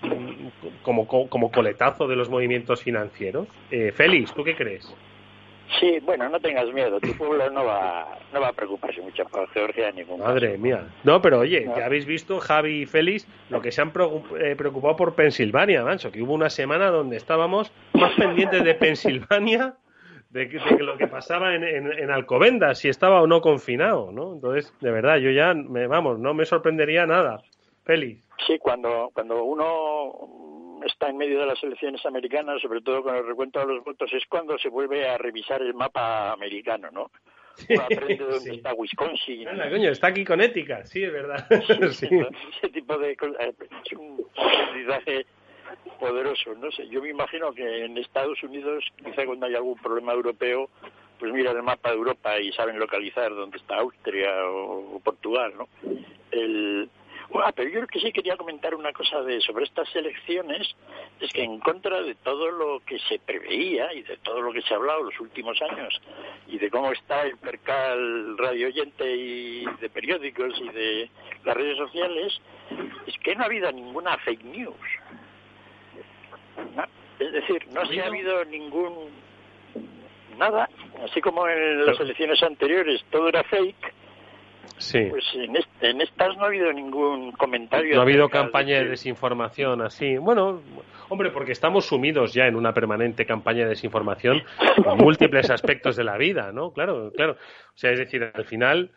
como, 0.82 1.06
como 1.06 1.50
coletazo 1.50 2.06
de 2.06 2.16
los 2.16 2.28
movimientos 2.28 2.82
financieros? 2.82 3.48
Eh, 3.70 3.92
Félix, 3.92 4.34
¿tú 4.34 4.42
qué 4.42 4.54
crees? 4.56 4.92
Sí, 5.80 5.98
bueno, 6.02 6.28
no 6.28 6.38
tengas 6.40 6.70
miedo, 6.72 7.00
tu 7.00 7.16
pueblo 7.16 7.48
no 7.50 7.64
va, 7.64 8.18
no 8.32 8.40
va 8.40 8.48
a 8.48 8.52
preocuparse 8.52 9.00
mucho 9.00 9.24
por 9.24 9.48
Georgia 9.50 9.90
ni 9.90 10.02
ningún 10.02 10.20
Madre 10.20 10.58
mía. 10.58 10.86
No, 11.04 11.22
pero 11.22 11.40
oye, 11.40 11.64
ya 11.76 11.86
habéis 11.86 12.04
visto, 12.04 12.40
Javi 12.40 12.82
y 12.82 12.86
Félix, 12.86 13.26
lo 13.48 13.62
que 13.62 13.72
se 13.72 13.80
han 13.80 13.92
eh, 14.38 14.54
preocupado 14.56 14.96
por 14.96 15.14
Pensilvania, 15.14 15.82
mancho, 15.82 16.12
que 16.12 16.22
hubo 16.22 16.34
una 16.34 16.50
semana 16.50 16.90
donde 16.90 17.16
estábamos 17.16 17.72
más 17.94 18.12
pendientes 18.14 18.64
de 18.64 18.74
Pensilvania 18.74 19.74
de, 20.30 20.46
de 20.46 20.82
lo 20.82 20.96
que 20.96 21.06
pasaba 21.06 21.54
en, 21.54 21.62
en, 21.64 22.10
Alcobendas, 22.10 22.78
si 22.78 22.88
estaba 22.88 23.22
o 23.22 23.26
no 23.26 23.40
confinado, 23.40 24.10
¿no? 24.12 24.34
Entonces, 24.34 24.74
de 24.80 24.90
verdad, 24.90 25.18
yo 25.18 25.30
ya, 25.30 25.54
me, 25.54 25.86
vamos, 25.86 26.18
no 26.18 26.34
me 26.34 26.46
sorprendería 26.46 27.06
nada. 27.06 27.42
Félix. 27.84 28.22
Sí, 28.46 28.58
cuando, 28.58 29.10
cuando 29.12 29.44
uno 29.44 30.51
está 30.86 31.08
en 31.08 31.16
medio 31.16 31.40
de 31.40 31.46
las 31.46 31.62
elecciones 31.62 32.04
americanas, 32.06 32.60
sobre 32.60 32.80
todo 32.80 33.02
con 33.02 33.14
el 33.16 33.26
recuento 33.26 33.60
de 33.60 33.74
los 33.74 33.84
votos, 33.84 34.12
es 34.12 34.24
cuando 34.26 34.58
se 34.58 34.68
vuelve 34.68 35.08
a 35.08 35.18
revisar 35.18 35.62
el 35.62 35.74
mapa 35.74 36.32
americano, 36.32 36.88
¿no? 36.92 37.10
Uno 37.68 37.82
aprende 37.82 38.24
dónde 38.24 38.54
está 38.54 38.74
Wisconsin. 38.74 39.44
coño, 39.44 39.90
está 39.90 40.08
aquí 40.08 40.24
con 40.24 40.40
ética, 40.40 40.84
sí, 40.86 41.02
es 41.02 41.12
verdad. 41.12 41.46
Sí, 41.92 42.08
Ese 42.58 42.68
tipo 42.72 42.98
de 42.98 43.16
cosas. 43.16 43.36
Es 43.84 43.92
un 43.92 44.24
aprendizaje 44.36 45.26
poderoso. 45.98 46.54
No 46.54 46.70
sé, 46.72 46.88
yo 46.88 47.02
me 47.02 47.10
imagino 47.10 47.52
que 47.52 47.84
en 47.84 47.98
Estados 47.98 48.42
Unidos, 48.42 48.84
quizá 48.96 49.24
cuando 49.26 49.46
hay 49.46 49.54
algún 49.54 49.78
problema 49.78 50.12
europeo, 50.12 50.68
pues 51.18 51.32
miran 51.32 51.56
el 51.56 51.62
mapa 51.62 51.90
de 51.90 51.96
Europa 51.96 52.40
y 52.40 52.52
saben 52.52 52.78
localizar 52.78 53.34
dónde 53.34 53.58
está 53.58 53.76
Austria 53.76 54.30
o, 54.46 55.00
Portugal, 55.04 55.52
¿no? 55.56 55.68
El, 56.30 56.88
bueno, 57.32 57.50
pero 57.54 57.68
yo 57.68 57.76
creo 57.76 57.86
que 57.88 58.00
sí 58.00 58.12
quería 58.12 58.36
comentar 58.36 58.74
una 58.74 58.92
cosa 58.92 59.22
de 59.22 59.40
sobre 59.40 59.64
estas 59.64 59.94
elecciones, 59.96 60.74
es 61.20 61.32
que 61.32 61.42
en 61.42 61.58
contra 61.60 62.02
de 62.02 62.14
todo 62.16 62.50
lo 62.50 62.80
que 62.80 62.98
se 62.98 63.18
preveía 63.18 63.92
y 63.94 64.02
de 64.02 64.18
todo 64.18 64.42
lo 64.42 64.52
que 64.52 64.60
se 64.62 64.74
ha 64.74 64.76
hablado 64.76 65.04
los 65.04 65.18
últimos 65.18 65.60
años 65.62 66.00
y 66.46 66.58
de 66.58 66.70
cómo 66.70 66.92
está 66.92 67.22
el 67.22 67.38
percal 67.38 68.36
radio 68.36 68.68
oyente 68.68 69.16
y 69.16 69.64
de 69.80 69.88
periódicos 69.88 70.52
y 70.60 70.68
de 70.68 71.10
las 71.44 71.56
redes 71.56 71.78
sociales, 71.78 72.38
es 73.06 73.18
que 73.18 73.34
no 73.34 73.42
ha 73.42 73.46
habido 73.46 73.72
ninguna 73.72 74.18
fake 74.18 74.44
news. 74.44 74.76
Es 77.18 77.32
decir, 77.32 77.66
no 77.68 77.86
se 77.86 78.00
ha 78.02 78.06
habido 78.06 78.44
ningún 78.44 79.10
nada, 80.36 80.68
así 81.04 81.20
como 81.20 81.48
en 81.48 81.86
las 81.86 81.98
elecciones 82.00 82.42
anteriores 82.42 83.04
todo 83.10 83.28
era 83.28 83.42
fake. 83.44 83.94
Sí. 84.78 85.06
Pues 85.10 85.24
en, 85.34 86.00
estas 86.00 86.36
no 86.36 86.44
ha 86.44 86.46
habido 86.46 86.72
ningún 86.72 87.32
comentario. 87.32 87.94
No 87.94 88.00
ha 88.00 88.04
habido 88.04 88.28
campaña 88.28 88.78
de, 88.78 88.88
desinformación 88.88 89.80
así. 89.82 90.16
Bueno, 90.16 90.60
hombre, 91.08 91.30
porque 91.30 91.52
estamos 91.52 91.86
sumidos 91.86 92.34
ya 92.34 92.46
en 92.46 92.56
una 92.56 92.72
permanente 92.72 93.24
campaña 93.24 93.62
de 93.64 93.70
desinformación 93.70 94.42
en 94.84 94.96
múltiples 94.96 95.50
aspectos 95.50 95.96
de 95.96 96.04
la 96.04 96.16
vida, 96.16 96.50
¿no? 96.52 96.72
Claro, 96.72 97.12
claro. 97.14 97.32
O 97.32 97.78
sea, 97.78 97.92
es 97.92 97.98
decir, 97.98 98.28
al 98.34 98.44
final 98.44 98.90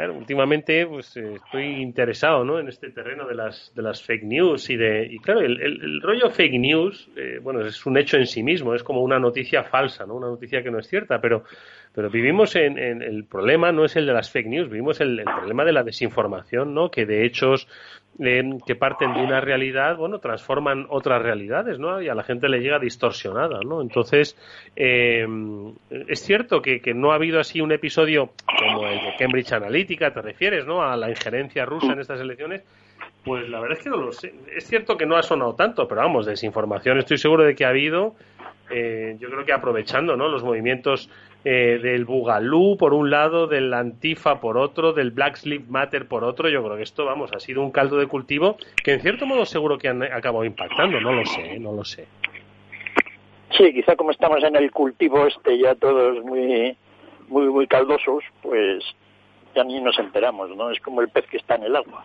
Claro, 0.00 0.14
últimamente 0.14 0.86
pues 0.86 1.14
eh, 1.18 1.34
estoy 1.34 1.82
interesado 1.82 2.42
¿no? 2.42 2.58
en 2.58 2.68
este 2.68 2.88
terreno 2.88 3.28
de 3.28 3.34
las, 3.34 3.70
de 3.74 3.82
las 3.82 4.02
fake 4.02 4.22
news 4.22 4.70
y 4.70 4.76
de 4.78 5.04
y 5.04 5.18
claro 5.18 5.42
el, 5.42 5.60
el, 5.60 6.00
rollo 6.00 6.30
fake 6.30 6.58
news 6.58 7.10
eh, 7.16 7.38
bueno 7.42 7.66
es 7.66 7.84
un 7.84 7.98
hecho 7.98 8.16
en 8.16 8.26
sí 8.26 8.42
mismo 8.42 8.74
es 8.74 8.82
como 8.82 9.02
una 9.02 9.18
noticia 9.18 9.62
falsa 9.62 10.06
no 10.06 10.14
una 10.14 10.28
noticia 10.28 10.62
que 10.62 10.70
no 10.70 10.78
es 10.78 10.88
cierta 10.88 11.20
pero 11.20 11.44
pero 11.92 12.08
vivimos 12.08 12.56
en, 12.56 12.78
el 12.78 13.26
problema 13.26 13.72
no 13.72 13.84
es 13.84 13.94
el 13.94 14.06
de 14.06 14.14
las 14.14 14.30
fake 14.30 14.46
news 14.46 14.70
vivimos 14.70 15.02
el, 15.02 15.18
el 15.18 15.26
problema 15.26 15.66
de 15.66 15.72
la 15.72 15.82
desinformación 15.82 16.72
no 16.72 16.90
que 16.90 17.04
de 17.04 17.26
hechos 17.26 17.68
que 18.66 18.74
parten 18.74 19.14
de 19.14 19.20
una 19.20 19.40
realidad, 19.40 19.96
bueno, 19.96 20.18
transforman 20.18 20.86
otras 20.90 21.22
realidades, 21.22 21.78
¿no? 21.78 22.02
Y 22.02 22.08
a 22.08 22.14
la 22.14 22.22
gente 22.22 22.50
le 22.50 22.60
llega 22.60 22.78
distorsionada, 22.78 23.60
¿no? 23.64 23.80
Entonces, 23.80 24.36
eh, 24.76 25.26
es 26.06 26.20
cierto 26.20 26.60
que, 26.60 26.82
no 26.94 27.12
ha 27.12 27.14
habido 27.14 27.40
así 27.40 27.62
un 27.62 27.72
episodio 27.72 28.30
como 28.58 28.86
el 28.86 28.98
de 28.98 29.14
Cambridge 29.18 29.52
Analytica, 29.52 30.12
te 30.12 30.20
refieres, 30.20 30.66
¿no? 30.66 30.82
A 30.82 30.96
la 30.96 31.08
injerencia 31.08 31.64
rusa 31.64 31.92
en 31.92 32.00
estas 32.00 32.20
elecciones. 32.20 32.62
Pues 33.24 33.48
la 33.48 33.60
verdad 33.60 33.78
es 33.78 33.84
que 33.84 33.90
no 33.90 33.96
lo 33.96 34.12
sé. 34.12 34.34
Es 34.54 34.66
cierto 34.66 34.98
que 34.98 35.06
no 35.06 35.16
ha 35.16 35.22
sonado 35.22 35.54
tanto, 35.54 35.88
pero 35.88 36.02
vamos, 36.02 36.26
desinformación 36.26 36.98
estoy 36.98 37.16
seguro 37.16 37.44
de 37.44 37.54
que 37.54 37.64
ha 37.64 37.68
habido. 37.68 38.16
Eh, 38.70 39.16
yo 39.18 39.30
creo 39.30 39.44
que 39.44 39.52
aprovechando, 39.52 40.16
¿no? 40.16 40.28
Los 40.28 40.44
movimientos 40.44 41.10
eh, 41.44 41.78
del 41.82 42.04
Bugalú 42.04 42.76
por 42.78 42.92
un 42.92 43.10
lado, 43.10 43.46
del 43.46 43.72
Antifa 43.72 44.40
por 44.40 44.58
otro, 44.58 44.92
del 44.92 45.10
Black 45.10 45.36
Sleep 45.36 45.68
Matter 45.68 46.06
por 46.06 46.24
otro. 46.24 46.48
Yo 46.48 46.62
creo 46.62 46.76
que 46.76 46.82
esto, 46.82 47.04
vamos, 47.06 47.32
ha 47.32 47.40
sido 47.40 47.62
un 47.62 47.70
caldo 47.70 47.96
de 47.96 48.06
cultivo 48.06 48.56
que 48.82 48.92
en 48.92 49.00
cierto 49.00 49.26
modo 49.26 49.46
seguro 49.46 49.78
que 49.78 49.88
han 49.88 50.02
acabado 50.02 50.44
impactando. 50.44 51.00
No 51.00 51.12
lo 51.12 51.24
sé, 51.24 51.58
no 51.58 51.72
lo 51.72 51.84
sé. 51.84 52.06
Sí, 53.56 53.72
quizá 53.72 53.96
como 53.96 54.10
estamos 54.10 54.42
en 54.44 54.56
el 54.56 54.70
cultivo 54.70 55.26
este 55.26 55.58
ya 55.58 55.74
todos 55.74 56.22
muy, 56.24 56.76
muy, 57.28 57.46
muy 57.46 57.66
caldosos, 57.66 58.22
pues 58.42 58.84
ya 59.54 59.64
ni 59.64 59.80
nos 59.80 59.98
enteramos, 59.98 60.54
¿no? 60.56 60.70
Es 60.70 60.80
como 60.80 61.00
el 61.00 61.08
pez 61.08 61.26
que 61.26 61.38
está 61.38 61.56
en 61.56 61.64
el 61.64 61.76
agua. 61.76 62.04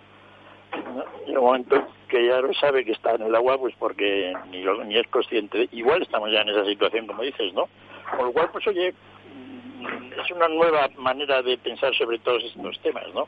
En 1.25 1.33
el 1.33 1.39
momento 1.39 1.87
que 2.07 2.25
ya 2.25 2.41
sabe 2.59 2.83
que 2.83 2.91
está 2.91 3.15
en 3.15 3.23
el 3.23 3.35
agua, 3.35 3.57
pues 3.57 3.73
porque 3.77 4.33
ni, 4.49 4.63
ni 4.63 4.97
es 4.97 5.07
consciente. 5.07 5.69
Igual 5.71 6.01
estamos 6.01 6.31
ya 6.31 6.41
en 6.41 6.49
esa 6.49 6.65
situación, 6.65 7.07
como 7.07 7.23
dices, 7.23 7.53
¿no? 7.53 7.67
Con 8.17 8.27
lo 8.27 8.33
cual, 8.33 8.49
pues 8.51 8.67
oye, 8.67 8.93
es 10.23 10.31
una 10.31 10.47
nueva 10.47 10.89
manera 10.97 11.41
de 11.41 11.57
pensar 11.57 11.93
sobre 11.95 12.19
todos 12.19 12.43
estos 12.43 12.79
temas, 12.79 13.05
¿no? 13.13 13.27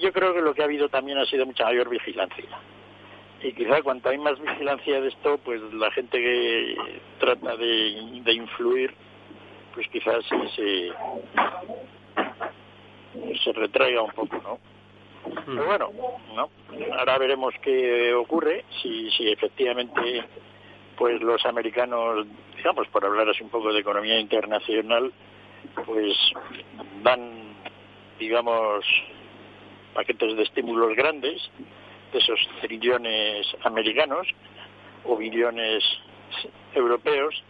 Yo 0.00 0.12
creo 0.12 0.32
que 0.34 0.40
lo 0.40 0.54
que 0.54 0.62
ha 0.62 0.64
habido 0.64 0.88
también 0.88 1.18
ha 1.18 1.26
sido 1.26 1.44
mucha 1.46 1.64
mayor 1.64 1.88
vigilancia. 1.88 2.44
Y 3.42 3.52
quizá 3.52 3.82
cuanto 3.82 4.08
hay 4.08 4.18
más 4.18 4.40
vigilancia 4.40 5.00
de 5.00 5.08
esto, 5.08 5.38
pues 5.44 5.60
la 5.74 5.90
gente 5.90 6.18
que 6.18 6.76
trata 7.18 7.56
de, 7.56 8.20
de 8.24 8.32
influir, 8.32 8.94
pues 9.74 9.86
quizás 9.88 10.24
se, 10.54 10.92
se 13.44 13.52
retraiga 13.52 14.02
un 14.02 14.12
poco, 14.12 14.36
¿no? 14.42 14.58
Pero 15.44 15.66
bueno, 15.66 15.90
¿no? 16.34 16.48
Ahora 16.98 17.18
veremos 17.18 17.54
qué 17.62 18.14
ocurre, 18.14 18.64
si, 18.80 19.10
si 19.10 19.28
efectivamente 19.30 20.24
pues 20.96 21.20
los 21.20 21.44
americanos, 21.44 22.26
digamos, 22.56 22.88
por 22.88 23.04
hablar 23.04 23.28
así 23.28 23.42
un 23.42 23.50
poco 23.50 23.72
de 23.72 23.80
economía 23.80 24.18
internacional, 24.18 25.12
pues 25.84 26.16
dan, 27.02 27.54
digamos, 28.18 28.84
paquetes 29.94 30.36
de 30.36 30.42
estímulos 30.42 30.96
grandes, 30.96 31.50
de 32.12 32.18
esos 32.18 32.38
trillones 32.60 33.46
americanos 33.64 34.26
o 35.04 35.16
billones 35.16 35.84
europeos, 36.74 37.42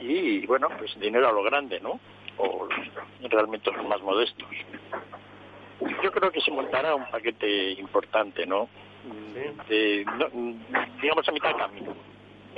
y 0.00 0.46
bueno, 0.46 0.68
pues 0.78 0.98
dinero 0.98 1.28
a 1.28 1.32
lo 1.32 1.42
grande, 1.42 1.80
¿no? 1.80 2.00
O 2.36 2.68
realmente 3.22 3.70
los 3.70 3.86
más 3.86 4.00
modestos. 4.02 4.48
Yo 6.02 6.12
creo 6.12 6.30
que 6.30 6.40
se 6.40 6.50
montará 6.50 6.94
un 6.94 7.08
paquete 7.10 7.72
importante, 7.72 8.46
¿no? 8.46 8.68
De, 9.68 10.04
digamos 11.00 11.28
a 11.28 11.32
mitad 11.32 11.50
de 11.50 11.56
camino. 11.56 11.94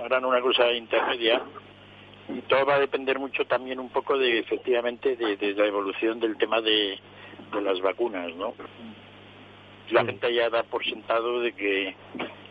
Harán 0.02 0.24
una 0.24 0.40
cosa 0.40 0.72
intermedia 0.72 1.42
y 2.36 2.42
todo 2.42 2.66
va 2.66 2.76
a 2.76 2.80
depender 2.80 3.18
mucho 3.18 3.44
también 3.44 3.78
un 3.78 3.88
poco 3.88 4.18
de 4.18 4.38
efectivamente 4.38 5.16
de, 5.16 5.54
la 5.54 5.66
evolución 5.66 6.20
del 6.20 6.36
tema 6.36 6.60
de, 6.60 6.98
las 7.62 7.80
vacunas, 7.80 8.34
¿no? 8.36 8.54
La 9.90 10.04
gente 10.04 10.32
ya 10.32 10.48
da 10.50 10.62
por 10.62 10.84
sentado 10.84 11.40
de 11.40 11.52
que 11.52 11.96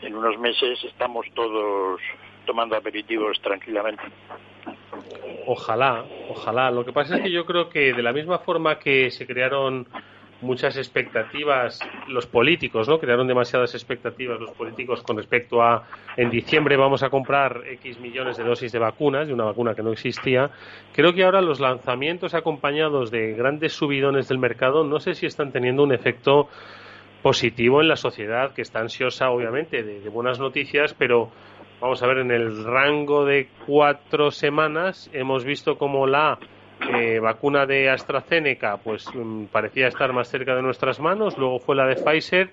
en 0.01 0.15
unos 0.15 0.37
meses 0.39 0.83
estamos 0.83 1.25
todos 1.33 2.01
tomando 2.45 2.75
aperitivos 2.75 3.39
tranquilamente. 3.41 4.03
Ojalá, 5.45 6.05
ojalá. 6.29 6.69
Lo 6.69 6.83
que 6.83 6.91
pasa 6.91 7.17
es 7.17 7.23
que 7.23 7.31
yo 7.31 7.45
creo 7.45 7.69
que 7.69 7.93
de 7.93 8.03
la 8.03 8.11
misma 8.11 8.39
forma 8.39 8.77
que 8.79 9.09
se 9.11 9.25
crearon 9.25 9.87
muchas 10.41 10.77
expectativas 10.77 11.79
los 12.07 12.25
políticos, 12.25 12.87
¿no? 12.87 12.99
Crearon 12.99 13.27
demasiadas 13.27 13.73
expectativas 13.73 14.39
los 14.39 14.51
políticos 14.51 15.03
con 15.03 15.17
respecto 15.17 15.61
a 15.61 15.87
en 16.15 16.29
diciembre 16.29 16.77
vamos 16.77 17.03
a 17.03 17.09
comprar 17.09 17.63
X 17.65 17.99
millones 17.99 18.37
de 18.37 18.43
dosis 18.43 18.71
de 18.71 18.79
vacunas, 18.79 19.27
de 19.27 19.33
una 19.33 19.45
vacuna 19.45 19.75
que 19.75 19.83
no 19.83 19.91
existía. 19.91 20.49
Creo 20.93 21.13
que 21.13 21.23
ahora 21.23 21.41
los 21.41 21.59
lanzamientos 21.59 22.33
acompañados 22.33 23.11
de 23.11 23.33
grandes 23.33 23.73
subidones 23.73 24.27
del 24.27 24.37
mercado 24.37 24.83
no 24.83 24.99
sé 24.99 25.13
si 25.15 25.25
están 25.25 25.51
teniendo 25.51 25.83
un 25.83 25.93
efecto 25.93 26.47
positivo 27.21 27.81
en 27.81 27.87
la 27.87 27.95
sociedad 27.95 28.53
que 28.53 28.61
está 28.61 28.79
ansiosa 28.79 29.29
obviamente 29.29 29.83
de, 29.83 30.07
buenas 30.09 30.39
noticias, 30.39 30.93
pero 30.93 31.29
vamos 31.81 32.01
a 32.01 32.07
ver 32.07 32.19
en 32.19 32.31
el 32.31 32.63
rango 32.63 33.25
de 33.25 33.49
cuatro 33.65 34.31
semanas 34.31 35.09
hemos 35.13 35.43
visto 35.43 35.77
como 35.77 36.07
la 36.07 36.39
eh, 36.87 37.19
vacuna 37.19 37.65
de 37.65 37.89
AstraZeneca, 37.89 38.77
pues 38.77 39.05
mm, 39.13 39.45
parecía 39.45 39.87
estar 39.87 40.13
más 40.13 40.29
cerca 40.29 40.55
de 40.55 40.61
nuestras 40.61 40.99
manos, 40.99 41.37
luego 41.37 41.59
fue 41.59 41.75
la 41.75 41.85
de 41.85 41.95
Pfizer 41.95 42.51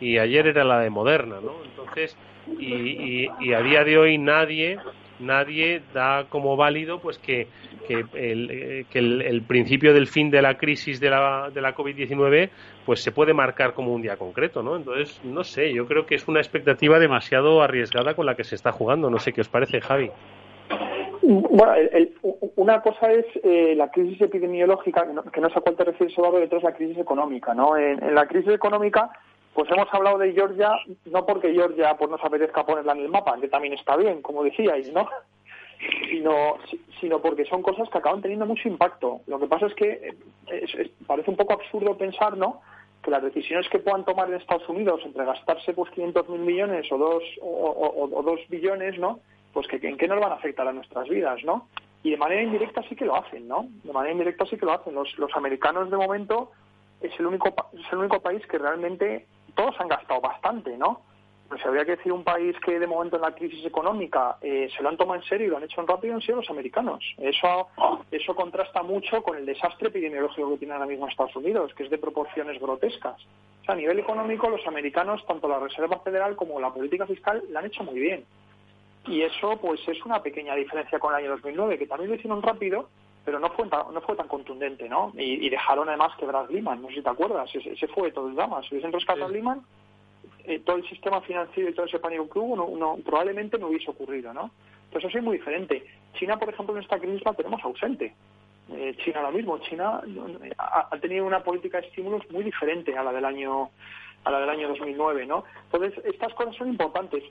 y 0.00 0.18
ayer 0.18 0.48
era 0.48 0.64
la 0.64 0.80
de 0.80 0.90
Moderna, 0.90 1.36
¿no? 1.40 1.52
Entonces, 1.64 2.16
y, 2.58 3.28
y, 3.40 3.52
a 3.52 3.60
día 3.60 3.84
de 3.84 3.98
hoy 3.98 4.18
nadie 4.18 4.78
nadie 5.20 5.82
da 5.92 6.26
como 6.28 6.56
válido 6.56 7.00
pues 7.00 7.18
que, 7.18 7.48
que, 7.86 8.04
el, 8.14 8.50
eh, 8.50 8.86
que 8.90 8.98
el, 8.98 9.42
principio 9.42 9.92
del 9.92 10.06
fin 10.06 10.30
de 10.30 10.42
la 10.42 10.56
crisis 10.56 11.00
de 11.00 11.10
la, 11.10 11.50
de 11.52 11.60
la 11.60 11.74
COVID-19 11.74 12.50
pues 12.86 13.02
se 13.02 13.12
puede 13.12 13.34
marcar 13.34 13.74
como 13.74 13.92
un 13.92 14.02
día 14.02 14.16
concreto, 14.16 14.62
¿no? 14.62 14.76
Entonces, 14.76 15.20
no 15.24 15.44
sé, 15.44 15.72
yo 15.74 15.86
creo 15.86 16.06
que 16.06 16.14
es 16.14 16.26
una 16.26 16.40
expectativa 16.40 16.98
demasiado 16.98 17.60
arriesgada 17.62 18.14
con 18.14 18.26
la 18.26 18.34
que 18.34 18.44
se 18.44 18.54
está 18.54 18.72
jugando. 18.72 19.10
No 19.10 19.18
sé 19.18 19.32
qué 19.32 19.42
os 19.42 19.48
parece, 19.48 19.80
Javi. 19.80 20.10
Bueno, 21.30 21.74
una 22.56 22.80
cosa 22.80 23.12
es 23.12 23.26
eh, 23.42 23.74
la 23.76 23.90
crisis 23.90 24.18
epidemiológica, 24.22 25.06
que 25.30 25.42
no, 25.42 25.50
sé 25.50 25.58
a 25.58 25.60
cuál 25.60 25.76
te 25.76 25.84
refieres, 25.84 26.16
Eduardo, 26.16 26.40
y 26.40 26.44
otra 26.44 26.56
es 26.56 26.64
la 26.64 26.72
crisis 26.72 26.96
económica. 26.96 27.52
¿no? 27.52 27.76
En, 27.76 28.14
la 28.14 28.26
crisis 28.26 28.50
económica, 28.50 29.10
pues 29.52 29.70
hemos 29.70 29.92
hablado 29.92 30.16
de 30.16 30.32
Georgia, 30.32 30.70
no 31.04 31.26
porque 31.26 31.52
Georgia 31.52 31.94
pues, 31.98 32.10
nos 32.10 32.24
apetezca 32.24 32.64
ponerla 32.64 32.92
en 32.92 33.00
el 33.00 33.08
mapa, 33.10 33.38
que 33.38 33.48
también 33.48 33.74
está 33.74 33.94
bien, 33.96 34.22
como 34.22 34.42
decíais, 34.42 34.90
¿no? 34.94 35.06
Sino, 36.10 36.56
sino 36.98 37.20
porque 37.20 37.44
son 37.44 37.62
cosas 37.62 37.90
que 37.90 37.98
acaban 37.98 38.22
teniendo 38.22 38.46
mucho 38.46 38.66
impacto. 38.66 39.20
Lo 39.26 39.38
que 39.38 39.46
pasa 39.46 39.66
es 39.66 39.74
que 39.74 40.14
parece 41.06 41.30
un 41.30 41.36
poco 41.36 41.52
absurdo 41.52 41.98
pensar, 41.98 42.38
¿no?, 42.38 42.62
que 43.02 43.10
las 43.10 43.22
decisiones 43.22 43.68
que 43.68 43.78
puedan 43.78 44.04
tomar 44.04 44.28
en 44.28 44.36
Estados 44.36 44.68
Unidos 44.68 45.02
entre 45.04 45.24
gastarse 45.24 45.72
pues 45.74 45.92
500.000 45.92 46.38
millones 46.38 46.90
o 46.90 46.98
dos, 46.98 47.22
o, 47.42 48.08
o, 48.12 48.22
dos 48.22 48.40
billones, 48.48 48.98
¿no?, 48.98 49.20
pues 49.52 49.66
que 49.66 49.76
en 49.86 49.96
qué 49.96 50.08
nos 50.08 50.20
van 50.20 50.32
a 50.32 50.36
afectar 50.36 50.66
a 50.66 50.72
nuestras 50.72 51.08
vidas, 51.08 51.42
¿no? 51.44 51.68
Y 52.02 52.10
de 52.10 52.16
manera 52.16 52.42
indirecta 52.42 52.82
sí 52.88 52.94
que 52.94 53.04
lo 53.04 53.16
hacen, 53.16 53.48
¿no? 53.48 53.66
De 53.82 53.92
manera 53.92 54.12
indirecta 54.12 54.46
sí 54.46 54.56
que 54.56 54.66
lo 54.66 54.72
hacen. 54.72 54.94
Los, 54.94 55.36
americanos 55.36 55.90
de 55.90 55.96
momento 55.96 56.52
es 57.00 57.12
el 57.18 57.26
único 57.26 57.54
es 57.72 57.92
el 57.92 57.98
único 57.98 58.20
país 58.20 58.44
que 58.46 58.58
realmente 58.58 59.26
todos 59.54 59.74
han 59.80 59.88
gastado 59.88 60.20
bastante, 60.20 60.76
¿no? 60.76 61.02
Pues 61.48 61.64
habría 61.64 61.86
que 61.86 61.96
decir 61.96 62.12
un 62.12 62.24
país 62.24 62.54
que 62.60 62.78
de 62.78 62.86
momento 62.86 63.16
en 63.16 63.22
la 63.22 63.34
crisis 63.34 63.64
económica 63.64 64.36
eh, 64.42 64.68
se 64.76 64.82
lo 64.82 64.90
han 64.90 64.98
tomado 64.98 65.20
en 65.20 65.26
serio 65.26 65.46
y 65.46 65.50
lo 65.50 65.56
han 65.56 65.64
hecho 65.64 65.80
en 65.80 65.88
rápido 65.88 66.14
han 66.14 66.20
sido 66.20 66.36
los 66.36 66.50
americanos. 66.50 67.02
Eso, 67.16 67.68
eso 68.10 68.34
contrasta 68.36 68.82
mucho 68.82 69.22
con 69.22 69.38
el 69.38 69.46
desastre 69.46 69.88
epidemiológico 69.88 70.50
que 70.50 70.58
tiene 70.58 70.74
ahora 70.74 70.86
mismo 70.86 71.08
Estados 71.08 71.34
Unidos, 71.36 71.72
que 71.74 71.84
es 71.84 71.90
de 71.90 71.96
proporciones 71.96 72.60
grotescas. 72.60 73.16
O 73.62 73.64
sea, 73.64 73.74
a 73.74 73.78
nivel 73.78 73.98
económico, 73.98 74.50
los 74.50 74.66
americanos, 74.66 75.24
tanto 75.26 75.48
la 75.48 75.58
Reserva 75.58 75.98
Federal 76.00 76.36
como 76.36 76.60
la 76.60 76.72
política 76.72 77.06
fiscal, 77.06 77.42
la 77.48 77.60
han 77.60 77.66
hecho 77.66 77.82
muy 77.82 77.98
bien. 77.98 78.24
Y 79.08 79.22
eso, 79.22 79.58
pues, 79.60 79.80
es 79.88 80.04
una 80.04 80.22
pequeña 80.22 80.54
diferencia 80.54 80.98
con 80.98 81.14
el 81.14 81.24
año 81.24 81.30
2009, 81.30 81.78
que 81.78 81.86
también 81.86 82.10
lo 82.10 82.16
hicieron 82.16 82.42
rápido, 82.42 82.88
pero 83.24 83.38
no 83.38 83.50
fue 83.50 83.66
tan, 83.68 83.92
no 83.92 84.00
fue 84.00 84.16
tan 84.16 84.28
contundente, 84.28 84.88
¿no? 84.88 85.12
Y, 85.16 85.48
dejaron 85.48 85.88
además 85.88 86.16
quebrar 86.18 86.50
Lehman, 86.50 86.82
no 86.82 86.88
sé 86.88 86.94
si 86.94 87.02
te 87.02 87.10
acuerdas, 87.10 87.50
ese, 87.54 87.88
fue 87.88 88.12
todo 88.12 88.28
el 88.28 88.34
drama. 88.34 88.62
Si 88.62 88.68
hubiesen 88.70 88.92
rescatado 88.92 89.28
Lehman, 89.28 89.62
eh, 90.44 90.60
todo 90.60 90.76
el 90.76 90.88
sistema 90.88 91.20
financiero 91.20 91.70
y 91.70 91.74
todo 91.74 91.86
ese 91.86 91.98
pánico 91.98 92.28
que 92.28 92.38
hubo 92.38 92.76
no, 92.76 92.96
probablemente 93.04 93.58
no 93.58 93.68
hubiese 93.68 93.90
ocurrido, 93.90 94.32
¿no? 94.32 94.50
Entonces 94.84 95.10
eso 95.10 95.18
es 95.18 95.24
muy 95.24 95.36
diferente. 95.36 95.84
China, 96.14 96.38
por 96.38 96.48
ejemplo, 96.48 96.74
en 96.74 96.82
esta 96.82 96.98
crisis 96.98 97.22
la 97.24 97.34
tenemos 97.34 97.62
ausente. 97.62 98.14
Eh, 98.70 98.96
China 99.04 99.22
lo 99.22 99.32
mismo. 99.32 99.58
China 99.58 100.00
ha, 100.58 100.98
tenido 100.98 101.26
una 101.26 101.42
política 101.42 101.80
de 101.80 101.88
estímulos 101.88 102.22
muy 102.30 102.44
diferente 102.44 102.96
a 102.96 103.02
la 103.02 103.12
del 103.12 103.24
año 103.24 103.70
a 104.28 104.30
la 104.30 104.40
del 104.40 104.50
año 104.50 104.68
2009, 104.68 105.26
¿no? 105.26 105.44
Entonces 105.64 106.04
estas 106.04 106.34
cosas 106.34 106.54
son 106.56 106.68
importantes. 106.68 107.24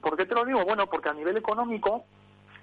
¿Por 0.00 0.16
qué 0.16 0.26
te 0.26 0.34
lo 0.34 0.44
digo? 0.44 0.64
Bueno, 0.64 0.86
porque 0.86 1.08
a 1.08 1.14
nivel 1.14 1.36
económico 1.36 2.04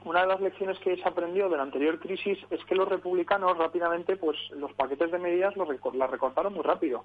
una 0.03 0.21
de 0.21 0.27
las 0.27 0.41
lecciones 0.41 0.79
que 0.79 0.97
se 0.97 1.07
aprendió 1.07 1.47
de 1.49 1.57
la 1.57 1.63
anterior 1.63 1.99
crisis 1.99 2.39
es 2.49 2.63
que 2.65 2.75
los 2.75 2.87
republicanos 2.87 3.57
rápidamente, 3.57 4.15
pues 4.15 4.37
los 4.51 4.73
paquetes 4.73 5.11
de 5.11 5.19
medidas 5.19 5.55
los 5.55 5.67
las 5.95 6.09
recortaron 6.09 6.53
muy 6.53 6.63
rápido. 6.63 7.03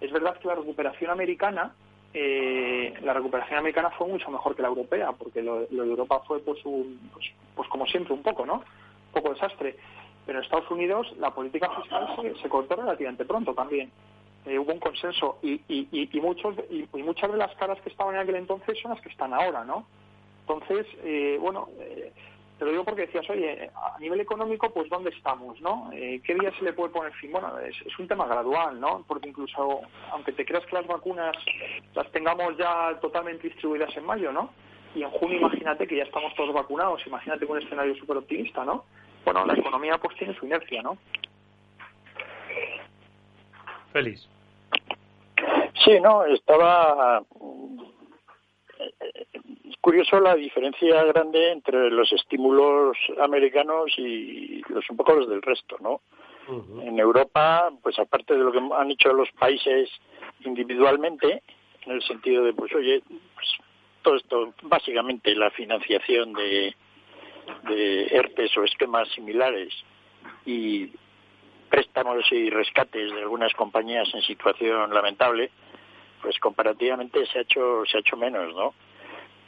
Es 0.00 0.12
verdad 0.12 0.36
que 0.38 0.48
la 0.48 0.54
recuperación 0.54 1.10
americana 1.10 1.72
eh, 2.14 2.94
la 3.02 3.12
recuperación 3.12 3.58
americana 3.58 3.90
fue 3.90 4.08
mucho 4.08 4.30
mejor 4.30 4.56
que 4.56 4.62
la 4.62 4.68
europea, 4.68 5.12
porque 5.12 5.42
lo, 5.42 5.60
de 5.60 5.76
Europa 5.76 6.22
fue 6.26 6.40
pues, 6.40 6.64
un, 6.64 6.98
pues, 7.12 7.26
pues, 7.54 7.68
como 7.68 7.86
siempre 7.86 8.14
un 8.14 8.22
poco, 8.22 8.46
¿no? 8.46 8.54
Un 8.54 9.12
poco 9.12 9.34
desastre. 9.34 9.76
Pero 10.24 10.38
en 10.38 10.44
Estados 10.44 10.70
Unidos 10.70 11.14
la 11.18 11.30
política 11.30 11.70
fiscal 11.70 12.16
se, 12.42 12.48
cortó 12.48 12.76
relativamente 12.76 13.24
pronto 13.24 13.54
también. 13.54 13.90
Eh, 14.46 14.58
hubo 14.58 14.72
un 14.72 14.80
consenso 14.80 15.38
y, 15.42 15.60
y, 15.68 15.88
y, 15.90 16.20
muchos, 16.20 16.56
y, 16.70 16.86
muchas 17.02 17.30
de 17.30 17.38
las 17.38 17.54
caras 17.56 17.80
que 17.82 17.90
estaban 17.90 18.14
en 18.14 18.22
aquel 18.22 18.36
entonces 18.36 18.78
son 18.80 18.92
las 18.92 19.00
que 19.00 19.10
están 19.10 19.34
ahora, 19.34 19.64
¿no? 19.64 19.86
Entonces, 20.48 20.86
eh, 21.04 21.36
bueno, 21.40 21.68
eh, 21.78 22.12
te 22.58 22.64
lo 22.64 22.72
digo 22.72 22.84
porque 22.84 23.02
decías, 23.02 23.28
oye, 23.30 23.70
a 23.74 23.98
nivel 24.00 24.20
económico, 24.20 24.70
pues 24.70 24.90
¿dónde 24.90 25.10
estamos, 25.10 25.60
no? 25.60 25.90
Eh, 25.92 26.20
¿Qué 26.24 26.34
día 26.34 26.52
se 26.58 26.64
le 26.64 26.72
puede 26.72 26.92
poner 26.92 27.12
fin? 27.12 27.30
Bueno, 27.30 27.56
es, 27.60 27.76
un 27.98 28.08
tema 28.08 28.26
gradual, 28.26 28.80
¿no? 28.80 29.04
Porque 29.06 29.28
incluso, 29.28 29.82
aunque 30.10 30.32
te 30.32 30.44
creas 30.44 30.66
que 30.66 30.74
las 30.74 30.86
vacunas 30.86 31.36
las 31.94 32.10
tengamos 32.10 32.56
ya 32.56 32.98
totalmente 33.00 33.48
distribuidas 33.48 33.96
en 33.96 34.04
mayo, 34.04 34.32
¿no? 34.32 34.50
Y 34.94 35.02
en 35.02 35.10
junio 35.10 35.38
imagínate 35.38 35.86
que 35.86 35.96
ya 35.96 36.02
estamos 36.02 36.34
todos 36.34 36.52
vacunados, 36.52 37.06
imagínate 37.06 37.44
un 37.44 37.58
escenario 37.58 37.94
súper 37.94 38.16
optimista, 38.16 38.64
¿no? 38.64 38.84
Bueno, 39.24 39.46
la 39.46 39.54
economía 39.54 39.98
pues 39.98 40.16
tiene 40.16 40.34
su 40.34 40.46
inercia, 40.46 40.82
¿no? 40.82 40.98
Feliz. 43.92 44.28
Sí, 45.84 46.00
no, 46.00 46.24
estaba 46.26 47.22
curioso 49.80 50.20
la 50.20 50.34
diferencia 50.34 51.02
grande 51.04 51.52
entre 51.52 51.90
los 51.90 52.12
estímulos 52.12 52.96
americanos 53.22 53.92
y 53.96 54.60
los 54.68 54.88
un 54.90 54.96
poco 54.96 55.14
los 55.14 55.28
del 55.28 55.42
resto, 55.42 55.76
¿no? 55.80 56.00
En 56.82 56.98
Europa, 56.98 57.70
pues 57.82 57.98
aparte 57.98 58.34
de 58.34 58.40
lo 58.40 58.52
que 58.52 58.58
han 58.58 58.90
hecho 58.90 59.12
los 59.12 59.30
países 59.32 59.90
individualmente, 60.44 61.42
en 61.84 61.92
el 61.92 62.02
sentido 62.02 62.42
de, 62.44 62.54
pues 62.54 62.74
oye, 62.74 63.02
pues 63.34 63.48
todo 64.02 64.16
esto, 64.16 64.54
básicamente 64.62 65.34
la 65.34 65.50
financiación 65.50 66.32
de, 66.32 66.74
de 67.68 68.06
ERTES 68.06 68.56
o 68.56 68.64
esquemas 68.64 69.08
similares 69.10 69.74
y 70.46 70.90
préstamos 71.68 72.24
y 72.32 72.50
rescates 72.50 73.12
de 73.12 73.20
algunas 73.20 73.52
compañías 73.54 74.08
en 74.14 74.22
situación 74.22 74.92
lamentable, 74.92 75.50
pues 76.22 76.38
comparativamente 76.38 77.24
se 77.26 77.38
ha 77.38 77.42
hecho 77.42 77.84
se 77.86 77.96
ha 77.96 78.00
hecho 78.00 78.16
menos, 78.16 78.54
¿no? 78.54 78.74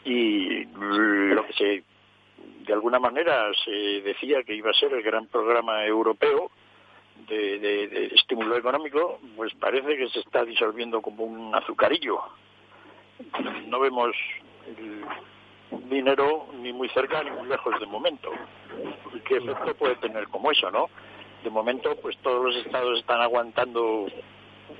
y 0.04 0.64
lo 0.64 1.46
que 1.46 1.52
se 1.52 1.84
de 2.66 2.72
alguna 2.72 2.98
manera 2.98 3.50
se 3.64 3.70
decía 3.70 4.42
que 4.42 4.54
iba 4.54 4.70
a 4.70 4.74
ser 4.74 4.92
el 4.92 5.02
gran 5.02 5.26
programa 5.26 5.84
europeo 5.84 6.50
de, 7.28 7.58
de, 7.58 8.06
estímulo 8.14 8.56
económico, 8.56 9.20
pues 9.36 9.52
parece 9.54 9.96
que 9.96 10.08
se 10.08 10.20
está 10.20 10.44
disolviendo 10.44 11.02
como 11.02 11.24
un 11.24 11.54
azucarillo. 11.54 12.20
No 13.66 13.80
vemos 13.80 14.14
el 14.66 15.04
dinero 15.90 16.46
ni 16.60 16.72
muy 16.72 16.88
cerca 16.90 17.22
ni 17.22 17.30
muy 17.30 17.48
lejos 17.48 17.78
de 17.78 17.86
momento. 17.86 18.30
¿Y 19.14 19.20
qué 19.20 19.36
efecto 19.36 19.74
puede 19.74 19.96
tener 19.96 20.28
como 20.28 20.50
eso, 20.50 20.70
no? 20.70 20.88
De 21.44 21.50
momento, 21.50 21.96
pues 22.02 22.16
todos 22.18 22.44
los 22.44 22.56
estados 22.64 22.98
están 22.98 23.20
aguantando 23.20 24.06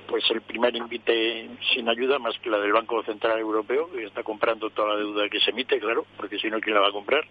pues 0.07 0.29
el 0.29 0.41
primer 0.41 0.75
invite 0.75 1.49
sin 1.73 1.87
ayuda 1.89 2.19
más 2.19 2.37
que 2.39 2.49
la 2.49 2.59
del 2.59 2.73
Banco 2.73 3.01
Central 3.03 3.39
Europeo, 3.39 3.89
que 3.91 4.05
está 4.05 4.23
comprando 4.23 4.69
toda 4.69 4.89
la 4.89 4.95
deuda 4.97 5.29
que 5.29 5.39
se 5.39 5.51
emite, 5.51 5.79
claro, 5.79 6.05
porque 6.17 6.37
si 6.37 6.49
no, 6.49 6.59
¿quién 6.59 6.75
la 6.75 6.81
va 6.81 6.89
a 6.89 6.93
comprar? 6.93 7.25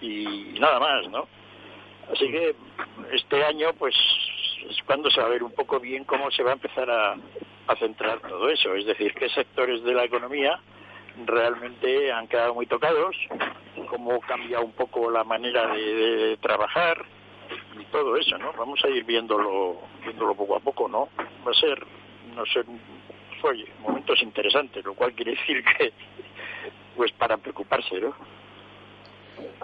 Y 0.00 0.56
nada 0.58 0.78
más, 0.78 1.08
¿no? 1.08 1.26
Así 2.12 2.30
que 2.30 2.54
este 3.12 3.44
año, 3.44 3.72
pues, 3.78 3.94
es 4.68 4.76
cuando 4.84 5.10
se 5.10 5.20
va 5.20 5.26
a 5.26 5.30
ver 5.30 5.42
un 5.42 5.52
poco 5.52 5.80
bien 5.80 6.04
cómo 6.04 6.30
se 6.30 6.42
va 6.42 6.50
a 6.50 6.54
empezar 6.54 6.90
a, 6.90 7.16
centrar 7.78 8.20
todo 8.20 8.48
eso, 8.48 8.74
es 8.74 8.86
decir, 8.86 9.12
qué 9.12 9.28
sectores 9.28 9.84
de 9.84 9.92
la 9.92 10.04
economía 10.04 10.58
realmente 11.26 12.10
han 12.10 12.26
quedado 12.26 12.54
muy 12.54 12.66
tocados, 12.66 13.14
cómo 13.90 14.18
cambia 14.20 14.60
un 14.60 14.72
poco 14.72 15.10
la 15.10 15.22
manera 15.22 15.74
de 15.74 16.38
trabajar, 16.40 17.04
y 17.78 17.84
todo 17.86 18.16
eso, 18.16 18.38
¿no? 18.38 18.52
Vamos 18.52 18.84
a 18.84 18.88
ir 18.88 19.04
viéndolo, 19.04 19.80
viéndolo 20.02 20.34
poco 20.34 20.56
a 20.56 20.60
poco, 20.60 20.88
¿no? 20.88 21.08
Va 21.46 21.50
a 21.50 21.54
ser, 21.54 21.84
no 22.34 22.44
sé, 22.46 22.64
oye, 23.42 23.66
momentos 23.80 24.22
interesantes, 24.22 24.84
lo 24.84 24.94
cual 24.94 25.12
quiere 25.12 25.32
decir 25.32 25.62
que, 25.64 25.92
pues 26.96 27.12
para 27.12 27.36
preocuparse, 27.36 28.00
¿no? 28.00 28.14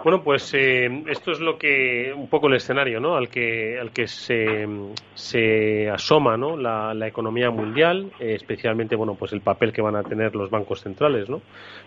Bueno, 0.03 0.21
pues 0.23 0.53
eh, 0.53 1.03
esto 1.07 1.31
es 1.31 1.39
lo 1.39 1.57
que 1.57 2.13
un 2.15 2.27
poco 2.27 2.47
el 2.47 2.53
escenario, 2.53 2.99
¿no? 2.99 3.15
Al 3.15 3.27
que 3.27 3.79
al 3.79 3.91
que 3.91 4.07
se, 4.07 4.67
se 5.15 5.89
asoma, 5.89 6.37
¿no? 6.37 6.55
La, 6.55 6.93
la 6.93 7.07
economía 7.07 7.49
mundial, 7.49 8.11
eh, 8.19 8.35
especialmente, 8.35 8.95
bueno, 8.95 9.15
pues 9.15 9.33
el 9.33 9.41
papel 9.41 9.73
que 9.73 9.81
van 9.81 9.95
a 9.95 10.03
tener 10.03 10.35
los 10.35 10.51
bancos 10.51 10.81
centrales, 10.81 11.27
¿no? 11.27 11.41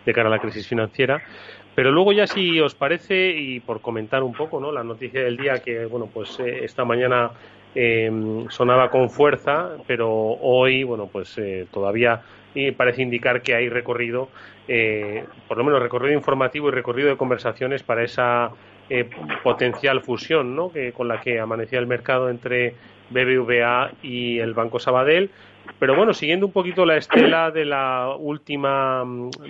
De 0.05 0.13
cara 0.13 0.29
a 0.29 0.33
la 0.33 0.41
crisis 0.41 0.67
financiera. 0.67 1.23
Pero 1.77 1.93
luego 1.93 2.13
ya 2.13 2.27
si 2.27 2.59
os 2.59 2.75
parece 2.75 3.31
y 3.31 3.61
por 3.61 3.81
comentar 3.81 4.25
un 4.25 4.33
poco, 4.33 4.59
¿no? 4.59 4.73
La 4.73 4.83
noticia 4.83 5.23
del 5.23 5.37
día 5.37 5.63
que, 5.63 5.87
bueno, 5.87 6.09
pues 6.13 6.41
eh, 6.41 6.65
esta 6.65 6.85
mañana 6.85 7.31
eh, 7.73 8.11
sonaba 8.49 8.91
con 8.91 9.11
fuerza, 9.11 9.77
pero 9.87 10.11
hoy, 10.11 10.83
bueno, 10.83 11.07
pues 11.07 11.39
eh, 11.39 11.67
todavía 12.55 12.77
parece 12.77 13.03
indicar 13.03 13.43
que 13.43 13.55
hay 13.55 13.69
recorrido, 13.69 14.29
por 15.49 15.59
lo 15.59 15.65
menos 15.65 15.83
recorrido 15.83 16.15
informativo 16.15 16.69
y 16.69 16.73
recorrido 16.73 17.09
de 17.09 17.17
conversaciones 17.17 17.83
para 17.83 18.03
esa 18.03 18.51
potencial 19.43 20.01
fusión, 20.01 20.57
¿no? 20.57 20.73
Que 20.73 20.93
con 20.93 21.09
la 21.09 21.21
que 21.21 21.39
amanecía 21.41 21.79
el 21.79 21.87
mercado 21.87 22.31
entre 22.31 22.75
BBVA 23.11 23.93
y 24.03 24.39
el 24.39 24.55
Banco 24.55 24.79
Sabadell 24.79 25.31
pero 25.79 25.95
bueno, 25.95 26.13
siguiendo 26.15 26.47
un 26.47 26.53
poquito 26.53 26.85
la 26.85 26.97
estela 26.97 27.51
de 27.51 27.65
la 27.65 28.15
última, 28.19 29.05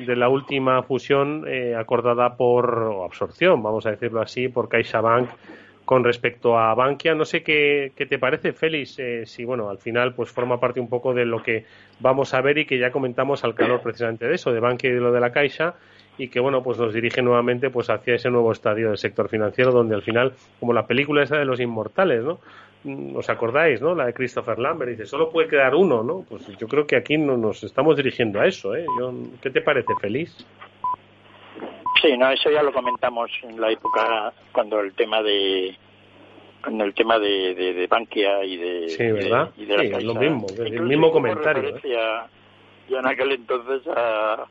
de 0.07 0.17
la 0.17 0.29
última 0.29 0.83
fusión 0.83 1.45
eh, 1.47 1.75
acordada 1.75 2.37
por, 2.37 2.79
o 2.79 3.05
absorción, 3.05 3.63
vamos 3.63 3.87
a 3.87 3.93
decirlo 3.93 4.21
así, 4.21 4.49
por 4.49 4.69
CaixaBank 4.69 5.31
con 5.88 6.05
respecto 6.05 6.59
a 6.59 6.74
Bankia. 6.74 7.14
No 7.14 7.24
sé 7.24 7.42
qué, 7.42 7.92
qué 7.96 8.05
te 8.05 8.18
parece, 8.18 8.53
Félix, 8.53 8.98
eh, 8.98 9.24
si 9.24 9.46
bueno, 9.46 9.70
al 9.70 9.79
final 9.79 10.12
pues 10.12 10.29
forma 10.31 10.61
parte 10.61 10.81
un 10.81 10.88
poco 10.90 11.14
de 11.14 11.24
lo 11.24 11.42
que 11.42 11.64
vamos 11.98 12.35
a 12.35 12.42
ver 12.42 12.59
y 12.59 12.66
que 12.66 12.79
ya 12.79 12.90
comentamos 12.90 13.42
al 13.42 13.55
calor 13.55 13.81
precisamente 13.81 14.27
de 14.27 14.35
eso, 14.35 14.53
de 14.53 14.61
Bankia 14.61 14.90
y 14.90 14.92
de 14.92 15.01
lo 15.01 15.12
de 15.12 15.20
la 15.20 15.33
Caixa. 15.33 15.77
y 16.18 16.29
que 16.29 16.40
bueno 16.40 16.62
pues 16.62 16.77
nos 16.79 16.92
dirige 16.92 17.22
nuevamente 17.22 17.70
pues 17.70 17.88
hacia 17.88 18.16
ese 18.16 18.29
nuevo 18.29 18.53
estadio 18.53 18.88
del 18.88 18.98
sector 18.98 19.31
financiero 19.31 19.72
donde 19.72 19.94
al 19.94 20.03
final 20.03 20.35
como 20.61 20.74
la 20.74 20.87
película 20.87 21.22
esa 21.22 21.38
de 21.38 21.46
los 21.46 21.59
inmortales 21.59 22.22
no 22.22 22.40
mm, 22.85 23.16
os 23.16 23.31
acordáis 23.31 23.81
no 23.81 23.94
la 23.94 24.05
de 24.07 24.12
Christopher 24.12 24.59
Lambert 24.59 24.90
dice 24.90 25.07
solo 25.07 25.31
puede 25.31 25.48
quedar 25.48 25.77
uno 25.77 26.03
no 26.03 26.24
pues 26.29 26.44
yo 26.59 26.66
creo 26.66 26.88
que 26.88 26.96
aquí 26.96 27.16
no 27.16 27.37
nos 27.37 27.62
estamos 27.62 27.96
dirigiendo 27.96 28.40
a 28.40 28.46
eso 28.48 28.74
¿eh? 28.74 28.85
qué 29.40 29.51
te 29.51 29.62
parece 29.62 29.94
feliz 30.01 30.37
sí 32.01 32.17
no 32.17 32.31
eso 32.31 32.51
ya 32.51 32.63
lo 32.63 32.73
comentamos 32.73 33.31
en 33.43 33.61
la 33.61 33.71
época 33.71 34.33
cuando 34.53 34.81
el 34.81 34.95
tema 34.95 35.23
de 35.23 35.77
con 36.63 36.81
el 36.81 36.93
tema 36.93 37.19
de, 37.19 37.55
de, 37.55 37.87
Bankia 37.87 38.45
y 38.45 38.57
de, 38.57 38.89
sí, 38.89 39.07
¿verdad? 39.13 39.51
y 39.57 39.65
de 39.65 39.77
la 39.77 39.99
sí, 39.99 40.05
lo 40.05 40.15
mismo, 40.15 40.47
el 40.59 40.83
mismo 40.83 41.13
comentario. 41.13 41.77
¿eh? 41.77 41.81
Ya 41.85 42.99
en 42.99 43.07
aquel 43.07 43.33
entonces 43.33 43.87
a, 43.87 44.45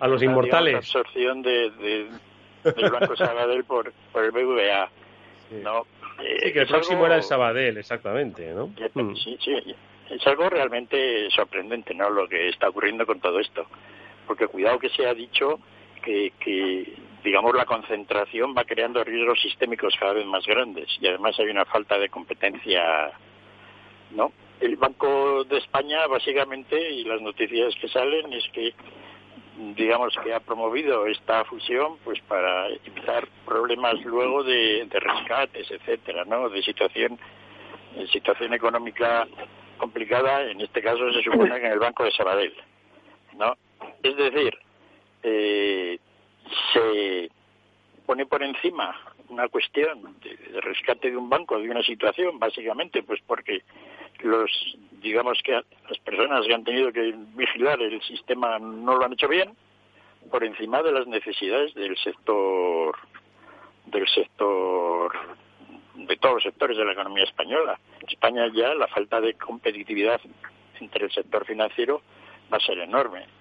a 0.00 0.08
los 0.08 0.22
inmortales. 0.22 0.72
La 0.72 0.78
absorción 0.78 1.42
de, 1.42 1.70
del 1.70 2.90
Banco 2.90 3.16
Sabadell 3.16 3.64
por, 3.64 3.92
por 4.12 4.24
el 4.24 4.30
BVA. 4.30 4.90
¿no? 5.62 5.86
sí, 6.42 6.52
que 6.52 6.60
el 6.60 6.66
próximo 6.66 7.06
era 7.06 7.16
el 7.16 7.22
Sabadell, 7.22 7.76
exactamente, 7.78 8.52
¿no? 8.52 8.68
Mm. 8.94 9.14
Sí, 9.16 9.36
sí, 9.42 9.74
es 10.10 10.26
algo 10.26 10.48
realmente 10.48 11.28
sorprendente, 11.30 11.94
¿no? 11.94 12.10
Lo 12.10 12.28
que 12.28 12.48
está 12.48 12.68
ocurriendo 12.68 13.06
con 13.06 13.20
todo 13.20 13.40
esto. 13.40 13.66
Porque 14.26 14.46
cuidado 14.46 14.78
que 14.78 14.90
se 14.90 15.06
ha 15.06 15.14
dicho 15.14 15.58
que, 16.00 16.32
que 16.40 16.94
digamos, 17.22 17.54
la 17.54 17.66
concentración 17.66 18.54
va 18.56 18.64
creando 18.64 19.04
riesgos 19.04 19.40
sistémicos 19.40 19.94
cada 19.98 20.14
vez 20.14 20.26
más 20.26 20.46
grandes 20.46 20.88
y 21.00 21.06
además 21.06 21.38
hay 21.38 21.48
una 21.48 21.64
falta 21.64 21.98
de 21.98 22.08
competencia, 22.08 23.12
¿no? 24.10 24.32
El 24.60 24.76
Banco 24.76 25.44
de 25.44 25.58
España, 25.58 26.06
básicamente, 26.06 26.90
y 26.92 27.04
las 27.04 27.20
noticias 27.22 27.74
que 27.80 27.88
salen 27.88 28.30
es 28.32 28.44
que, 28.52 28.74
digamos, 29.74 30.14
que 30.22 30.34
ha 30.34 30.40
promovido 30.40 31.06
esta 31.06 31.44
fusión, 31.44 31.96
pues 32.04 32.20
para 32.28 32.68
evitar 32.68 33.26
problemas 33.46 33.94
luego 34.04 34.44
de, 34.44 34.86
rescates, 34.90 35.70
etcétera, 35.70 36.24
¿no? 36.26 36.50
De 36.50 36.62
situación, 36.62 37.18
de 37.96 38.06
situación 38.08 38.52
económica 38.52 39.26
complicada, 39.78 40.42
en 40.50 40.60
este 40.60 40.82
caso 40.82 41.10
se 41.10 41.22
supone 41.22 41.58
que 41.58 41.66
en 41.66 41.72
el 41.72 41.78
Banco 41.78 42.04
de 42.04 42.12
Sabadell, 42.12 42.54
¿no? 43.38 43.56
Es 44.02 44.14
decir, 44.14 44.58
eh, 45.22 45.98
se 46.72 47.30
pone 48.06 48.26
por 48.26 48.42
encima 48.42 48.94
una 49.28 49.48
cuestión 49.48 50.16
de, 50.20 50.60
rescate 50.60 51.10
de 51.10 51.16
un 51.16 51.28
banco, 51.28 51.58
de 51.58 51.70
una 51.70 51.82
situación, 51.82 52.38
básicamente, 52.38 53.02
pues 53.02 53.20
porque 53.26 53.62
los, 54.20 54.50
digamos 55.00 55.40
que 55.44 55.52
las 55.52 55.98
personas 56.04 56.46
que 56.46 56.54
han 56.54 56.64
tenido 56.64 56.92
que 56.92 57.14
vigilar 57.34 57.80
el 57.80 58.02
sistema 58.02 58.58
no 58.58 58.96
lo 58.96 59.04
han 59.04 59.12
hecho 59.12 59.28
bien, 59.28 59.54
por 60.30 60.44
encima 60.44 60.82
de 60.82 60.92
las 60.92 61.06
necesidades 61.06 61.72
del 61.74 61.96
sector, 61.96 62.96
del 63.86 64.08
sector, 64.08 65.12
de 65.94 66.16
todos 66.16 66.34
los 66.34 66.42
sectores 66.42 66.76
de 66.76 66.84
la 66.84 66.92
economía 66.92 67.24
española. 67.24 67.78
En 68.00 68.08
España 68.08 68.48
ya 68.52 68.74
la 68.74 68.88
falta 68.88 69.20
de 69.20 69.34
competitividad 69.34 70.20
entre 70.80 71.04
el 71.04 71.12
sector 71.12 71.44
financiero 71.44 72.02
va 72.52 72.56
a 72.56 72.60
ser 72.60 72.78
enorme 72.78 73.39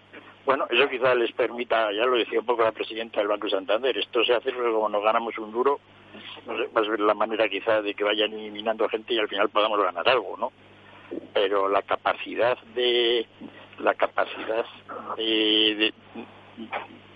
bueno, 0.50 0.66
eso 0.68 0.90
quizá 0.90 1.14
les 1.14 1.32
permita, 1.34 1.92
ya 1.92 2.08
lo 2.08 2.18
decía 2.18 2.40
un 2.40 2.46
poco 2.48 2.64
la 2.64 2.72
presidenta 2.72 3.20
del 3.20 3.28
Banco 3.28 3.48
Santander, 3.48 3.96
esto 3.96 4.24
se 4.24 4.34
hace 4.34 4.52
porque 4.52 4.72
como 4.72 4.90
nos 4.90 5.04
ganamos 5.04 5.38
un 5.38 5.52
duro, 5.52 5.80
no 6.48 6.58
sé, 6.58 6.66
va 6.76 6.82
a 6.82 6.86
ser 6.86 7.00
la 7.02 7.14
manera 7.14 7.48
quizá 7.48 7.84
de 7.84 7.94
que 7.94 8.04
vayan 8.04 8.34
eliminando 8.34 8.90
gente 8.90 9.14
y 9.14 9.20
al 9.20 9.28
final 9.28 9.50
podamos 9.50 9.80
ganar 9.80 10.10
algo, 10.10 10.36
¿no? 10.38 10.52
Pero 11.36 11.70
la 11.70 11.84
capacidad 11.84 12.58
de 12.74 13.28
la 13.78 13.94
capacidad 13.94 14.66
de, 15.18 15.94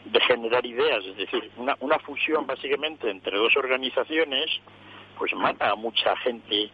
de, 0.06 0.20
generar 0.28 0.64
ideas, 0.64 1.04
es 1.04 1.18
decir, 1.18 1.50
una, 1.58 1.76
una 1.80 1.98
fusión 1.98 2.46
básicamente 2.46 3.10
entre 3.10 3.36
dos 3.36 3.58
organizaciones, 3.58 4.46
pues 5.18 5.34
mata 5.34 5.72
a 5.72 5.76
mucha 5.76 6.16
gente 6.18 6.70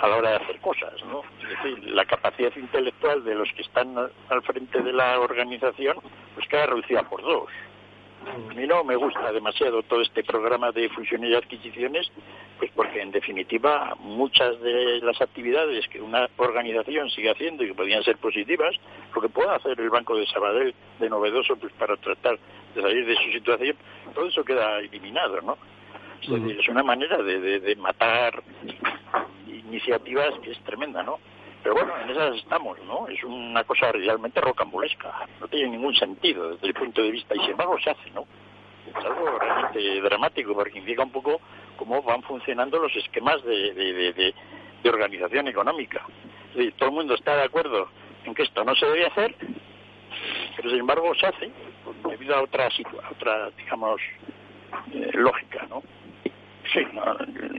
a 0.00 0.08
la 0.08 0.16
hora 0.16 0.30
de 0.30 0.36
hacer 0.36 0.60
cosas, 0.60 0.94
¿no? 1.06 1.22
Es 1.42 1.48
decir, 1.50 1.90
la 1.90 2.04
capacidad 2.06 2.54
intelectual 2.56 3.22
de 3.22 3.34
los 3.34 3.52
que 3.52 3.62
están 3.62 3.94
al 3.96 4.42
frente 4.42 4.80
de 4.80 4.92
la 4.92 5.20
organización, 5.20 5.98
pues 6.34 6.48
queda 6.48 6.66
reducida 6.66 7.02
por 7.02 7.22
dos. 7.22 7.50
A 8.26 8.54
mí 8.54 8.66
no 8.66 8.84
me 8.84 8.96
gusta 8.96 9.32
demasiado 9.32 9.82
todo 9.82 10.02
este 10.02 10.22
programa 10.22 10.72
de 10.72 10.90
fusiones 10.90 11.30
y 11.30 11.34
adquisiciones, 11.34 12.10
pues 12.58 12.70
porque 12.74 13.00
en 13.00 13.12
definitiva 13.12 13.94
muchas 13.98 14.60
de 14.60 15.00
las 15.02 15.20
actividades 15.22 15.86
que 15.88 16.02
una 16.02 16.28
organización 16.36 17.08
sigue 17.10 17.30
haciendo 17.30 17.64
y 17.64 17.68
que 17.68 17.74
podrían 17.74 18.02
ser 18.02 18.18
positivas, 18.18 18.74
lo 19.14 19.22
que 19.22 19.28
pueda 19.30 19.56
hacer 19.56 19.80
el 19.80 19.88
Banco 19.88 20.16
de 20.16 20.26
Sabadell 20.26 20.74
de 20.98 21.08
novedoso 21.08 21.56
pues 21.56 21.72
para 21.74 21.96
tratar 21.96 22.38
de 22.74 22.82
salir 22.82 23.06
de 23.06 23.16
su 23.16 23.32
situación, 23.32 23.76
todo 24.14 24.26
eso 24.28 24.44
queda 24.44 24.78
eliminado, 24.78 25.40
¿no? 25.40 25.56
Es 26.20 26.28
decir, 26.28 26.60
es 26.60 26.68
una 26.68 26.82
manera 26.82 27.22
de, 27.22 27.60
de 27.60 27.76
matar 27.76 28.42
iniciativas 29.70 30.38
que 30.40 30.50
es 30.50 30.58
tremenda, 30.64 31.02
¿no? 31.02 31.18
Pero 31.62 31.74
bueno, 31.74 31.92
en 32.02 32.10
esas 32.10 32.36
estamos, 32.36 32.78
¿no? 32.84 33.06
Es 33.08 33.22
una 33.22 33.64
cosa 33.64 33.92
realmente 33.92 34.40
rocambolesca, 34.40 35.28
no 35.40 35.48
tiene 35.48 35.70
ningún 35.70 35.94
sentido 35.94 36.50
desde 36.50 36.68
el 36.68 36.74
punto 36.74 37.02
de 37.02 37.10
vista, 37.10 37.34
y 37.34 37.40
sin 37.40 37.50
embargo 37.50 37.78
se 37.78 37.90
hace, 37.90 38.10
¿no? 38.10 38.26
Es 38.86 39.04
algo 39.04 39.38
realmente 39.38 40.00
dramático 40.00 40.54
porque 40.54 40.78
indica 40.78 41.02
un 41.02 41.12
poco 41.12 41.40
cómo 41.76 42.02
van 42.02 42.22
funcionando 42.22 42.78
los 42.78 42.94
esquemas 42.96 43.42
de, 43.44 43.72
de, 43.72 44.34
organización 44.88 45.48
económica. 45.48 46.04
Es 46.54 46.74
todo 46.74 46.88
el 46.88 46.94
mundo 46.94 47.14
está 47.14 47.36
de 47.36 47.44
acuerdo 47.44 47.88
en 48.24 48.34
que 48.34 48.42
esto 48.42 48.64
no 48.64 48.74
se 48.74 48.86
debe 48.86 49.06
hacer, 49.06 49.36
pero 50.56 50.70
sin 50.70 50.80
embargo 50.80 51.14
se 51.14 51.26
hace 51.26 51.50
debido 52.08 52.34
a 52.34 52.42
otra, 52.42 52.66
a 52.66 53.10
otra 53.10 53.50
digamos, 53.50 54.00
eh, 54.92 55.10
lógica, 55.12 55.66
¿no? 55.68 55.82
Sí, 56.72 56.80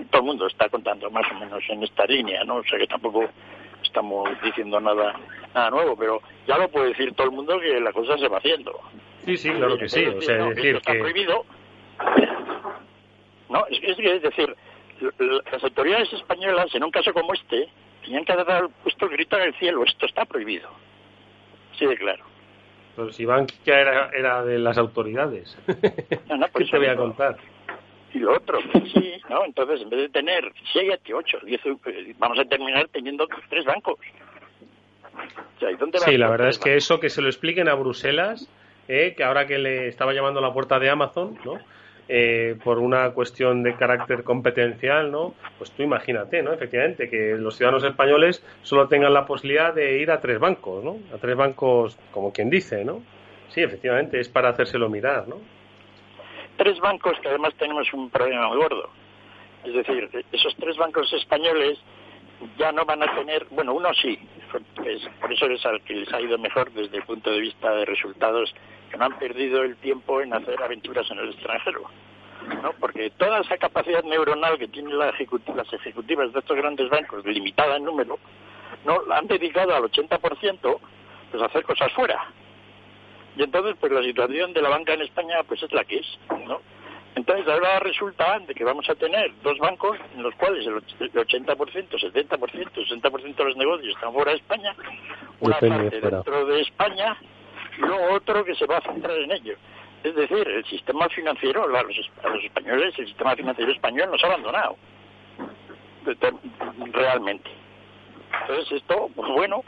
todo 0.09 0.21
el 0.21 0.25
mundo 0.25 0.47
está 0.47 0.69
contando 0.69 1.09
más 1.09 1.25
o 1.31 1.39
menos 1.39 1.63
en 1.69 1.83
esta 1.83 2.05
línea, 2.05 2.43
¿no? 2.43 2.57
O 2.57 2.63
sea 2.63 2.77
que 2.77 2.87
tampoco 2.87 3.29
estamos 3.83 4.29
diciendo 4.43 4.79
nada 4.79 5.15
nada 5.53 5.69
nuevo, 5.69 5.95
pero 5.95 6.21
ya 6.47 6.57
lo 6.57 6.69
puede 6.69 6.89
decir 6.89 7.13
todo 7.13 7.27
el 7.27 7.33
mundo 7.33 7.59
que 7.59 7.79
la 7.79 7.91
cosa 7.91 8.17
se 8.17 8.27
va 8.27 8.37
haciendo. 8.37 8.79
Sí, 9.25 9.37
sí, 9.37 9.49
claro 9.51 9.77
que 9.77 9.89
sí. 9.89 10.05
o 10.05 10.21
sea, 10.21 10.45
decir, 10.45 10.75
está 10.75 10.93
prohibido. 10.93 11.45
No, 13.49 13.65
es, 13.67 13.99
es 13.99 14.21
decir, 14.21 14.55
las 15.51 15.63
autoridades 15.63 16.11
españolas, 16.13 16.73
en 16.73 16.83
un 16.83 16.91
caso 16.91 17.13
como 17.13 17.33
este, 17.33 17.67
tenían 18.03 18.25
que 18.25 18.31
haber 18.31 18.69
puesto 18.83 19.05
el 19.05 19.11
grito 19.11 19.37
en 19.37 19.43
el 19.43 19.53
cielo, 19.55 19.83
esto 19.83 20.05
está 20.05 20.25
prohibido. 20.25 20.69
Sí, 21.77 21.85
de 21.85 21.97
claro. 21.97 22.23
Pero 22.95 23.11
si 23.11 23.25
Bankia 23.25 23.79
era, 23.79 24.09
era 24.09 24.43
de 24.43 24.59
las 24.59 24.77
autoridades. 24.77 25.57
No, 26.27 26.37
no, 26.37 26.47
¿Qué 26.55 26.65
te 26.65 26.77
voy 26.77 26.87
a 26.87 26.95
contar? 26.95 27.37
Y 28.13 28.19
lo 28.19 28.33
otro, 28.33 28.59
sí, 28.93 29.13
¿no? 29.29 29.45
Entonces, 29.45 29.81
en 29.81 29.89
vez 29.89 29.99
de 30.01 30.09
tener 30.09 30.51
7, 30.73 31.13
8, 31.13 31.39
10, 31.45 31.61
vamos 32.17 32.39
a 32.39 32.45
terminar 32.45 32.87
teniendo 32.89 33.27
tres 33.49 33.65
bancos. 33.65 33.99
sí, 36.05 36.17
la 36.17 36.29
verdad 36.29 36.49
es 36.49 36.59
que 36.59 36.75
eso, 36.75 36.99
que 36.99 37.09
se 37.09 37.21
lo 37.21 37.27
expliquen 37.27 37.69
a 37.69 37.75
Bruselas, 37.75 38.49
eh, 38.87 39.13
que 39.15 39.23
ahora 39.23 39.47
que 39.47 39.57
le 39.57 39.87
estaba 39.87 40.13
llamando 40.13 40.39
a 40.39 40.43
la 40.43 40.53
puerta 40.53 40.79
de 40.79 40.89
Amazon, 40.89 41.37
¿no? 41.45 41.59
Eh, 42.13 42.57
por 42.61 42.79
una 42.79 43.11
cuestión 43.11 43.63
de 43.63 43.75
carácter 43.75 44.23
competencial, 44.23 45.11
¿no? 45.11 45.33
Pues 45.57 45.71
tú 45.71 45.83
imagínate, 45.83 46.41
¿no? 46.41 46.51
Efectivamente, 46.51 47.09
que 47.09 47.35
los 47.37 47.55
ciudadanos 47.55 47.85
españoles 47.85 48.43
solo 48.63 48.89
tengan 48.89 49.13
la 49.13 49.25
posibilidad 49.25 49.73
de 49.73 49.99
ir 49.99 50.11
a 50.11 50.19
tres 50.19 50.37
bancos, 50.37 50.83
¿no? 50.83 50.97
A 51.15 51.17
tres 51.19 51.37
bancos, 51.37 51.97
como 52.11 52.33
quien 52.33 52.49
dice, 52.49 52.83
¿no? 52.83 53.01
Sí, 53.49 53.61
efectivamente, 53.61 54.19
es 54.19 54.27
para 54.27 54.49
hacérselo 54.49 54.89
mirar, 54.89 55.27
¿no? 55.27 55.37
Tres 56.57 56.79
bancos 56.79 57.19
que 57.19 57.29
además 57.29 57.53
tenemos 57.57 57.91
un 57.93 58.09
problema 58.09 58.47
muy 58.47 58.57
gordo. 58.57 58.89
Es 59.63 59.73
decir, 59.73 60.09
esos 60.31 60.55
tres 60.55 60.77
bancos 60.77 61.11
españoles 61.13 61.79
ya 62.57 62.71
no 62.71 62.85
van 62.85 63.03
a 63.03 63.15
tener, 63.15 63.45
bueno, 63.51 63.73
uno 63.73 63.93
sí, 63.93 64.17
por 65.19 65.31
eso 65.31 65.45
es 65.45 65.65
al 65.65 65.81
que 65.83 65.93
les 65.93 66.11
ha 66.13 66.21
ido 66.21 66.37
mejor 66.37 66.71
desde 66.71 66.97
el 66.97 67.03
punto 67.03 67.31
de 67.31 67.39
vista 67.39 67.71
de 67.71 67.85
resultados, 67.85 68.53
que 68.89 68.97
no 68.97 69.05
han 69.05 69.17
perdido 69.19 69.63
el 69.63 69.77
tiempo 69.77 70.21
en 70.21 70.33
hacer 70.33 70.61
aventuras 70.61 71.09
en 71.11 71.19
el 71.19 71.29
extranjero. 71.29 71.83
¿no? 72.61 72.73
Porque 72.79 73.11
toda 73.11 73.39
esa 73.39 73.57
capacidad 73.57 74.03
neuronal 74.03 74.57
que 74.57 74.67
tienen 74.67 74.97
las 74.97 75.13
ejecutivas 75.19 76.33
de 76.33 76.39
estos 76.39 76.57
grandes 76.57 76.89
bancos, 76.89 77.25
limitada 77.25 77.77
en 77.77 77.85
número, 77.85 78.17
no 78.85 79.01
la 79.03 79.17
han 79.17 79.27
dedicado 79.27 79.75
al 79.75 79.83
80% 79.83 80.79
pues, 81.31 81.43
a 81.43 81.45
hacer 81.45 81.63
cosas 81.63 81.91
fuera. 81.93 82.27
Y 83.35 83.43
entonces, 83.43 83.75
pues 83.79 83.91
la 83.91 84.03
situación 84.03 84.53
de 84.53 84.61
la 84.61 84.69
banca 84.69 84.93
en 84.93 85.01
España, 85.01 85.37
pues 85.47 85.63
es 85.63 85.71
la 85.71 85.83
que 85.83 85.97
es, 85.97 86.19
¿no? 86.47 86.61
Entonces 87.15 87.45
ahora 87.47 87.79
resulta 87.79 88.39
de 88.39 88.53
que 88.53 88.63
vamos 88.63 88.89
a 88.89 88.95
tener 88.95 89.31
dos 89.43 89.57
bancos 89.57 89.97
en 90.15 90.23
los 90.23 90.33
cuales 90.35 90.65
el 90.65 90.75
80%, 90.75 91.55
70%, 91.55 91.57
60% 91.57 93.35
de 93.35 93.43
los 93.43 93.57
negocios 93.57 93.93
están 93.93 94.13
fuera 94.13 94.31
de 94.31 94.37
España, 94.37 94.73
una 95.41 95.59
parte 95.59 96.01
dentro 96.01 96.45
de 96.45 96.61
España 96.61 97.17
y 97.77 97.81
luego 97.81 98.13
otro 98.15 98.45
que 98.45 98.55
se 98.55 98.65
va 98.65 98.77
a 98.77 98.81
centrar 98.81 99.17
en 99.17 99.31
ello. 99.31 99.55
Es 100.03 100.15
decir, 100.15 100.47
el 100.47 100.65
sistema 100.65 101.09
financiero, 101.09 101.63
a 101.63 101.83
los, 101.83 102.09
a 102.23 102.29
los 102.29 102.43
españoles, 102.43 102.93
el 102.97 103.07
sistema 103.07 103.35
financiero 103.35 103.71
español 103.71 104.09
nos 104.09 104.23
ha 104.23 104.27
abandonado. 104.27 104.77
Realmente. 106.93 107.49
Entonces 108.41 108.71
esto, 108.71 109.09
pues 109.13 109.29
bueno, 109.31 109.63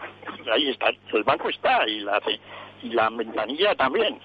ahí 0.51 0.69
está, 0.69 0.89
el 1.11 1.23
banco 1.23 1.49
está 1.49 1.87
y 1.87 1.99
la 1.99 2.17
hace 2.17 2.39
y 2.83 2.89
la 2.89 3.09
ventanilla 3.09 3.75
también. 3.75 4.19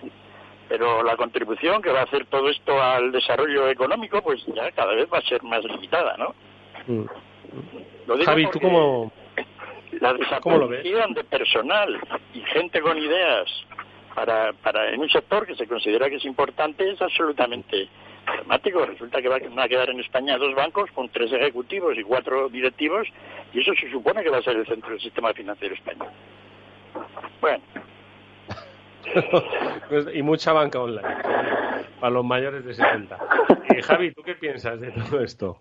pero 0.68 1.02
la 1.02 1.16
contribución 1.16 1.80
que 1.80 1.90
va 1.90 2.00
a 2.00 2.04
hacer 2.04 2.26
todo 2.26 2.50
esto 2.50 2.82
al 2.82 3.11
desarrollo 3.11 3.70
económico, 3.70 4.20
pues 4.20 4.44
ya 4.54 4.70
cada 4.72 4.94
vez 4.94 5.09
va 5.11 5.18
a 5.18 5.22
ser 5.22 5.42
más 5.42 5.64
limitada, 5.64 6.14
¿no? 6.18 6.34
Mm. 6.86 7.06
Lo 8.06 8.16
digo 8.16 8.26
Javi, 8.26 8.46
¿tú 8.52 8.61
cómo, 8.61 9.11
la 10.00 10.12
desaparición 10.14 11.14
de 11.14 11.24
personal 11.24 11.98
y 12.34 12.40
gente 12.40 12.80
con 12.80 12.98
ideas 12.98 13.46
para, 14.14 14.52
para 14.52 14.90
en 14.90 15.00
un 15.00 15.09
sector 15.09 15.46
que 15.46 15.54
se 15.54 15.66
considera 15.66 16.09
que 16.09 16.16
es 16.16 16.24
importante 16.24 16.90
es 16.90 17.00
absolutamente 17.00 17.88
dramático. 18.26 18.84
Resulta 18.84 19.22
que 19.22 19.28
van 19.28 19.59
a 19.59 19.68
quedar 19.68 19.90
en 19.90 20.00
España 20.00 20.36
dos 20.38 20.54
bancos 20.54 20.90
con 20.92 21.09
tres 21.09 21.32
ejecutivos 21.32 21.96
y 21.96 22.02
cuatro 22.02 22.48
directivos 22.48 23.09
y 23.52 23.61
eso 23.61 23.72
se 23.74 23.90
supone 23.90 24.22
que 24.22 24.30
va 24.30 24.38
a 24.38 24.42
ser 24.42 24.56
el 24.56 24.66
centro 24.66 24.90
del 24.90 25.00
sistema 25.00 25.32
financiero 25.32 25.74
español. 25.74 26.09
Bueno, 27.40 27.62
y 30.14 30.22
mucha 30.22 30.53
banca 30.53 30.80
online 30.80 31.09
para 32.01 32.11
los 32.11 32.24
mayores 32.24 32.64
de 32.64 32.74
70. 32.74 33.18
Eh, 33.70 33.82
Javi, 33.82 34.14
¿tú 34.14 34.22
qué 34.22 34.34
piensas 34.34 34.80
de 34.80 34.90
todo 34.92 35.20
esto? 35.20 35.61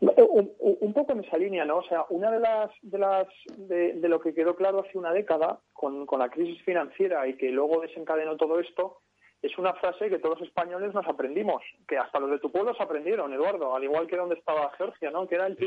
Un, 0.00 0.92
poco 0.92 1.12
en 1.12 1.22
esa 1.24 1.36
línea, 1.36 1.64
¿no? 1.64 1.76
O 1.76 1.84
sea, 1.84 2.04
una 2.08 2.28
de 2.28 2.40
las 2.40 2.70
de 2.82 2.98
las 2.98 3.28
de, 3.56 3.92
de 3.92 4.08
lo 4.08 4.20
que 4.20 4.34
quedó 4.34 4.56
claro 4.56 4.80
hace 4.80 4.98
una 4.98 5.12
década 5.12 5.60
con, 5.72 6.06
con 6.06 6.18
la 6.18 6.28
crisis 6.28 6.60
financiera 6.64 7.28
y 7.28 7.34
que 7.34 7.50
luego 7.50 7.80
desencadenó 7.80 8.36
todo 8.36 8.58
esto 8.58 8.98
es 9.42 9.56
una 9.58 9.72
frase 9.74 10.10
que 10.10 10.18
todos 10.18 10.40
los 10.40 10.48
españoles 10.48 10.92
nos 10.92 11.06
aprendimos, 11.06 11.62
que 11.88 11.96
hasta 11.96 12.18
los 12.18 12.30
de 12.30 12.38
tu 12.40 12.50
pueblo 12.50 12.74
se 12.74 12.82
aprendieron, 12.82 13.32
Eduardo, 13.32 13.74
al 13.74 13.84
igual 13.84 14.06
que 14.06 14.16
donde 14.16 14.34
estaba 14.34 14.70
Georgia, 14.76 15.10
¿no? 15.10 15.26
Que 15.26 15.36
era 15.36 15.46
el 15.46 15.56
to. 15.56 15.66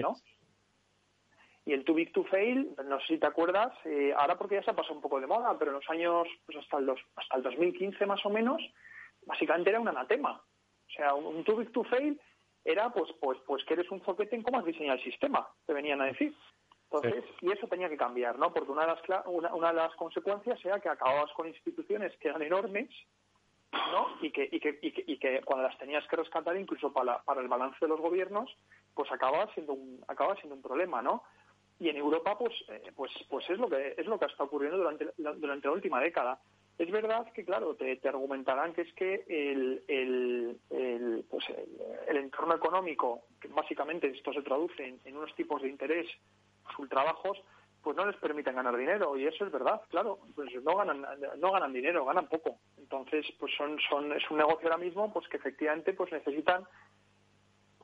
¿no? 0.00 0.16
Y 1.64 1.72
el 1.72 1.84
too 1.84 1.94
big 1.94 2.12
to 2.12 2.24
fail, 2.24 2.74
no 2.84 2.98
sé 3.00 3.06
si 3.06 3.18
te 3.18 3.26
acuerdas, 3.26 3.72
eh, 3.84 4.12
ahora 4.16 4.36
porque 4.36 4.56
ya 4.56 4.62
se 4.64 4.70
ha 4.72 4.74
pasado 4.76 4.94
un 4.96 5.00
poco 5.00 5.20
de 5.20 5.28
moda, 5.28 5.56
pero 5.58 5.70
en 5.70 5.76
los 5.76 5.88
años, 5.90 6.26
pues 6.44 6.58
hasta 6.58 6.78
el, 6.78 6.86
dos, 6.86 7.00
hasta 7.16 7.36
el 7.36 7.42
2015 7.44 8.04
más 8.06 8.24
o 8.26 8.30
menos, 8.30 8.60
básicamente 9.26 9.70
era 9.70 9.78
un 9.80 9.86
anatema. 9.88 10.32
O 10.88 10.90
sea, 10.90 11.14
un, 11.14 11.24
un 11.24 11.44
too 11.44 11.56
big 11.56 11.70
to 11.72 11.84
fail 11.84 12.20
era 12.64 12.90
pues 12.90 13.10
pues 13.20 13.38
pues 13.46 13.64
que 13.64 13.74
eres 13.74 13.90
un 13.90 14.00
zoquete 14.02 14.36
en 14.36 14.42
cómo 14.42 14.58
has 14.58 14.64
diseñado 14.64 14.98
el 14.98 15.04
sistema, 15.04 15.48
te 15.66 15.72
venían 15.72 16.00
a 16.00 16.06
decir. 16.06 16.34
Entonces, 16.90 17.24
y 17.40 17.50
eso 17.50 17.66
tenía 17.68 17.88
que 17.88 17.96
cambiar, 17.96 18.38
¿no? 18.38 18.52
Porque 18.52 18.70
una 18.70 18.82
de 18.82 18.88
las 18.88 19.02
cla- 19.02 19.22
una, 19.26 19.54
una 19.54 19.68
de 19.68 19.74
las 19.74 19.94
consecuencias 19.94 20.62
era 20.64 20.78
que 20.80 20.88
acababas 20.90 21.32
con 21.32 21.46
instituciones 21.48 22.14
que 22.18 22.28
eran 22.28 22.42
enormes, 22.42 22.90
¿no? 23.72 24.08
Y 24.20 24.30
que, 24.30 24.48
y 24.52 24.60
que, 24.60 24.78
y 24.82 24.92
que, 24.92 25.04
y 25.06 25.16
que 25.18 25.40
cuando 25.42 25.66
las 25.66 25.78
tenías 25.78 26.06
que 26.08 26.16
rescatar, 26.16 26.54
incluso 26.56 26.92
para, 26.92 27.22
para 27.22 27.40
el 27.40 27.48
balance 27.48 27.78
de 27.80 27.88
los 27.88 28.00
gobiernos, 28.00 28.50
pues 28.94 29.10
acababa 29.10 29.46
siendo 29.54 29.72
un, 29.72 30.04
acababa 30.06 30.36
siendo 30.36 30.54
un 30.56 30.62
problema, 30.62 31.00
¿no? 31.00 31.22
Y 31.82 31.88
en 31.88 31.96
Europa, 31.96 32.38
pues, 32.38 32.52
eh, 32.68 32.92
pues, 32.94 33.10
pues 33.28 33.50
es 33.50 33.58
lo 33.58 33.68
que 33.68 33.96
es 33.96 34.06
lo 34.06 34.16
que 34.16 34.26
está 34.26 34.44
ocurriendo 34.44 34.78
durante 34.78 35.04
la, 35.18 35.32
durante 35.32 35.66
la 35.66 35.74
última 35.74 36.00
década. 36.00 36.38
Es 36.78 36.88
verdad 36.92 37.26
que, 37.32 37.44
claro, 37.44 37.74
te, 37.74 37.98
argumentarán 38.08 38.72
que 38.72 38.82
es 38.82 38.94
que 38.94 39.24
el, 39.28 39.82
el, 39.88 41.24
pues 41.28 41.44
el, 41.48 41.66
el 42.06 42.16
entorno 42.18 42.54
económico, 42.54 43.24
que 43.40 43.48
básicamente 43.48 44.06
esto 44.06 44.32
se 44.32 44.42
traduce 44.42 44.96
en, 45.04 45.16
unos 45.16 45.34
tipos 45.34 45.60
de 45.60 45.70
interés 45.70 46.06
trabajos 46.88 47.38
pues 47.82 47.96
no 47.96 48.06
les 48.06 48.16
permiten 48.16 48.54
ganar 48.54 48.76
dinero 48.76 49.16
y 49.16 49.26
eso 49.26 49.44
es 49.44 49.52
verdad 49.52 49.80
claro 49.88 50.18
pues 50.34 50.48
no 50.62 50.76
ganan 50.76 51.04
no 51.38 51.52
ganan 51.52 51.72
dinero 51.72 52.04
ganan 52.04 52.28
poco 52.28 52.58
entonces 52.78 53.26
pues 53.38 53.52
son 53.56 53.76
son 53.90 54.12
es 54.12 54.22
un 54.30 54.38
negocio 54.38 54.68
ahora 54.68 54.82
mismo 54.82 55.12
pues 55.12 55.28
que 55.28 55.36
efectivamente 55.36 55.92
pues 55.92 56.12
necesitan 56.12 56.64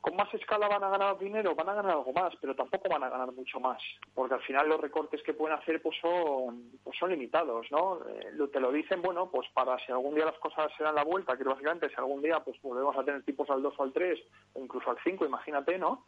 con 0.09 0.17
más 0.17 0.33
escala 0.35 0.69
van 0.69 0.83
a 0.85 0.89
ganar 0.89 1.19
dinero 1.19 1.55
van 1.55 1.69
a 1.69 1.75
ganar 1.75 1.93
algo 1.93 2.13
más 2.13 2.33
pero 2.41 2.55
tampoco 2.55 2.89
van 2.89 3.05
a 3.05 3.09
ganar 3.11 3.33
mucho 3.33 3.61
más 3.61 3.79
porque 4.15 4.35
al 4.35 4.43
final 4.43 4.69
los 4.69 4.81
recortes 4.81 5.23
que 5.23 5.35
pueden 5.35 5.59
hacer 5.59 5.83
pues 5.83 5.97
son 6.01 6.71
pues 6.83 6.97
son 6.99 7.11
limitados 7.11 7.67
no 7.71 8.01
Eh, 8.09 8.49
te 8.53 8.61
lo 8.61 8.73
dicen 8.73 9.03
bueno 9.03 9.31
pues 9.31 9.49
para 9.53 9.79
si 9.85 9.93
algún 9.93 10.15
día 10.15 10.25
las 10.25 10.39
cosas 10.39 10.71
se 10.77 10.85
dan 10.85 10.95
la 10.95 11.05
vuelta 11.05 11.37
que 11.37 11.45
básicamente 11.45 11.89
si 11.91 11.95
algún 11.97 12.23
día 12.23 12.41
pues 12.41 12.61
volvemos 12.63 12.97
a 12.97 13.05
tener 13.05 13.23
tipos 13.25 13.49
al 13.51 13.63
2 13.63 13.75
o 13.79 13.83
al 13.83 13.93
3 13.93 14.19
o 14.55 14.61
incluso 14.63 14.91
al 14.91 14.99
5 15.05 15.25
imagínate 15.27 15.79
no 15.79 16.05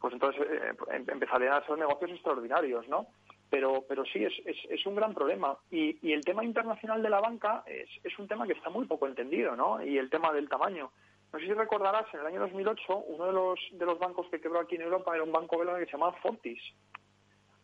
pues 0.00 0.12
entonces 0.14 0.40
eh, 0.48 0.72
em- 0.92 1.06
empezarían 1.08 1.54
a 1.54 1.66
ser 1.66 1.76
negocios 1.76 2.12
extraordinarios, 2.12 2.86
¿no? 2.86 3.06
Pero, 3.50 3.82
pero 3.88 4.04
sí, 4.04 4.24
es, 4.24 4.32
es, 4.44 4.56
es 4.70 4.86
un 4.86 4.94
gran 4.94 5.12
problema. 5.12 5.56
Y, 5.72 5.98
y 6.06 6.12
el 6.12 6.22
tema 6.24 6.44
internacional 6.44 7.02
de 7.02 7.10
la 7.10 7.18
banca 7.18 7.64
es 7.66 8.16
un 8.18 8.28
tema 8.28 8.46
que 8.46 8.52
está 8.52 8.70
muy 8.70 8.86
poco 8.86 9.08
entendido, 9.08 9.56
¿no? 9.56 9.82
Y 9.82 9.98
el 9.98 10.08
tema 10.08 10.32
del 10.32 10.48
tamaño. 10.48 10.92
No 11.32 11.38
sé 11.38 11.44
si 11.46 11.52
recordarás, 11.52 12.06
en 12.14 12.20
el 12.20 12.26
año 12.26 12.40
2008, 12.40 12.96
uno 13.08 13.26
de 13.26 13.32
los, 13.32 13.58
de 13.72 13.84
los 13.86 13.98
bancos 13.98 14.26
que 14.30 14.40
quebró 14.40 14.60
aquí 14.60 14.76
en 14.76 14.82
Europa 14.82 15.14
era 15.14 15.24
un 15.24 15.32
banco 15.32 15.58
belga 15.58 15.78
que 15.78 15.84
se 15.86 15.92
llamaba 15.92 16.12
Fortis. 16.22 16.60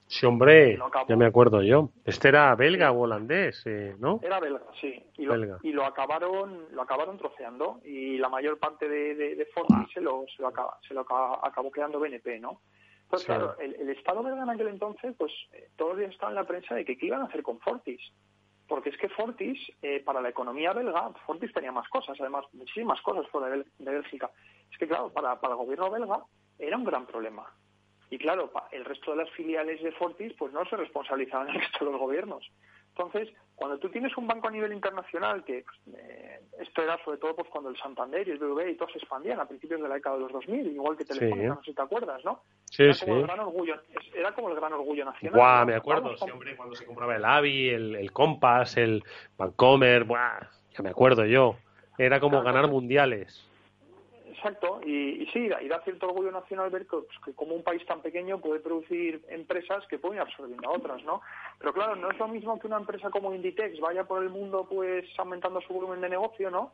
Sí, 0.07 0.27
hombre, 0.27 0.79
ya 1.09 1.17
me 1.17 1.25
acuerdo 1.25 1.63
yo. 1.63 1.89
Este 2.05 2.29
era 2.29 2.55
belga 2.57 2.93
o 2.93 3.01
holandés, 3.01 3.63
eh, 3.67 3.97
¿no? 3.99 4.21
Era 4.23 4.39
belga, 4.39 4.61
sí. 4.79 5.03
Y 5.17 5.25
lo, 5.25 5.33
Belga. 5.33 5.59
y 5.63 5.73
lo 5.73 5.85
acabaron 5.87 6.67
lo 6.73 6.83
acabaron 6.83 7.17
troceando 7.17 7.81
y 7.85 8.19
la 8.19 8.29
mayor 8.29 8.59
parte 8.59 8.87
de, 8.87 9.15
de, 9.15 9.35
de 9.35 9.47
Fortis 9.47 9.91
se 9.95 10.03
lo, 10.03 10.27
se 10.37 10.43
lo, 10.43 10.49
acaba- 10.49 10.79
se 10.87 10.93
lo 10.93 11.01
acaba- 11.01 11.41
acabó 11.43 11.73
quedando 11.73 11.99
BNP, 11.99 12.39
¿no? 12.39 12.61
Sí. 13.17 13.27
claro, 13.27 13.57
el, 13.59 13.75
el 13.77 13.89
Estado 13.91 14.23
belga 14.23 14.43
en 14.43 14.51
aquel 14.51 14.69
entonces, 14.69 15.15
pues 15.17 15.33
eh, 15.53 15.69
todos 15.77 15.93
los 15.93 16.01
días 16.01 16.13
estaba 16.13 16.31
en 16.33 16.37
la 16.37 16.45
prensa 16.47 16.75
de 16.75 16.85
que 16.85 16.99
qué 16.99 17.07
iban 17.07 17.23
a 17.23 17.27
hacer 17.27 17.43
con 17.43 17.59
Fortis. 17.61 18.01
Porque 18.67 18.91
es 18.91 18.97
que 18.97 19.09
Fortis, 19.11 19.59
eh, 19.83 20.03
para 20.05 20.23
la 20.23 20.31
economía 20.31 20.73
belga, 20.73 21.11
Fortis 21.27 21.53
tenía 21.53 21.73
más 21.73 21.89
cosas, 21.89 22.17
además, 22.19 22.47
muchísimas 22.53 23.01
cosas 23.03 23.29
fuera 23.29 23.49
de, 23.55 23.65
Bélgica. 23.79 24.31
Es 24.71 24.79
que, 24.79 24.89
claro, 24.89 25.13
para, 25.13 25.39
para 25.41 25.53
el 25.53 25.59
gobierno 25.59 25.91
belga 25.91 26.25
era 26.59 26.77
un 26.77 26.85
gran 26.85 27.07
problema. 27.07 27.47
Y 28.11 28.19
claro, 28.19 28.51
el 28.71 28.85
resto 28.85 29.11
de 29.11 29.19
las 29.19 29.31
filiales 29.31 29.83
de 29.83 29.93
Fortis 29.93 30.33
pues 30.39 30.53
no 30.53 30.65
se 30.67 30.77
responsabilizaban 30.77 31.49
el 31.51 31.61
resto 31.61 31.85
de 31.85 31.91
los 31.91 32.01
gobiernos. 32.01 32.49
Entonces, 32.97 33.29
cuando 33.57 33.79
tú 33.79 33.89
tienes 33.89 34.17
un 34.17 34.27
banco 34.29 34.47
a 34.49 34.51
nivel 34.53 34.73
internacional, 34.73 35.45
que 35.45 35.65
pues, 35.65 35.97
eh, 35.99 36.41
esto 36.61 36.83
era 36.83 36.97
sobre 37.05 37.19
todo 37.19 37.35
pues 37.35 37.49
cuando 37.51 37.71
el 37.71 37.77
Santander 37.77 38.27
y 38.27 38.31
el 38.33 38.39
BBVA 38.39 38.71
y 38.71 38.77
todos 38.77 38.93
se 38.93 38.99
expandían 38.99 39.41
a 39.41 39.47
principios 39.47 39.81
de 39.83 39.89
la 39.89 39.95
década 39.97 40.17
de 40.17 40.23
los 40.23 40.33
2000, 40.33 40.67
igual 40.73 40.97
que 40.97 41.05
Telefónica, 41.05 41.41
Sí. 41.43 41.49
no 41.49 41.57
sé 41.57 41.71
si 41.71 41.75
te 41.75 41.83
acuerdas, 41.83 42.25
¿no? 42.25 42.43
Sí, 42.71 42.85
era 42.85 42.95
sí. 42.95 43.05
Como 43.05 43.17
el 43.17 43.23
gran 43.25 43.41
orgullo, 43.41 43.75
era 44.15 44.33
como 44.33 44.49
el 44.51 44.55
gran 44.57 44.73
orgullo 44.73 45.05
nacional. 45.05 45.39
Buah, 45.41 45.61
¿no? 45.61 45.67
me 45.67 45.75
acuerdo, 45.75 46.03
Vamos, 46.05 46.21
sí, 46.21 46.31
hombre, 46.31 46.57
cuando 46.57 46.75
se 46.77 46.87
compraba 46.87 47.17
el 47.17 47.25
Avi, 47.25 47.69
el, 47.71 47.97
el 47.97 48.13
Compass, 48.13 48.77
el 48.77 49.03
Vancomer, 49.37 50.05
buah, 50.05 50.39
ya 50.77 50.83
me 50.83 50.91
acuerdo 50.91 51.25
yo. 51.25 51.57
Era 51.99 52.21
como 52.21 52.33
Claro, 52.37 52.45
ganar 52.45 52.63
claro. 52.63 52.75
mundiales. 52.75 53.49
Exacto, 54.45 54.79
y, 54.85 55.27
sí, 55.33 55.49
y 55.63 55.69
da 55.69 55.81
cierto 55.85 56.09
orgullo 56.09 56.31
nacional 56.31 56.69
ver 56.69 56.83
que, 56.83 56.99
pues, 56.99 57.19
que 57.25 57.33
como 57.33 57.55
un 57.55 57.63
país 57.63 57.83
tan 57.87 58.03
pequeño 58.03 58.43
puede 58.43 58.61
producir 58.61 59.25
empresas 59.29 59.87
que 59.87 59.99
pueden 59.99 60.17
ir 60.17 60.21
absorbiendo 60.21 60.69
a 60.69 60.73
otras, 60.73 61.03
¿no? 61.05 61.23
Pero 61.59 61.73
claro, 61.73 61.97
no 61.97 62.11
es 62.11 62.19
lo 62.19 62.29
mismo 62.29 62.59
que 62.59 62.67
una 62.67 62.77
empresa 62.77 63.09
como 63.09 63.35
Inditex 63.35 63.81
vaya 63.81 64.05
por 64.05 64.23
el 64.23 64.29
mundo 64.29 64.67
pues 64.69 65.07
aumentando 65.17 65.63
su 65.63 65.73
volumen 65.73 66.03
de 66.03 66.11
negocio, 66.11 66.51
¿no? 66.51 66.73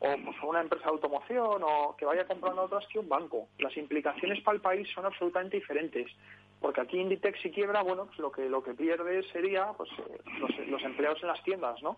O 0.00 0.08
pues, 0.24 0.36
una 0.42 0.60
empresa 0.60 0.86
de 0.86 0.90
automoción 0.90 1.62
o 1.62 1.94
que 1.96 2.04
vaya 2.04 2.26
comprando 2.26 2.62
otras 2.62 2.84
que 2.88 2.98
un 2.98 3.08
banco. 3.08 3.46
Las 3.60 3.76
implicaciones 3.76 4.42
para 4.42 4.56
el 4.56 4.60
país 4.60 4.88
son 4.92 5.06
absolutamente 5.06 5.58
diferentes. 5.58 6.10
Porque 6.60 6.80
aquí 6.80 6.98
Inditex 6.98 7.40
si 7.42 7.52
quiebra, 7.52 7.82
bueno, 7.82 8.06
pues 8.06 8.18
lo 8.18 8.32
que 8.32 8.48
lo 8.48 8.60
que 8.60 8.74
pierde 8.74 9.22
sería 9.30 9.72
pues 9.76 9.88
eh, 9.98 10.18
los, 10.40 10.50
los 10.66 10.82
empleados 10.82 11.22
en 11.22 11.28
las 11.28 11.44
tiendas, 11.44 11.80
¿no? 11.80 11.96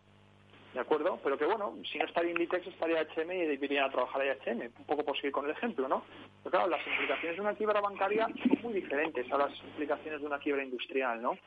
¿De 0.76 0.82
acuerdo? 0.82 1.18
Pero 1.24 1.38
que 1.38 1.46
bueno, 1.46 1.74
si 1.90 1.96
no 1.96 2.04
estaría 2.04 2.32
Inditex 2.32 2.66
estaría 2.66 3.00
H&M 3.00 3.34
y 3.58 3.76
a 3.78 3.88
trabajar 3.88 4.20
a 4.20 4.32
H&M, 4.32 4.70
un 4.78 4.84
poco 4.84 5.06
por 5.06 5.16
seguir 5.16 5.32
con 5.32 5.46
el 5.46 5.52
ejemplo, 5.52 5.88
¿no? 5.88 6.04
Pero 6.44 6.50
claro, 6.50 6.68
las 6.68 6.86
implicaciones 6.86 7.36
de 7.36 7.40
una 7.40 7.54
quiebra 7.54 7.80
bancaria 7.80 8.26
son 8.46 8.58
muy 8.62 8.74
diferentes 8.74 9.32
a 9.32 9.38
las 9.38 9.58
implicaciones 9.64 10.20
de 10.20 10.26
una 10.26 10.38
quiebra 10.38 10.62
industrial, 10.62 11.22
¿no? 11.22 11.38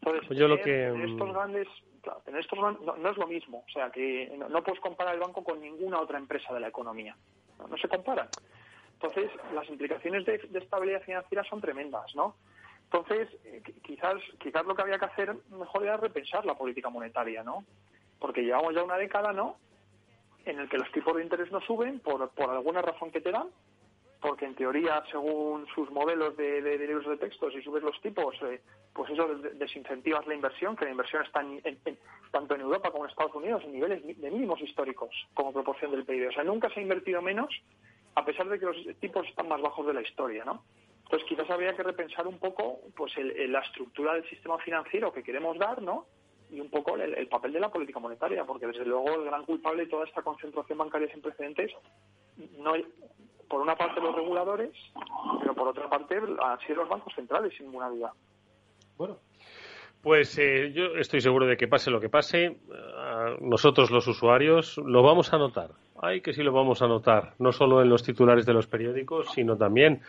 Entonces, 0.00 0.26
Pues 0.26 0.36
yo 0.36 0.48
lo 0.48 0.56
que, 0.56 0.64
tener 0.64 0.94
mm, 0.96 1.12
estos 1.12 1.32
grandes, 1.32 1.68
claro, 2.02 2.20
tener 2.24 2.40
estos 2.40 2.58
no, 2.58 2.72
no 2.96 3.08
es 3.08 3.16
lo 3.16 3.28
mismo, 3.28 3.62
o 3.64 3.70
sea, 3.72 3.88
que 3.90 4.34
no, 4.36 4.48
no 4.48 4.64
puedes 4.64 4.80
comparar 4.80 5.14
el 5.14 5.20
banco 5.20 5.44
con 5.44 5.60
ninguna 5.60 6.00
otra 6.00 6.18
empresa 6.18 6.52
de 6.52 6.58
la 6.58 6.66
economía, 6.66 7.16
no, 7.60 7.68
no 7.68 7.76
se 7.76 7.86
comparan. 7.86 8.30
Entonces, 8.94 9.30
las 9.54 9.68
implicaciones 9.68 10.24
de, 10.24 10.38
de 10.38 10.58
estabilidad 10.58 11.02
financiera 11.02 11.44
son 11.44 11.60
tremendas, 11.60 12.12
¿no? 12.16 12.34
Entonces, 12.90 13.28
eh, 13.44 13.62
qui- 13.64 13.80
quizás, 13.80 14.16
quizás 14.40 14.66
lo 14.66 14.74
que 14.74 14.82
había 14.82 14.98
que 14.98 15.04
hacer 15.04 15.36
mejor 15.50 15.84
era 15.84 15.96
repensar 15.98 16.44
la 16.44 16.54
política 16.56 16.90
monetaria, 16.90 17.44
¿no? 17.44 17.64
Porque 18.22 18.42
llevamos 18.42 18.74
ya 18.74 18.82
una 18.84 18.96
década, 18.96 19.32
¿no? 19.32 19.56
En 20.46 20.58
el 20.60 20.68
que 20.68 20.78
los 20.78 20.90
tipos 20.92 21.14
de 21.16 21.22
interés 21.24 21.50
no 21.52 21.60
suben 21.60 21.98
por, 22.00 22.30
por 22.30 22.48
alguna 22.50 22.80
razón 22.80 23.10
que 23.10 23.20
te 23.20 23.30
dan, 23.32 23.48
porque 24.20 24.44
en 24.46 24.54
teoría, 24.54 25.02
según 25.10 25.66
sus 25.74 25.90
modelos 25.90 26.36
de, 26.36 26.62
de- 26.62 26.78
de 26.78 26.86
libros 26.86 27.06
de 27.08 27.16
texto, 27.16 27.50
si 27.50 27.60
subes 27.62 27.82
los 27.82 28.00
tipos, 28.00 28.34
eh, 28.42 28.60
pues 28.94 29.10
eso 29.10 29.26
des- 29.34 29.58
desincentivas 29.58 30.24
la 30.28 30.34
inversión, 30.34 30.76
que 30.76 30.84
la 30.84 30.92
inversión 30.92 31.24
está 31.24 31.40
en- 31.40 31.60
en- 31.64 31.98
tanto 32.30 32.54
en 32.54 32.60
Europa 32.60 32.90
como 32.92 33.04
en 33.04 33.10
Estados 33.10 33.34
Unidos 33.34 33.62
en 33.64 33.72
niveles 33.72 34.00
de 34.20 34.30
mínimos 34.30 34.60
históricos 34.62 35.10
como 35.34 35.52
proporción 35.52 35.90
del 35.90 36.04
PIB. 36.04 36.28
O 36.28 36.32
sea, 36.32 36.44
nunca 36.44 36.70
se 36.70 36.78
ha 36.78 36.82
invertido 36.84 37.20
menos, 37.20 37.50
a 38.14 38.24
pesar 38.24 38.48
de 38.48 38.58
que 38.60 38.66
los 38.66 38.76
tipos 39.00 39.26
están 39.26 39.48
más 39.48 39.60
bajos 39.60 39.84
de 39.86 39.94
la 39.94 40.02
historia, 40.02 40.44
¿no? 40.44 40.62
Entonces, 41.04 41.28
quizás 41.28 41.50
habría 41.50 41.74
que 41.74 41.82
repensar 41.82 42.26
un 42.28 42.38
poco 42.38 42.78
pues 42.96 43.16
el- 43.18 43.32
el- 43.32 43.50
la 43.52 43.60
estructura 43.60 44.14
del 44.14 44.28
sistema 44.28 44.58
financiero 44.58 45.12
que 45.12 45.22
queremos 45.24 45.58
dar, 45.58 45.82
¿no? 45.82 46.06
Y 46.52 46.60
un 46.60 46.70
poco 46.70 46.96
el, 46.96 47.14
el 47.14 47.28
papel 47.28 47.52
de 47.52 47.60
la 47.60 47.70
política 47.70 47.98
monetaria, 47.98 48.44
porque 48.44 48.66
desde 48.66 48.84
luego 48.84 49.14
el 49.14 49.24
gran 49.24 49.44
culpable 49.44 49.84
de 49.84 49.90
toda 49.90 50.04
esta 50.04 50.22
concentración 50.22 50.78
bancaria 50.78 51.10
sin 51.10 51.22
precedentes 51.22 51.72
no 52.58 52.74
por 53.48 53.60
una 53.60 53.76
parte 53.76 54.00
los 54.00 54.14
reguladores, 54.14 54.70
pero 55.40 55.54
por 55.54 55.68
otra 55.68 55.88
parte 55.88 56.16
han 56.16 56.58
sido 56.60 56.76
los 56.76 56.88
bancos 56.88 57.12
centrales, 57.14 57.52
sin 57.54 57.66
ninguna 57.66 57.90
duda. 57.90 58.12
Bueno, 58.96 59.18
pues 60.02 60.38
eh, 60.38 60.72
yo 60.72 60.96
estoy 60.98 61.20
seguro 61.20 61.46
de 61.46 61.58
que 61.58 61.68
pase 61.68 61.90
lo 61.90 62.00
que 62.00 62.08
pase, 62.08 62.56
ah, 62.96 63.36
nosotros 63.40 63.90
los 63.90 64.06
usuarios 64.06 64.78
lo 64.78 65.02
vamos 65.02 65.34
a 65.34 65.38
notar. 65.38 65.70
Ay, 66.00 66.22
que 66.22 66.32
sí 66.32 66.42
lo 66.42 66.52
vamos 66.52 66.80
a 66.80 66.88
notar, 66.88 67.34
no 67.38 67.52
solo 67.52 67.82
en 67.82 67.90
los 67.90 68.02
titulares 68.02 68.46
de 68.46 68.54
los 68.54 68.66
periódicos, 68.66 69.30
sino 69.32 69.58
también 69.58 70.00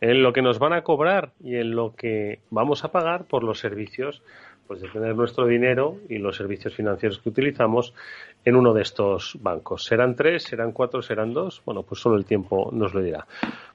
en 0.00 0.22
lo 0.22 0.32
que 0.32 0.42
nos 0.42 0.58
van 0.58 0.72
a 0.72 0.82
cobrar 0.82 1.32
y 1.40 1.56
en 1.56 1.72
lo 1.72 1.94
que 1.94 2.40
vamos 2.50 2.84
a 2.84 2.92
pagar 2.92 3.26
por 3.26 3.42
los 3.42 3.58
servicios 3.58 4.22
pues 4.72 4.80
de 4.80 4.88
tener 4.88 5.14
nuestro 5.14 5.46
dinero 5.46 5.98
y 6.08 6.16
los 6.16 6.34
servicios 6.34 6.74
financieros 6.74 7.18
que 7.18 7.28
utilizamos 7.28 7.92
en 8.42 8.56
uno 8.56 8.72
de 8.72 8.80
estos 8.80 9.36
bancos. 9.42 9.84
¿Serán 9.84 10.16
tres, 10.16 10.44
serán 10.44 10.72
cuatro, 10.72 11.02
serán 11.02 11.34
dos? 11.34 11.60
Bueno, 11.66 11.82
pues 11.82 12.00
solo 12.00 12.16
el 12.16 12.24
tiempo 12.24 12.70
nos 12.72 12.94
lo 12.94 13.02
dirá. 13.02 13.26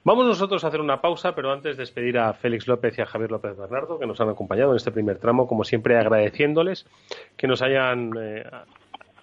Vamos 0.02 0.26
nosotros 0.26 0.64
a 0.64 0.66
hacer 0.66 0.80
una 0.80 1.00
pausa, 1.00 1.36
pero 1.36 1.52
antes 1.52 1.76
despedir 1.76 2.18
a 2.18 2.32
Félix 2.32 2.66
López 2.66 2.98
y 2.98 3.02
a 3.02 3.06
Javier 3.06 3.30
López 3.30 3.56
Bernardo, 3.56 3.96
que 3.96 4.06
nos 4.06 4.20
han 4.20 4.28
acompañado 4.28 4.72
en 4.72 4.76
este 4.78 4.90
primer 4.90 5.18
tramo, 5.18 5.46
como 5.46 5.62
siempre 5.62 5.96
agradeciéndoles 5.96 6.84
que 7.36 7.46
nos 7.46 7.62
hayan 7.62 8.10
eh, 8.20 8.42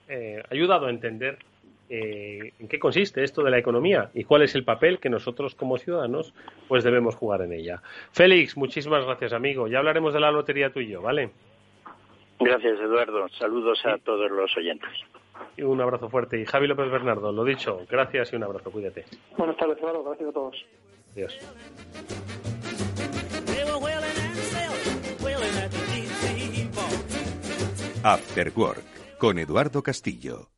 eh, 0.08 0.44
ayudado 0.50 0.86
a 0.86 0.90
entender 0.90 1.40
eh, 1.88 2.52
en 2.60 2.68
qué 2.68 2.80
consiste 2.80 3.24
esto 3.24 3.44
de 3.44 3.52
la 3.52 3.60
economía 3.60 4.10
y 4.16 4.24
cuál 4.24 4.42
es 4.42 4.56
el 4.56 4.64
papel 4.64 4.98
que 4.98 5.08
nosotros 5.08 5.54
como 5.54 5.78
ciudadanos 5.78 6.34
pues 6.68 6.84
debemos 6.84 7.14
jugar 7.14 7.44
en 7.44 7.54
ella. 7.54 7.84
Félix, 8.12 8.58
muchísimas 8.58 9.06
gracias 9.06 9.34
amigo. 9.34 9.68
Ya 9.68 9.78
hablaremos 9.78 10.12
de 10.12 10.20
la 10.20 10.32
lotería 10.32 10.72
tú 10.72 10.80
y 10.80 10.88
yo, 10.88 11.04
¿vale? 11.04 11.30
Gracias, 12.40 12.80
Eduardo. 12.80 13.28
Saludos 13.40 13.80
a 13.86 13.98
todos 13.98 14.30
los 14.30 14.56
oyentes. 14.58 14.90
Y 15.58 15.64
un 15.64 15.80
abrazo 15.82 16.10
fuerte. 16.10 16.40
Y 16.40 16.46
Javi 16.46 16.68
López 16.68 16.90
Bernardo, 16.92 17.32
lo 17.32 17.44
dicho, 17.44 17.82
gracias 17.90 18.34
y 18.34 18.36
un 18.36 18.44
abrazo. 18.44 18.72
Cuídate. 18.72 19.06
Buenas 19.38 19.58
tardes, 19.58 19.78
Eduardo. 19.78 20.04
Gracias 20.04 20.30
a 20.30 20.34
todos. 20.34 20.66
Adiós. 21.14 21.40
After 28.04 28.52
Work 28.56 29.18
con 29.18 29.40
Eduardo 29.40 29.82
Castillo. 29.82 30.55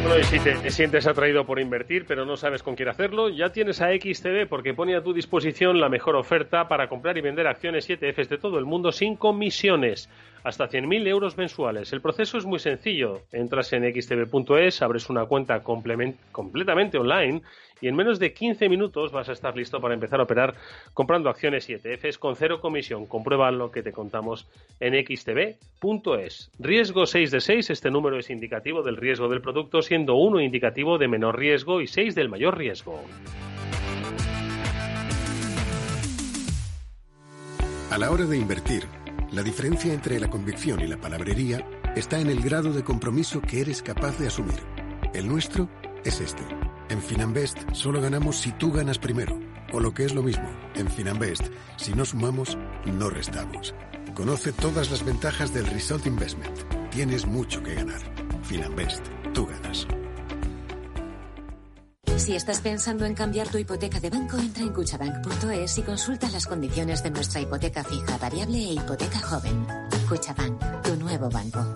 Bueno, 0.00 0.20
y 0.20 0.24
si 0.24 0.38
te 0.38 0.70
sientes 0.70 1.06
atraído 1.06 1.44
por 1.44 1.58
invertir, 1.58 2.04
pero 2.06 2.24
no 2.24 2.36
sabes 2.36 2.62
con 2.62 2.76
quién 2.76 2.88
hacerlo, 2.88 3.28
ya 3.28 3.50
tienes 3.50 3.80
a 3.80 3.88
XTB 3.88 4.48
porque 4.48 4.72
pone 4.72 4.94
a 4.96 5.02
tu 5.02 5.12
disposición 5.12 5.80
la 5.80 5.88
mejor 5.88 6.16
oferta 6.16 6.68
para 6.68 6.88
comprar 6.88 7.18
y 7.18 7.20
vender 7.20 7.46
acciones 7.46 7.88
7Fs 7.88 8.28
de 8.28 8.38
todo 8.38 8.58
el 8.58 8.64
mundo 8.64 8.92
sin 8.92 9.16
comisiones 9.16 10.08
hasta 10.44 10.68
100.000 10.68 11.06
euros 11.08 11.36
mensuales. 11.36 11.92
El 11.92 12.00
proceso 12.00 12.38
es 12.38 12.46
muy 12.46 12.58
sencillo. 12.58 13.22
Entras 13.32 13.72
en 13.72 13.82
xtb.es, 13.92 14.82
abres 14.82 15.10
una 15.10 15.26
cuenta 15.26 15.62
completamente 15.62 16.98
online 16.98 17.42
y 17.80 17.88
en 17.88 17.96
menos 17.96 18.18
de 18.18 18.32
15 18.32 18.68
minutos 18.68 19.12
vas 19.12 19.28
a 19.28 19.32
estar 19.32 19.56
listo 19.56 19.80
para 19.80 19.94
empezar 19.94 20.20
a 20.20 20.24
operar 20.24 20.54
comprando 20.94 21.28
acciones 21.28 21.68
y 21.68 21.74
ETFs 21.74 22.18
con 22.18 22.36
cero 22.36 22.60
comisión. 22.60 23.06
Comprueba 23.06 23.50
lo 23.50 23.70
que 23.70 23.82
te 23.82 23.92
contamos 23.92 24.46
en 24.80 24.94
xtb.es. 24.94 26.50
Riesgo 26.58 27.06
6 27.06 27.30
de 27.30 27.40
6, 27.40 27.70
este 27.70 27.90
número 27.90 28.18
es 28.18 28.30
indicativo 28.30 28.82
del 28.82 28.96
riesgo 28.96 29.28
del 29.28 29.40
producto, 29.40 29.82
siendo 29.82 30.14
1 30.16 30.40
indicativo 30.40 30.98
de 30.98 31.08
menor 31.08 31.38
riesgo 31.38 31.80
y 31.80 31.86
6 31.86 32.14
del 32.14 32.28
mayor 32.28 32.58
riesgo. 32.58 33.00
A 37.90 37.96
la 37.96 38.10
hora 38.10 38.26
de 38.26 38.36
invertir, 38.36 38.84
la 39.32 39.42
diferencia 39.42 39.92
entre 39.94 40.20
la 40.20 40.28
convicción 40.28 40.80
y 40.80 40.86
la 40.86 40.98
palabrería 40.98 41.66
está 41.96 42.20
en 42.20 42.28
el 42.28 42.40
grado 42.42 42.72
de 42.72 42.84
compromiso 42.84 43.40
que 43.40 43.60
eres 43.60 43.82
capaz 43.82 44.18
de 44.18 44.26
asumir. 44.26 44.60
El 45.14 45.26
nuestro 45.26 45.68
es 46.08 46.20
este. 46.20 46.42
En 46.88 47.02
Finanbest 47.02 47.58
solo 47.72 48.00
ganamos 48.00 48.36
si 48.36 48.52
tú 48.52 48.72
ganas 48.72 48.98
primero. 48.98 49.38
O 49.72 49.80
lo 49.80 49.92
que 49.92 50.04
es 50.04 50.14
lo 50.14 50.22
mismo, 50.22 50.48
en 50.74 50.88
Finanbest, 50.88 51.44
si 51.76 51.92
no 51.92 52.04
sumamos, 52.04 52.56
no 52.86 53.10
restamos. 53.10 53.74
Conoce 54.14 54.52
todas 54.52 54.90
las 54.90 55.04
ventajas 55.04 55.52
del 55.52 55.66
Result 55.66 56.06
Investment. 56.06 56.56
Tienes 56.90 57.26
mucho 57.26 57.62
que 57.62 57.74
ganar. 57.74 58.00
Finanbest, 58.42 59.04
tú 59.34 59.46
ganas. 59.46 59.86
Si 62.16 62.34
estás 62.34 62.60
pensando 62.60 63.04
en 63.04 63.14
cambiar 63.14 63.48
tu 63.48 63.58
hipoteca 63.58 64.00
de 64.00 64.10
banco, 64.10 64.38
entra 64.38 64.62
en 64.64 64.72
cuchabank.es 64.72 65.78
y 65.78 65.82
consulta 65.82 66.28
las 66.30 66.46
condiciones 66.46 67.02
de 67.02 67.10
nuestra 67.10 67.40
hipoteca 67.40 67.84
fija, 67.84 68.16
variable 68.16 68.58
e 68.58 68.72
hipoteca 68.72 69.20
joven. 69.20 69.66
Cuchabank, 70.08 70.82
tu 70.82 70.96
nuevo 70.96 71.28
banco. 71.28 71.74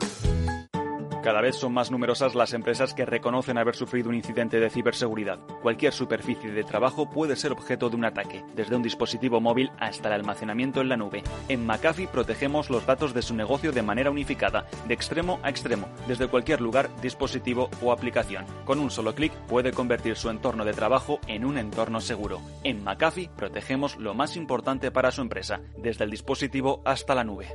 Cada 1.23 1.41
vez 1.41 1.55
son 1.55 1.73
más 1.73 1.93
numerosas 1.93 2.35
las 2.35 2.53
empresas 2.53 2.95
que 2.95 3.07
reconocen 3.07 3.57
haber 3.57 3.77
sufrido 3.77 4.09
un 4.09 4.17
incidente 4.17 4.59
de 4.59 4.69
ciberseguridad. 4.71 5.39
Cualquier 5.63 5.93
superficie 5.93 6.51
de 6.51 6.65
trabajo 6.65 7.09
puede 7.09 7.37
ser 7.37 7.53
objeto 7.53 7.89
de 7.89 7.95
un 7.95 8.05
ataque, 8.05 8.45
desde 8.57 8.75
un 8.75 8.83
dispositivo 8.83 9.41
móvil 9.41 9.71
hasta 9.79 10.09
el 10.09 10.15
almacenamiento 10.15 10.81
en 10.81 10.89
la 10.89 10.97
nube. 10.97 11.23
En 11.49 11.65
McAfee 11.65 12.09
protegemos 12.09 12.71
los 12.71 12.87
datos 12.87 13.15
de 13.15 13.23
su 13.23 13.37
negocio 13.37 13.71
de 13.71 13.83
manera 13.83 14.11
unificada, 14.11 14.67
de 14.89 14.95
extremo 14.95 15.39
a 15.45 15.51
extremo, 15.51 15.87
desde 16.09 16.27
cualquier 16.27 16.61
lugar, 16.61 16.91
dispositivo 17.01 17.71
o 17.81 17.93
aplicación. 17.93 18.45
Con 18.65 18.81
un 18.81 18.91
solo 18.91 19.15
clic 19.15 19.33
puede 19.47 19.71
convertir 19.71 20.17
su 20.17 20.29
entorno 20.29 20.65
de 20.65 20.73
trabajo 20.73 21.21
en 21.29 21.45
un 21.45 21.57
entorno 21.57 22.01
seguro. 22.01 22.41
En 22.65 22.83
McAfee 22.83 23.31
protegemos 23.37 23.97
lo 23.97 24.15
más 24.15 24.37
importante 24.37 24.91
para 24.91 25.13
su 25.13 25.23
empresa, 25.23 25.61
desde 25.77 26.03
el 26.03 26.11
dispositivo 26.11 26.83
hasta 26.85 27.15
la 27.15 27.23
nube. 27.23 27.47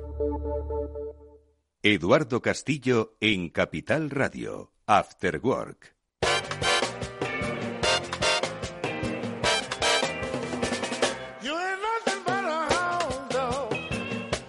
Eduardo 1.89 2.41
Castillo 2.41 3.15
en 3.21 3.47
Capital 3.47 4.09
Radio, 4.09 4.73
After 4.87 5.39
Work. 5.41 5.95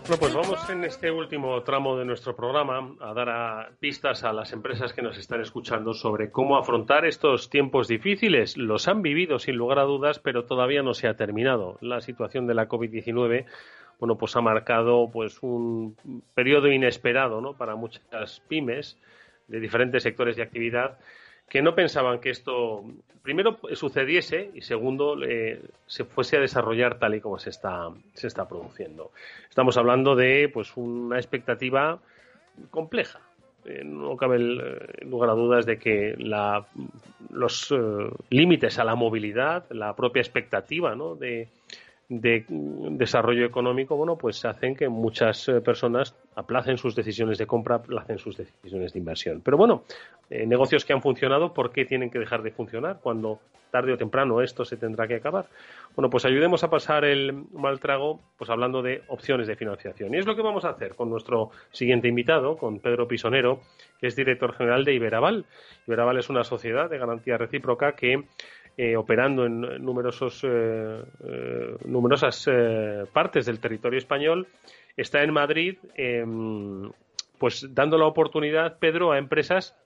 Bueno, 0.09 0.21
pues 0.21 0.35
vamos 0.35 0.69
en 0.71 0.83
este 0.83 1.13
último 1.13 1.63
tramo 1.63 1.97
de 1.97 2.05
nuestro 2.05 2.35
programa 2.35 2.97
a 2.99 3.15
dar 3.15 3.29
a 3.29 3.71
pistas 3.79 4.25
a 4.25 4.33
las 4.33 4.53
empresas 4.53 4.93
que 4.93 5.03
nos 5.03 5.17
están 5.17 5.41
escuchando 5.41 5.95
sobre 5.95 6.33
cómo 6.33 6.57
afrontar 6.57 7.05
estos 7.05 7.51
tiempos 7.51 7.87
difíciles. 7.87 8.57
Los 8.57 8.89
han 8.89 9.03
vivido 9.03 9.39
sin 9.39 9.55
lugar 9.55 9.79
a 9.79 9.85
dudas, 9.85 10.19
pero 10.19 10.45
todavía 10.45 10.83
no 10.83 10.93
se 10.93 11.07
ha 11.07 11.15
terminado. 11.15 11.79
La 11.83 12.01
situación 12.01 12.49
de 12.49 12.55
la 12.55 12.69
COVID-19 12.69 13.47
bueno, 13.99 14.17
pues 14.17 14.37
ha 14.37 14.41
marcado 14.41 15.11
pues 15.13 15.43
un 15.43 15.97
periodo 16.35 16.71
inesperado, 16.71 17.41
¿no? 17.41 17.55
Para 17.55 17.75
muchas 17.75 18.41
pymes 18.49 18.97
de 19.49 19.61
diferentes 19.61 20.03
sectores 20.03 20.37
de 20.37 20.43
actividad 20.43 20.99
que 21.49 21.63
no 21.63 21.75
pensaban 21.75 22.21
que 22.21 22.31
esto 22.31 22.85
primero 23.23 23.59
sucediese 23.73 24.51
y 24.55 24.61
segundo 24.61 25.17
se 25.87 26.05
fuese 26.05 26.37
a 26.37 26.41
desarrollar 26.41 26.99
tal 26.99 27.15
y 27.15 27.21
como 27.21 27.39
se 27.39 27.51
está 27.51 27.91
se 28.15 28.27
está 28.27 28.49
produciendo. 28.49 29.11
Estamos 29.49 29.77
hablando 29.77 30.15
de 30.15 30.51
pues 30.53 30.77
una 30.77 31.17
expectativa 31.17 31.99
compleja. 32.71 33.21
Eh, 33.65 33.83
no 33.85 34.17
cabe 34.17 34.37
eh, 34.37 35.05
lugar 35.07 35.31
a 35.31 35.35
dudas 35.35 35.67
de 35.67 35.79
que 35.79 36.15
la, 36.19 36.65
los 37.31 37.71
eh, 37.73 37.77
límites 38.31 38.79
a 38.79 38.85
la 38.85 38.95
movilidad, 38.95 39.65
la 39.71 39.95
propia 39.95 40.21
expectativa 40.21 40.95
¿no? 40.95 41.17
de, 41.17 41.49
de 42.09 42.47
desarrollo 42.49 43.45
económico, 43.45 43.97
bueno, 43.97 44.17
pues 44.17 44.45
hacen 44.47 44.75
que 44.75 44.89
muchas 44.89 45.47
eh, 45.49 45.61
personas 45.61 46.15
aplacen 46.35 46.79
sus 46.79 46.95
decisiones 46.95 47.37
de 47.37 47.47
compra, 47.47 47.77
aplacen 47.77 48.19
sus 48.19 48.37
decisiones 48.37 48.95
de 48.95 48.99
inversión. 48.99 49.43
Pero 49.45 49.59
bueno, 49.59 49.85
eh, 50.31 50.47
negocios 50.47 50.85
que 50.87 50.95
han 50.95 51.03
funcionado, 51.03 51.53
¿por 51.53 51.71
qué 51.71 51.85
tienen 51.85 52.11
que 52.11 52.19
dejar 52.19 52.43
de 52.43 52.51
funcionar 52.51 53.01
cuando 53.03 53.41
tarde 53.71 53.93
o 53.93 53.99
temprano 53.99 54.41
esto 54.41 54.65
se 54.65 54.79
tendrá 54.79 55.07
que 55.07 55.17
acabar? 55.17 55.47
Bueno, 55.95 56.09
pues 56.09 56.25
ayudemos 56.25 56.65
a 56.65 56.71
pasar 56.71 57.05
el 57.05 57.33
mal 57.53 57.79
trago, 57.79 58.21
pues 58.39 58.49
hablando 58.49 58.81
de 58.81 59.03
opciones 59.09 59.47
de 59.47 59.57
financiación. 59.57 60.15
Y 60.15 60.19
es 60.19 60.27
lo 60.27 60.35
que 60.35 60.43
vamos 60.43 60.65
a 60.65 60.71
hacer 60.71 60.95
con 60.95 61.11
nuestro 61.11 61.51
siguiente 61.73 62.09
invitado, 62.09 62.57
con 62.57 62.79
Pedro 62.79 63.07
Pisonero, 63.07 63.61
que 64.01 64.07
es 64.07 64.17
director 64.17 64.55
general 64.55 64.85
de 64.85 64.95
Iberaval. 64.95 65.45
Iberaval 65.87 66.19
es 66.19 66.31
una 66.31 66.45
sociedad 66.45 66.89
de 66.89 66.99
garantía 66.99 67.37
recíproca 67.37 67.93
que 67.93 68.25
eh, 68.81 68.97
operando 68.97 69.45
en 69.45 69.61
numerosos, 69.85 70.45
eh, 70.45 71.03
eh, 71.25 71.77
numerosas 71.85 72.49
partes 73.13 73.45
del 73.47 73.59
territorio 73.59 73.99
español, 73.99 74.47
está 74.97 75.25
en 75.25 75.33
Madrid, 75.33 75.79
em, 75.97 76.89
pues 77.41 77.75
dando 77.75 77.99
la 77.99 78.07
oportunidad, 78.07 78.79
Pedro, 78.79 79.11
a 79.11 79.19
empresas 79.19 79.77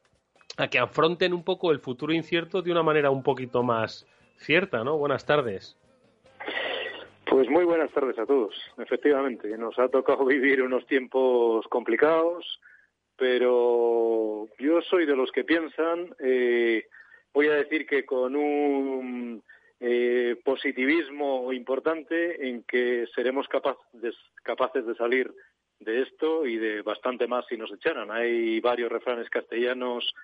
a 0.58 0.68
que 0.68 0.78
afronten 0.78 1.32
un 1.32 1.42
poco 1.42 1.72
el 1.72 1.80
futuro 1.80 2.12
incierto 2.12 2.60
de 2.60 2.70
una 2.70 2.82
manera 2.82 3.10
un 3.10 3.22
poquito 3.22 3.62
más 3.62 4.06
cierta, 4.36 4.84
¿no? 4.84 4.98
Buenas 4.98 5.24
tardes. 5.24 5.74
Pues 7.30 7.48
muy 7.48 7.64
buenas 7.64 7.90
tardes 7.92 8.18
a 8.18 8.26
todos. 8.26 8.54
Efectivamente, 8.76 9.56
nos 9.56 9.78
ha 9.78 9.88
tocado 9.88 10.24
vivir 10.26 10.60
unos 10.60 10.86
tiempos 10.86 11.66
complicados, 11.68 12.60
pero 13.16 14.48
yo 14.58 14.82
soy 14.82 15.06
de 15.06 15.16
los 15.16 15.32
que 15.32 15.44
piensan 15.44 16.14
eh, 16.18 16.84
voy 17.32 17.48
a 17.48 17.54
decir 17.54 17.86
que 17.86 18.04
con 18.04 18.36
un 18.36 19.42
eh, 19.80 20.36
positivismo 20.44 21.52
importante 21.52 22.48
en 22.48 22.62
que 22.62 23.06
seremos 23.14 23.46
capaces 23.48 24.86
de 24.86 24.94
salir 24.94 25.32
de 25.80 26.02
esto 26.02 26.46
y 26.46 26.56
de 26.56 26.82
bastante 26.82 27.26
más 27.26 27.44
si 27.48 27.56
nos 27.56 27.72
echaran. 27.72 28.10
Hay 28.10 28.60
varios 28.60 28.92
refranes 28.92 29.28
castellanos 29.28 30.14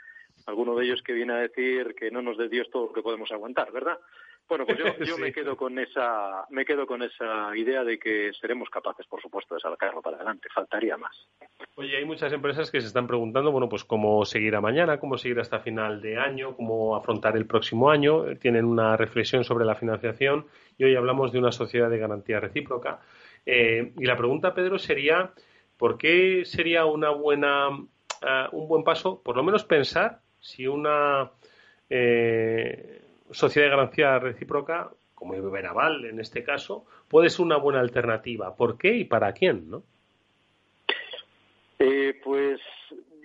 alguno 0.47 0.75
de 0.77 0.85
ellos 0.87 1.03
que 1.03 1.13
viene 1.13 1.33
a 1.33 1.39
decir 1.39 1.95
que 1.95 2.11
no 2.11 2.23
nos 2.23 2.39
dé 2.39 2.49
Dios 2.49 2.69
todo 2.71 2.87
lo 2.87 2.93
que 2.93 3.03
podemos 3.03 3.31
aguantar, 3.33 3.73
¿verdad? 3.73 3.99
Bueno, 4.49 4.65
pues 4.67 4.79
yo, 4.79 4.85
yo 5.05 5.17
Sí. 5.17 5.21
me 5.23 5.33
quedo 5.33 5.57
con 5.57 5.79
esa 5.79 6.47
me 6.51 6.65
quedo 6.65 6.87
con 6.87 7.03
esa 7.03 7.57
idea 7.57 7.85
de 7.85 7.99
que 7.99 8.33
seremos 8.41 8.71
capaces, 8.71 9.07
por 9.07 9.21
supuesto, 9.21 9.55
de 9.55 9.61
sacarlo 9.61 10.01
para 10.03 10.17
adelante. 10.17 10.49
Faltaría 10.55 10.97
más. 10.97 11.29
Oye, 11.75 11.97
hay 11.97 12.05
muchas 12.05 12.33
empresas 12.33 12.71
que 12.71 12.81
se 12.81 12.87
están 12.87 13.07
preguntando, 13.07 13.53
bueno, 13.53 13.69
pues 13.69 13.85
cómo 13.85 14.25
seguir 14.25 14.57
a 14.57 14.61
mañana, 14.61 14.99
cómo 14.99 15.19
seguir 15.19 15.39
hasta 15.41 15.61
final 15.61 16.01
de 16.01 16.17
año, 16.19 16.57
cómo 16.57 16.97
afrontar 16.97 17.37
el 17.37 17.47
próximo 17.47 17.91
año. 17.91 18.27
Eh, 18.29 18.37
Tienen 18.37 18.65
una 18.65 18.97
reflexión 18.97 19.45
sobre 19.45 19.65
la 19.65 19.75
financiación 19.75 20.47
y 20.77 20.85
hoy 20.85 20.97
hablamos 20.97 21.31
de 21.33 21.39
una 21.39 21.53
sociedad 21.53 21.91
de 21.91 21.99
garantía 21.99 22.41
recíproca. 22.41 23.01
Eh, 23.47 23.93
y 23.99 24.05
la 24.07 24.17
pregunta, 24.17 24.55
Pedro, 24.55 24.79
sería, 24.79 25.33
¿por 25.77 25.97
qué 25.99 26.45
sería 26.45 26.85
una 26.87 27.11
buena, 27.11 27.69
ah, 28.23 28.49
un 28.53 28.67
buen 28.69 28.83
paso, 28.85 29.23
por 29.23 29.37
lo 29.37 29.43
menos 29.43 29.65
pensar 29.65 30.21
si 30.41 30.67
una 30.67 31.31
eh, 31.91 33.03
sociedad 33.33 33.66
de 33.66 33.76
garantía 33.76 34.18
recíproca, 34.18 34.91
como 35.14 35.35
Iberaval 35.35 36.05
en 36.05 36.20
este 36.20 36.45
caso, 36.45 36.87
puede 37.09 37.31
ser 37.31 37.45
una 37.45 37.57
buena 37.57 37.81
alternativa? 37.81 38.55
¿Por 38.55 38.79
qué 38.79 38.97
y 38.97 39.05
para 39.05 39.33
quién, 39.33 39.70
no? 39.70 39.83
Eh, 41.79 42.20
pues 42.24 42.61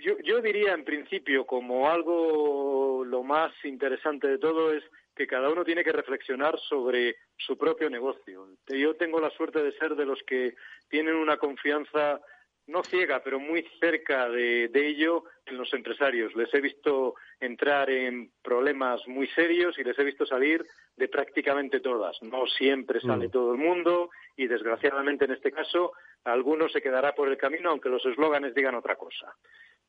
yo, 0.04 0.14
yo 0.24 0.42
diría 0.42 0.74
en 0.74 0.84
principio 0.84 1.46
como 1.46 1.90
algo 1.90 3.04
lo 3.06 3.24
más 3.24 3.52
interesante 3.64 4.28
de 4.28 4.38
todo 4.38 4.74
es 4.74 4.84
que 5.16 5.28
cada 5.28 5.50
uno 5.50 5.64
tiene 5.64 5.84
que 5.84 5.92
reflexionar 5.92 6.60
sobre 6.60 7.18
su 7.38 7.58
propio 7.58 7.90
negocio. 7.90 8.48
Yo 8.68 8.96
tengo 8.96 9.20
la 9.20 9.30
suerte 9.32 9.62
de 9.62 9.72
ser 9.74 9.96
de 9.96 10.06
los 10.06 10.20
que 10.24 10.56
tienen 10.90 11.16
una 11.16 11.38
confianza 11.38 12.20
no 12.68 12.84
ciega, 12.84 13.22
pero 13.24 13.40
muy 13.40 13.62
cerca 13.80 14.30
de, 14.30 14.70
de 14.70 14.88
ello 14.88 15.26
en 15.46 15.58
los 15.58 15.74
empresarios. 15.74 16.34
Les 16.36 16.54
he 16.54 16.62
visto 16.62 17.16
entrar 17.40 17.90
en 17.90 18.32
problemas 18.42 19.06
muy 19.08 19.28
serios 19.28 19.78
y 19.78 19.84
les 19.84 19.98
he 20.00 20.04
visto 20.04 20.26
salir 20.26 20.66
de 20.96 21.08
prácticamente 21.10 21.82
todas. 21.82 22.22
No 22.22 22.46
siempre 22.48 23.02
sale 23.02 23.28
Mm. 23.28 23.32
todo 23.32 23.52
el 23.54 23.58
mundo 23.60 24.10
y 24.38 24.48
desgraciadamente 24.48 25.26
en 25.26 25.32
este 25.32 25.52
caso 25.52 25.92
alguno 26.24 26.70
se 26.70 26.82
quedará 26.82 27.14
por 27.14 27.28
el 27.28 27.38
camino 27.38 27.70
aunque 27.72 27.90
los 27.90 28.06
eslóganes 28.06 28.56
digan 28.56 28.76
otra 28.76 28.96
cosa. 28.96 29.36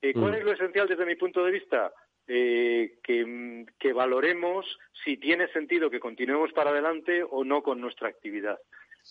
Eh, 0.03 0.13
¿Cuál 0.13 0.33
Mm. 0.33 0.35
es 0.35 0.45
lo 0.45 0.53
esencial 0.53 0.89
desde 0.89 1.07
mi 1.07 1.15
punto 1.15 1.45
de 1.45 1.53
vista? 1.53 1.93
Eh, 2.27 2.99
que, 3.03 3.67
que 3.79 3.93
valoremos 3.93 4.65
si 5.05 5.19
tiene 5.19 5.47
sentido 5.49 5.91
que 5.91 6.01
continuemos 6.01 6.53
para 6.55 6.71
adelante 6.71 7.23
o 7.23 7.45
no 7.45 7.63
con 7.63 7.81
nuestra 7.83 8.09
actividad. 8.09 8.59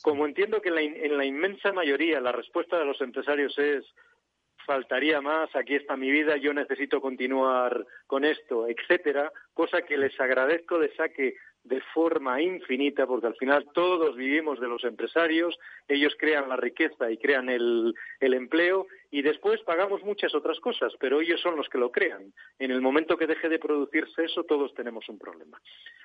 Como 0.02 0.26
entiendo 0.26 0.62
que 0.62 0.70
en 0.70 0.76
la, 0.76 1.18
la 1.18 1.26
inmensa 1.26 1.72
mayoría 1.72 2.20
la 2.20 2.32
respuesta 2.32 2.80
de 2.80 2.86
los 2.86 3.00
empresarios 3.02 3.58
es 3.60 3.86
faltaría 4.66 5.22
más, 5.22 5.54
aquí 5.56 5.76
está 5.76 5.98
mi 5.98 6.10
vida, 6.10 6.38
yo 6.38 6.54
necesito 6.54 7.02
continuar 7.02 7.86
con 8.08 8.24
esto, 8.26 8.68
etcétera, 8.68 9.32
cosa 9.54 9.82
que 9.82 9.98
les 9.98 10.20
agradezco 10.20 10.80
de 10.80 10.94
saque 10.96 11.36
de 11.64 11.80
forma 11.94 12.42
infinita, 12.42 13.08
porque 13.08 13.28
al 13.28 13.36
final 13.36 13.66
todos 13.74 14.18
vivimos 14.18 14.60
de 14.60 14.68
los 14.68 14.84
empresarios, 14.84 15.58
ellos 15.88 16.14
crean 16.20 16.50
la 16.50 16.58
riqueza 16.58 17.10
y 17.10 17.18
crean 17.18 17.48
el, 17.48 17.94
el 18.20 18.34
empleo, 18.34 18.88
y 19.12 19.22
después 19.22 19.62
pagamos 19.62 20.04
muchas 20.04 20.36
otras 20.36 20.60
cosas, 20.60 20.94
pero 21.00 21.22
ellos 21.22 21.40
son 21.40 21.56
los 21.56 21.70
que 21.70 21.78
lo 21.78 21.90
crean. 21.90 22.34
En 22.60 22.72
el 22.72 22.82
momento 22.82 23.18
que 23.18 23.28
deje 23.28 23.48
de 23.48 23.60
producirse 23.60 24.26
eso, 24.26 24.44
todos 24.44 24.74
tenemos 24.74 25.08
un 25.08 25.18
problema. 25.18 25.62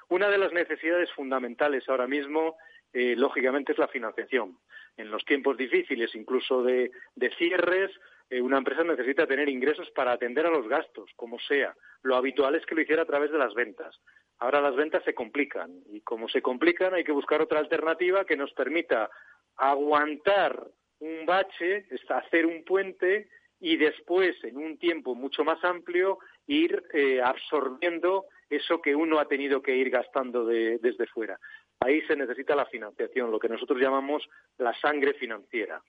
Una 0.09 0.29
de 0.29 0.39
las 0.39 0.53
necesidades 0.53 1.11
fundamentales 1.13 1.89
ahora 1.89 2.07
mismo, 2.07 2.57
eh, 2.93 3.15
lógicamente, 3.17 3.73
es 3.73 3.79
la 3.79 3.89
financiación. 3.89 4.59
En 4.97 5.11
los 5.11 5.25
tiempos 5.25 5.57
difíciles, 5.57 6.15
incluso 6.15 6.63
de, 6.63 6.91
cierres, 7.39 7.91
eh, 8.31 8.41
una 8.41 8.59
empresa 8.59 8.83
necesita 8.85 9.27
tener 9.27 9.49
ingresos 9.49 9.91
para 9.93 10.13
atender 10.13 10.47
a 10.47 10.51
los 10.51 10.69
gastos, 10.69 11.11
como 11.17 11.39
sea. 11.39 11.75
Lo 12.03 12.17
habitual 12.17 12.55
es 12.55 12.67
que 12.67 12.75
lo 12.75 12.81
hiciera 12.83 13.03
a 13.03 13.07
través 13.07 13.31
de 13.31 13.39
las 13.39 13.55
ventas. 13.55 13.99
Ahora 14.39 14.61
las 14.61 14.77
ventas 14.77 15.03
se 15.05 15.15
complican 15.15 15.71
y 15.91 16.01
como 16.03 16.29
se 16.29 16.43
complican 16.43 16.95
hay 16.95 17.05
que 17.05 17.13
buscar 17.13 17.41
otra 17.43 17.59
alternativa 17.59 18.25
que 18.25 18.37
nos 18.37 18.53
permita 18.53 19.11
aguantar 19.57 20.65
un 21.01 21.27
bache, 21.27 21.87
hacer 22.09 22.47
un 22.47 22.65
puente 22.65 23.29
y 23.61 23.77
después, 23.77 24.37
en 24.45 24.57
un 24.57 24.79
tiempo 24.79 25.15
mucho 25.15 25.45
más 25.45 25.63
amplio, 25.65 26.19
ir 26.47 26.83
eh, 26.93 27.21
absorbiendo 27.21 28.27
eso 28.49 28.81
que 28.81 28.95
uno 28.95 29.19
ha 29.19 29.27
tenido 29.27 29.61
que 29.63 29.77
ir 29.77 29.91
gastando 29.91 30.47
de- 30.47 30.79
desde 30.79 31.07
fuera. 31.09 31.39
Ahí 31.81 32.03
se 32.03 32.17
necesita 32.17 32.57
la 32.57 32.67
financiación, 32.67 33.31
lo 33.31 33.39
que 33.39 33.49
nosotros 33.49 33.81
llamamos 33.81 34.29
la 34.59 34.75
sangre 34.81 35.15
financiera. 35.15 35.81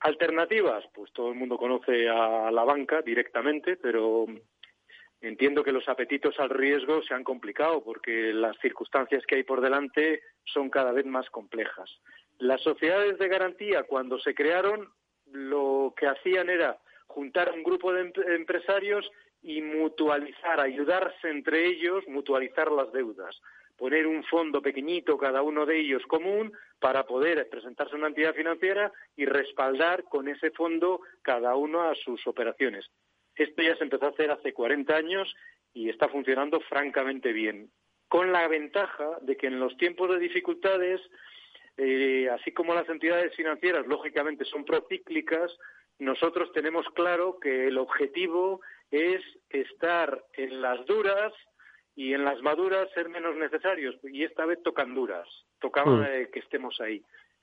Alternativas, 0.00 0.84
pues 0.94 1.12
todo 1.12 1.30
el 1.30 1.34
mundo 1.34 1.56
conoce 1.56 2.08
a 2.08 2.50
la 2.50 2.64
banca 2.64 3.02
directamente, 3.02 3.76
pero 3.76 4.26
entiendo 5.20 5.64
que 5.64 5.72
los 5.72 5.88
apetitos 5.88 6.38
al 6.38 6.50
riesgo 6.50 7.02
se 7.02 7.14
han 7.14 7.24
complicado 7.24 7.82
porque 7.82 8.32
las 8.32 8.56
circunstancias 8.58 9.24
que 9.26 9.36
hay 9.36 9.42
por 9.42 9.60
delante 9.60 10.22
son 10.44 10.70
cada 10.70 10.92
vez 10.92 11.06
más 11.06 11.28
complejas. 11.30 11.90
Las 12.38 12.60
sociedades 12.60 13.18
de 13.18 13.28
garantía, 13.28 13.82
cuando 13.82 14.18
se 14.20 14.34
crearon, 14.34 14.88
lo 15.32 15.94
que 15.96 16.06
hacían 16.06 16.48
era 16.48 16.78
juntar 17.08 17.52
un 17.52 17.64
grupo 17.64 17.92
de 17.92 18.02
em- 18.02 18.12
empresarios 18.28 19.10
y 19.42 19.62
mutualizar, 19.62 20.60
ayudarse 20.60 21.28
entre 21.28 21.66
ellos, 21.66 22.06
mutualizar 22.06 22.70
las 22.70 22.92
deudas, 22.92 23.40
poner 23.78 24.06
un 24.06 24.24
fondo 24.24 24.60
pequeñito 24.60 25.16
cada 25.16 25.40
uno 25.40 25.64
de 25.64 25.78
ellos 25.78 26.02
común 26.06 26.52
para 26.80 27.04
poder 27.04 27.48
presentarse 27.48 27.94
a 27.94 27.98
una 27.98 28.08
entidad 28.08 28.34
financiera 28.34 28.92
y 29.16 29.24
respaldar 29.24 30.04
con 30.04 30.28
ese 30.28 30.50
fondo 30.50 31.00
cada 31.22 31.54
uno 31.54 31.82
a 31.82 31.94
sus 31.94 32.26
operaciones. 32.26 32.84
Esto 33.36 33.62
ya 33.62 33.76
se 33.76 33.84
empezó 33.84 34.06
a 34.06 34.10
hacer 34.10 34.30
hace 34.32 34.52
40 34.52 34.94
años 34.94 35.34
y 35.72 35.88
está 35.88 36.08
funcionando 36.08 36.60
francamente 36.60 37.32
bien, 37.32 37.70
con 38.08 38.32
la 38.32 38.48
ventaja 38.48 39.18
de 39.22 39.36
que 39.36 39.46
en 39.46 39.60
los 39.60 39.76
tiempos 39.76 40.10
de 40.10 40.18
dificultades, 40.18 41.00
eh, 41.76 42.28
así 42.30 42.50
como 42.52 42.74
las 42.74 42.88
entidades 42.88 43.34
financieras 43.36 43.86
lógicamente 43.86 44.44
son 44.44 44.64
procíclicas, 44.64 45.56
nosotros 46.00 46.50
tenemos 46.52 46.86
claro 46.94 47.38
que 47.38 47.68
el 47.68 47.78
objetivo 47.78 48.60
es 48.90 49.22
estar 49.50 50.24
en 50.32 50.60
las 50.60 50.84
duras 50.86 51.32
y 51.98 52.14
en 52.14 52.24
las 52.24 52.40
maduras 52.42 52.88
ser 52.94 53.08
menos 53.08 53.34
necesarios. 53.34 53.96
Y 54.04 54.22
esta 54.22 54.46
vez 54.46 54.62
tocan 54.62 54.94
duras, 54.94 55.26
tocaba 55.58 55.90
Mm. 55.96 56.04
eh, 56.04 56.28
que 56.32 56.38
estemos 56.38 56.80
ahí. 56.80 57.02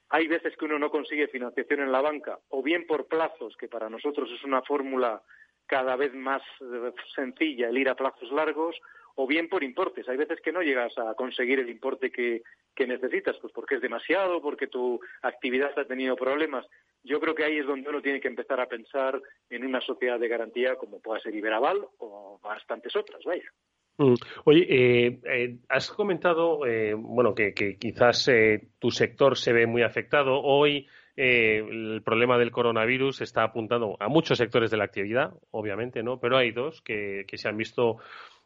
Hay 0.10 0.28
veces 0.28 0.56
que 0.56 0.64
uno 0.64 0.80
no 0.80 0.89
consigue 0.89 1.28
financiación 1.28 1.82
en 1.82 1.91
la 1.91 1.99
banca, 1.99 2.39
o 2.47 2.64
bien 2.64 2.88
por 2.88 3.08
plazos, 3.08 3.58
que 3.58 3.68
para 3.68 3.89
nosotros 3.89 4.30
es 4.32 4.41
una 4.45 4.62
fórmula 4.62 5.22
cada 5.68 5.97
vez 5.97 6.14
más 6.14 6.41
eh, 6.62 6.93
sencilla 7.14 7.68
el 7.68 7.78
ir 7.78 7.89
a 7.89 7.95
plazos 7.95 8.32
largos, 8.32 8.78
o 9.16 9.28
bien 9.28 9.49
por 9.49 9.62
importes. 9.62 10.08
Hay 10.08 10.16
veces 10.16 10.39
que 10.39 10.53
no 10.53 10.62
llegas 10.62 10.97
a 10.97 11.14
conseguir 11.16 11.60
el 11.60 11.70
importe 11.70 12.10
que, 12.10 12.41
que 12.76 12.88
necesitas, 12.88 13.36
pues 13.41 13.51
porque 13.51 13.76
es 13.76 13.82
demasiado, 13.82 14.41
porque 14.41 14.68
tu 14.68 15.01
actividad 15.22 15.78
ha 15.78 15.84
tenido 15.86 16.16
problemas. 16.16 16.66
Yo 17.03 17.20
creo 17.20 17.36
que 17.36 17.43
ahí 17.43 17.58
es 17.58 17.66
donde 17.66 17.89
uno 17.89 18.01
tiene 18.01 18.22
que 18.22 18.30
empezar 18.30 18.62
a 18.62 18.68
pensar 18.68 19.22
en 19.49 19.66
una 19.66 19.82
sociedad 19.82 20.18
de 20.20 20.30
garantía 20.30 20.76
como 20.78 21.01
pueda 21.01 21.20
ser 21.20 21.36
Iberaval 21.36 21.86
o 21.99 22.39
bastantes 22.41 22.95
otras, 22.95 23.22
vaya. 23.26 23.51
Mm. 23.97 24.13
Oye, 24.43 24.65
eh, 24.69 25.19
eh, 25.23 25.57
has 25.69 25.89
comentado, 25.89 26.65
eh, 26.65 26.93
bueno, 26.93 27.33
que, 27.33 27.53
que 27.53 27.77
quizás 27.77 28.27
eh, 28.27 28.67
tu 28.79 28.91
sector 28.91 29.37
se 29.37 29.53
ve 29.53 29.67
muy 29.67 29.83
afectado. 29.83 30.41
Hoy 30.41 30.87
eh, 31.15 31.63
el 31.69 32.01
problema 32.03 32.37
del 32.37 32.51
coronavirus 32.51 33.21
está 33.21 33.43
apuntando 33.43 33.95
a 33.99 34.09
muchos 34.09 34.37
sectores 34.37 34.69
de 34.69 34.77
la 34.77 34.83
actividad, 34.83 35.33
obviamente, 35.51 36.03
¿no? 36.03 36.19
Pero 36.19 36.37
hay 36.37 36.51
dos 36.51 36.81
que, 36.81 37.25
que 37.27 37.37
se 37.37 37.47
han 37.47 37.57
visto 37.57 37.97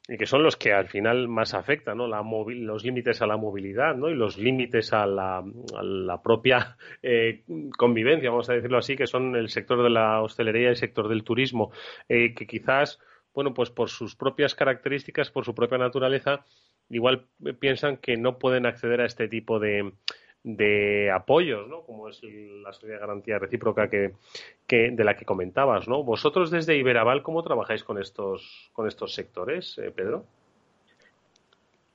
y 0.08 0.18
que 0.18 0.26
son 0.26 0.42
los 0.42 0.56
que 0.56 0.74
al 0.74 0.88
final 0.88 1.28
más 1.28 1.54
afectan, 1.54 1.98
¿no? 1.98 2.08
La 2.08 2.24
los 2.24 2.84
límites 2.84 3.22
a 3.22 3.28
la 3.28 3.38
movilidad, 3.38 3.96
¿no? 3.96 4.10
Y 4.10 4.16
los 4.16 4.38
límites 4.38 4.92
a 4.94 5.06
la, 5.06 5.38
a 5.38 5.84
la 5.84 6.22
propia 6.22 6.78
eh, 7.04 7.44
convivencia, 7.78 8.32
vamos 8.32 8.50
a 8.50 8.54
decirlo 8.54 8.78
así, 8.80 8.96
que 8.96 9.06
son 9.06 9.36
el 9.36 9.50
sector 9.50 9.84
de 9.84 9.90
la 9.90 10.22
hostelería 10.22 10.64
y 10.64 10.72
el 10.72 10.76
sector 10.76 11.10
del 11.10 11.24
turismo, 11.24 11.72
eh, 12.08 12.34
que 12.34 12.48
quizás, 12.48 13.00
bueno, 13.40 13.54
pues 13.54 13.70
por 13.70 13.88
sus 13.88 14.18
propias 14.18 14.54
características, 14.54 15.32
por 15.32 15.46
su 15.46 15.56
propia 15.56 15.78
naturaleza, 15.78 16.46
igual 16.90 17.28
eh, 17.46 17.54
piensan 17.54 17.96
que 17.96 18.18
no 18.18 18.38
pueden 18.38 18.66
acceder 18.66 19.00
a 19.00 19.06
este 19.06 19.30
tipo 19.30 19.60
de, 19.60 19.94
de 20.44 21.10
apoyos, 21.10 21.66
¿no? 21.70 21.84
Como 21.84 22.10
es 22.10 22.22
la 22.22 22.74
sociedad 22.74 22.96
de 22.96 23.00
garantía 23.00 23.40
recíproca 23.40 23.90
que, 23.90 24.12
que 24.68 24.92
de 24.92 25.04
la 25.06 25.16
que 25.16 25.24
comentabas, 25.24 25.88
¿no? 25.88 26.04
Vosotros 26.04 26.52
desde 26.52 26.76
Iberaval, 26.76 27.24
¿cómo 27.24 27.42
trabajáis 27.42 27.86
con 27.86 27.98
estos 27.98 28.70
con 28.74 28.90
estos 28.90 29.14
sectores, 29.14 29.78
eh, 29.78 29.90
Pedro? 29.96 30.26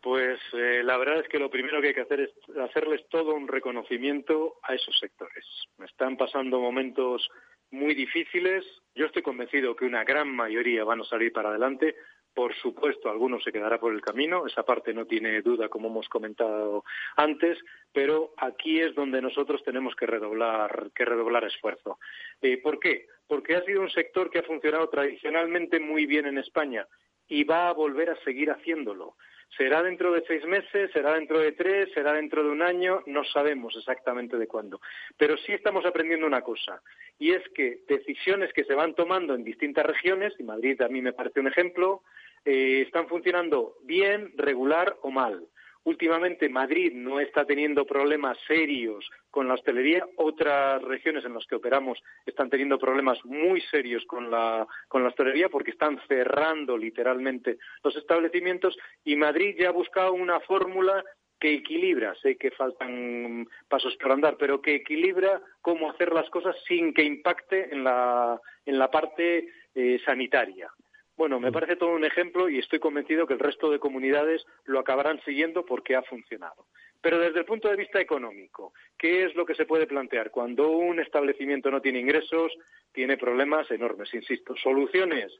Pues 0.00 0.40
eh, 0.54 0.80
la 0.82 0.96
verdad 0.96 1.20
es 1.20 1.28
que 1.28 1.38
lo 1.38 1.50
primero 1.50 1.82
que 1.82 1.88
hay 1.88 1.94
que 1.94 2.00
hacer 2.00 2.20
es 2.20 2.30
hacerles 2.58 3.06
todo 3.10 3.34
un 3.34 3.48
reconocimiento 3.48 4.54
a 4.62 4.74
esos 4.74 4.98
sectores. 4.98 5.44
Están 5.84 6.16
pasando 6.16 6.58
momentos 6.58 7.28
muy 7.74 7.94
difíciles. 7.94 8.64
Yo 8.94 9.06
estoy 9.06 9.22
convencido 9.22 9.74
que 9.74 9.84
una 9.84 10.04
gran 10.04 10.34
mayoría 10.34 10.84
van 10.84 11.00
a 11.00 11.04
salir 11.04 11.32
para 11.32 11.50
adelante. 11.50 11.96
Por 12.32 12.54
supuesto, 12.54 13.10
algunos 13.10 13.44
se 13.44 13.52
quedará 13.52 13.78
por 13.78 13.92
el 13.92 14.00
camino. 14.00 14.46
Esa 14.46 14.64
parte 14.64 14.94
no 14.94 15.06
tiene 15.06 15.42
duda, 15.42 15.68
como 15.68 15.88
hemos 15.88 16.08
comentado 16.08 16.84
antes. 17.16 17.58
Pero 17.92 18.32
aquí 18.36 18.80
es 18.80 18.94
donde 18.94 19.20
nosotros 19.20 19.62
tenemos 19.64 19.94
que 19.94 20.06
redoblar, 20.06 20.90
que 20.94 21.04
redoblar 21.04 21.44
esfuerzo. 21.44 21.98
Eh, 22.40 22.58
¿Por 22.58 22.78
qué? 22.78 23.06
Porque 23.26 23.56
ha 23.56 23.64
sido 23.64 23.82
un 23.82 23.90
sector 23.90 24.30
que 24.30 24.38
ha 24.38 24.42
funcionado 24.42 24.88
tradicionalmente 24.88 25.80
muy 25.80 26.06
bien 26.06 26.26
en 26.26 26.38
España 26.38 26.86
y 27.28 27.44
va 27.44 27.68
a 27.68 27.72
volver 27.72 28.10
a 28.10 28.24
seguir 28.24 28.50
haciéndolo. 28.50 29.16
Será 29.56 29.82
dentro 29.82 30.12
de 30.12 30.24
seis 30.26 30.44
meses, 30.44 30.90
será 30.92 31.14
dentro 31.14 31.38
de 31.38 31.52
tres, 31.52 31.88
será 31.94 32.12
dentro 32.14 32.42
de 32.42 32.50
un 32.50 32.62
año, 32.62 33.02
no 33.06 33.24
sabemos 33.24 33.76
exactamente 33.76 34.36
de 34.36 34.48
cuándo. 34.48 34.80
Pero 35.16 35.36
sí 35.36 35.52
estamos 35.52 35.86
aprendiendo 35.86 36.26
una 36.26 36.42
cosa, 36.42 36.82
y 37.18 37.32
es 37.32 37.48
que 37.50 37.80
decisiones 37.88 38.52
que 38.52 38.64
se 38.64 38.74
van 38.74 38.94
tomando 38.94 39.34
en 39.34 39.44
distintas 39.44 39.86
regiones, 39.86 40.34
y 40.38 40.42
Madrid 40.42 40.80
a 40.82 40.88
mí 40.88 41.00
me 41.00 41.12
parece 41.12 41.40
un 41.40 41.46
ejemplo, 41.46 42.02
eh, 42.44 42.82
están 42.82 43.08
funcionando 43.08 43.76
bien, 43.84 44.32
regular 44.36 44.96
o 45.02 45.10
mal. 45.10 45.46
Últimamente 45.84 46.48
Madrid 46.48 46.92
no 46.94 47.20
está 47.20 47.44
teniendo 47.44 47.84
problemas 47.84 48.38
serios 48.46 49.08
con 49.30 49.46
la 49.46 49.54
hostelería. 49.54 50.06
Otras 50.16 50.82
regiones 50.82 51.24
en 51.24 51.34
las 51.34 51.46
que 51.46 51.56
operamos 51.56 52.02
están 52.24 52.48
teniendo 52.48 52.78
problemas 52.78 53.22
muy 53.24 53.60
serios 53.60 54.04
con 54.06 54.30
la, 54.30 54.66
con 54.88 55.02
la 55.02 55.10
hostelería 55.10 55.50
porque 55.50 55.72
están 55.72 56.00
cerrando 56.08 56.78
literalmente 56.78 57.58
los 57.82 57.94
establecimientos 57.96 58.76
y 59.04 59.16
Madrid 59.16 59.56
ya 59.58 59.68
ha 59.68 59.72
buscado 59.72 60.14
una 60.14 60.40
fórmula 60.40 61.04
que 61.38 61.52
equilibra, 61.52 62.14
sé 62.22 62.36
que 62.36 62.50
faltan 62.52 63.46
pasos 63.68 63.94
por 63.96 64.12
andar, 64.12 64.36
pero 64.38 64.62
que 64.62 64.76
equilibra 64.76 65.42
cómo 65.60 65.90
hacer 65.90 66.12
las 66.12 66.30
cosas 66.30 66.56
sin 66.66 66.94
que 66.94 67.02
impacte 67.02 67.74
en 67.74 67.84
la, 67.84 68.40
en 68.64 68.78
la 68.78 68.90
parte 68.90 69.48
eh, 69.74 70.00
sanitaria. 70.06 70.70
Bueno, 71.16 71.38
me 71.38 71.52
parece 71.52 71.76
todo 71.76 71.90
un 71.90 72.04
ejemplo 72.04 72.48
y 72.48 72.58
estoy 72.58 72.80
convencido 72.80 73.26
que 73.26 73.34
el 73.34 73.38
resto 73.38 73.70
de 73.70 73.78
comunidades 73.78 74.44
lo 74.64 74.80
acabarán 74.80 75.20
siguiendo 75.24 75.64
porque 75.64 75.94
ha 75.94 76.02
funcionado. 76.02 76.66
Pero 77.00 77.20
desde 77.20 77.38
el 77.38 77.44
punto 77.44 77.68
de 77.68 77.76
vista 77.76 78.00
económico, 78.00 78.72
¿qué 78.98 79.24
es 79.24 79.34
lo 79.36 79.46
que 79.46 79.54
se 79.54 79.66
puede 79.66 79.86
plantear? 79.86 80.30
Cuando 80.30 80.70
un 80.70 80.98
establecimiento 80.98 81.70
no 81.70 81.80
tiene 81.80 82.00
ingresos, 82.00 82.52
tiene 82.92 83.16
problemas 83.16 83.70
enormes, 83.70 84.12
insisto. 84.12 84.56
Soluciones, 84.56 85.32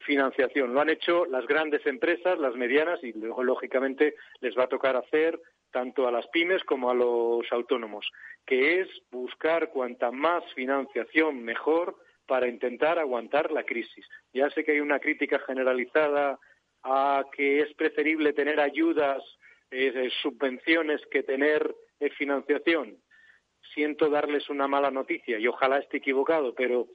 financiación. 0.00 0.74
Lo 0.74 0.80
han 0.80 0.90
hecho 0.90 1.24
las 1.26 1.46
grandes 1.46 1.86
empresas, 1.86 2.38
las 2.38 2.54
medianas, 2.54 3.02
y 3.02 3.12
luego, 3.12 3.42
lógicamente, 3.42 4.16
les 4.40 4.56
va 4.58 4.64
a 4.64 4.68
tocar 4.68 4.96
hacer 4.96 5.40
tanto 5.70 6.06
a 6.06 6.12
las 6.12 6.26
pymes 6.28 6.62
como 6.64 6.90
a 6.90 6.94
los 6.94 7.50
autónomos, 7.50 8.10
que 8.46 8.80
es 8.80 8.88
buscar 9.10 9.70
cuanta 9.70 10.10
más 10.10 10.44
financiación 10.54 11.42
mejor 11.42 11.96
para 12.26 12.48
intentar 12.48 12.98
aguantar 12.98 13.50
la 13.50 13.64
crisis. 13.64 14.06
Ya 14.32 14.50
sé 14.50 14.64
que 14.64 14.72
hay 14.72 14.80
una 14.80 14.98
crítica 14.98 15.38
generalizada 15.40 16.38
a 16.82 17.24
que 17.34 17.60
es 17.60 17.74
preferible 17.74 18.32
tener 18.32 18.60
ayudas, 18.60 19.22
eh, 19.70 20.10
subvenciones, 20.22 21.00
que 21.10 21.22
tener 21.22 21.74
eh, 22.00 22.10
financiación. 22.10 22.98
Siento 23.74 24.08
darles 24.08 24.48
una 24.50 24.68
mala 24.68 24.90
noticia 24.90 25.38
y 25.38 25.46
ojalá 25.46 25.78
esté 25.78 25.96
equivocado, 25.96 26.54
pero 26.54 26.88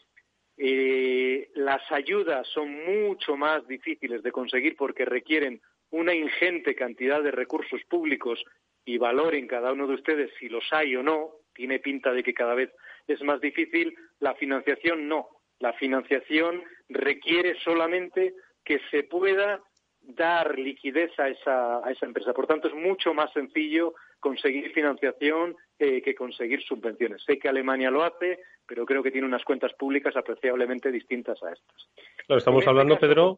eh, 0.58 1.50
las 1.56 1.82
ayudas 1.92 2.48
son 2.48 2.86
mucho 2.86 3.36
más 3.36 3.68
difíciles 3.68 4.22
de 4.24 4.32
conseguir 4.32 4.76
porque 4.76 5.06
requieren 5.06 5.62
una 5.92 6.14
ingente 6.14 6.76
cantidad 6.76 7.24
de 7.24 7.32
recursos 7.32 7.82
públicos 7.90 8.44
y 8.86 8.98
valor 8.98 9.36
en 9.36 9.48
cada 9.48 9.72
uno 9.72 9.88
de 9.88 9.96
ustedes 9.96 10.32
si 10.40 10.50
los 10.50 10.66
hay 10.72 10.96
o 10.96 11.04
no. 11.04 11.32
Tiene 11.54 11.80
pinta 11.80 12.14
de 12.14 12.24
que 12.24 12.34
cada 12.34 12.56
vez 12.56 12.72
es 13.14 13.24
más 13.24 13.42
difícil, 13.42 13.96
la 14.20 14.36
financiación 14.36 15.08
no. 15.08 15.30
La 15.60 15.74
financiación 15.74 16.64
requiere 16.88 17.56
solamente 17.64 18.34
que 18.64 18.80
se 18.92 19.04
pueda 19.04 19.62
dar 20.02 20.58
liquidez 20.58 21.12
a 21.20 21.30
esa, 21.30 21.86
a 21.86 21.92
esa 21.92 22.06
empresa. 22.06 22.34
Por 22.34 22.48
tanto, 22.48 22.68
es 22.68 22.74
mucho 22.74 23.14
más 23.14 23.32
sencillo 23.34 23.94
conseguir 24.20 24.72
financiación 24.72 25.56
eh, 25.78 26.02
que 26.02 26.16
conseguir 26.16 26.62
subvenciones. 26.64 27.24
Sé 27.24 27.38
que 27.38 27.50
Alemania 27.50 27.92
lo 27.92 28.04
hace, 28.04 28.40
pero 28.66 28.86
creo 28.86 29.04
que 29.04 29.12
tiene 29.12 29.28
unas 29.28 29.44
cuentas 29.44 29.74
públicas 29.74 30.16
apreciablemente 30.16 30.92
distintas 30.92 31.42
a 31.44 31.52
estas. 31.52 31.90
estamos 32.38 32.62
este 32.62 32.70
hablando, 32.70 32.98
Pedro, 32.98 33.38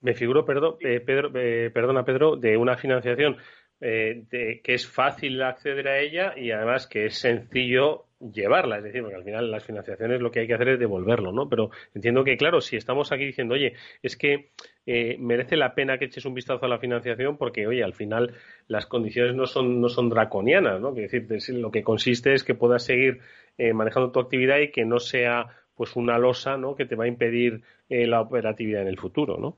me 0.00 0.14
figuro, 0.14 0.44
perdón, 0.44 0.76
eh, 0.80 1.00
Pedro, 1.00 1.30
eh, 1.34 1.70
perdona, 1.72 2.04
Pedro, 2.04 2.36
de 2.36 2.56
una 2.56 2.76
financiación 2.76 3.36
eh, 3.80 4.24
que 4.30 4.74
es 4.74 4.86
fácil 4.86 5.42
acceder 5.42 5.88
a 5.88 5.98
ella 5.98 6.34
y 6.36 6.50
además 6.50 6.86
que 6.86 7.06
es 7.06 7.18
sencillo 7.18 8.07
llevarla, 8.20 8.78
es 8.78 8.84
decir, 8.84 9.02
porque 9.02 9.16
al 9.16 9.24
final 9.24 9.50
las 9.50 9.64
financiaciones 9.64 10.20
lo 10.20 10.30
que 10.30 10.40
hay 10.40 10.46
que 10.46 10.54
hacer 10.54 10.70
es 10.70 10.78
devolverlo, 10.78 11.32
¿no? 11.32 11.48
Pero 11.48 11.70
entiendo 11.94 12.24
que, 12.24 12.36
claro, 12.36 12.60
si 12.60 12.76
estamos 12.76 13.12
aquí 13.12 13.24
diciendo, 13.24 13.54
oye, 13.54 13.74
es 14.02 14.16
que 14.16 14.50
eh, 14.86 15.16
merece 15.18 15.56
la 15.56 15.74
pena 15.74 15.98
que 15.98 16.06
eches 16.06 16.24
un 16.24 16.34
vistazo 16.34 16.66
a 16.66 16.68
la 16.68 16.78
financiación 16.78 17.36
porque, 17.36 17.66
oye, 17.66 17.84
al 17.84 17.94
final 17.94 18.34
las 18.66 18.86
condiciones 18.86 19.34
no 19.34 19.46
son, 19.46 19.80
no 19.80 19.88
son 19.88 20.08
draconianas, 20.08 20.80
¿no? 20.80 20.96
Es 20.96 21.12
decir, 21.28 21.56
lo 21.56 21.70
que 21.70 21.82
consiste 21.82 22.32
es 22.32 22.42
que 22.42 22.54
puedas 22.54 22.84
seguir 22.84 23.20
eh, 23.56 23.72
manejando 23.72 24.10
tu 24.10 24.20
actividad 24.20 24.58
y 24.58 24.70
que 24.70 24.84
no 24.84 24.98
sea 24.98 25.46
pues 25.76 25.94
una 25.94 26.18
losa, 26.18 26.56
¿no? 26.56 26.74
Que 26.74 26.86
te 26.86 26.96
va 26.96 27.04
a 27.04 27.08
impedir 27.08 27.62
la 27.88 28.20
operatividad 28.20 28.82
en 28.82 28.88
el 28.88 28.98
futuro, 28.98 29.38
¿no? 29.38 29.56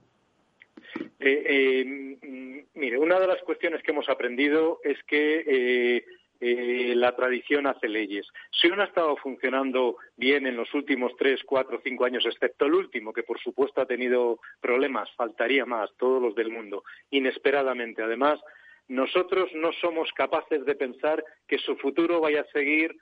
Eh, 1.18 1.44
eh, 1.46 2.64
mire, 2.74 2.98
una 2.98 3.18
de 3.18 3.26
las 3.26 3.40
cuestiones 3.42 3.82
que 3.82 3.92
hemos 3.92 4.08
aprendido 4.10 4.80
es 4.84 5.02
que 5.04 6.04
eh, 6.40 6.94
la 6.96 7.14
tradición 7.14 7.66
hace 7.66 7.88
leyes. 7.88 8.26
Si 8.50 8.68
uno 8.68 8.82
ha 8.82 8.86
estado 8.86 9.16
funcionando 9.16 9.96
bien 10.16 10.46
en 10.46 10.56
los 10.56 10.72
últimos 10.74 11.12
tres, 11.18 11.40
cuatro, 11.44 11.80
cinco 11.84 12.04
años, 12.04 12.24
excepto 12.24 12.66
el 12.66 12.74
último, 12.74 13.12
que 13.12 13.22
por 13.22 13.38
supuesto 13.40 13.80
ha 13.80 13.86
tenido 13.86 14.40
problemas, 14.60 15.10
faltaría 15.16 15.66
más, 15.66 15.90
todos 15.98 16.22
los 16.22 16.34
del 16.34 16.50
mundo, 16.50 16.82
inesperadamente. 17.10 18.02
Además, 18.02 18.40
nosotros 18.88 19.50
no 19.54 19.72
somos 19.72 20.10
capaces 20.12 20.64
de 20.64 20.74
pensar 20.74 21.22
que 21.46 21.58
su 21.58 21.76
futuro 21.76 22.20
vaya 22.20 22.40
a 22.40 22.52
seguir 22.52 22.96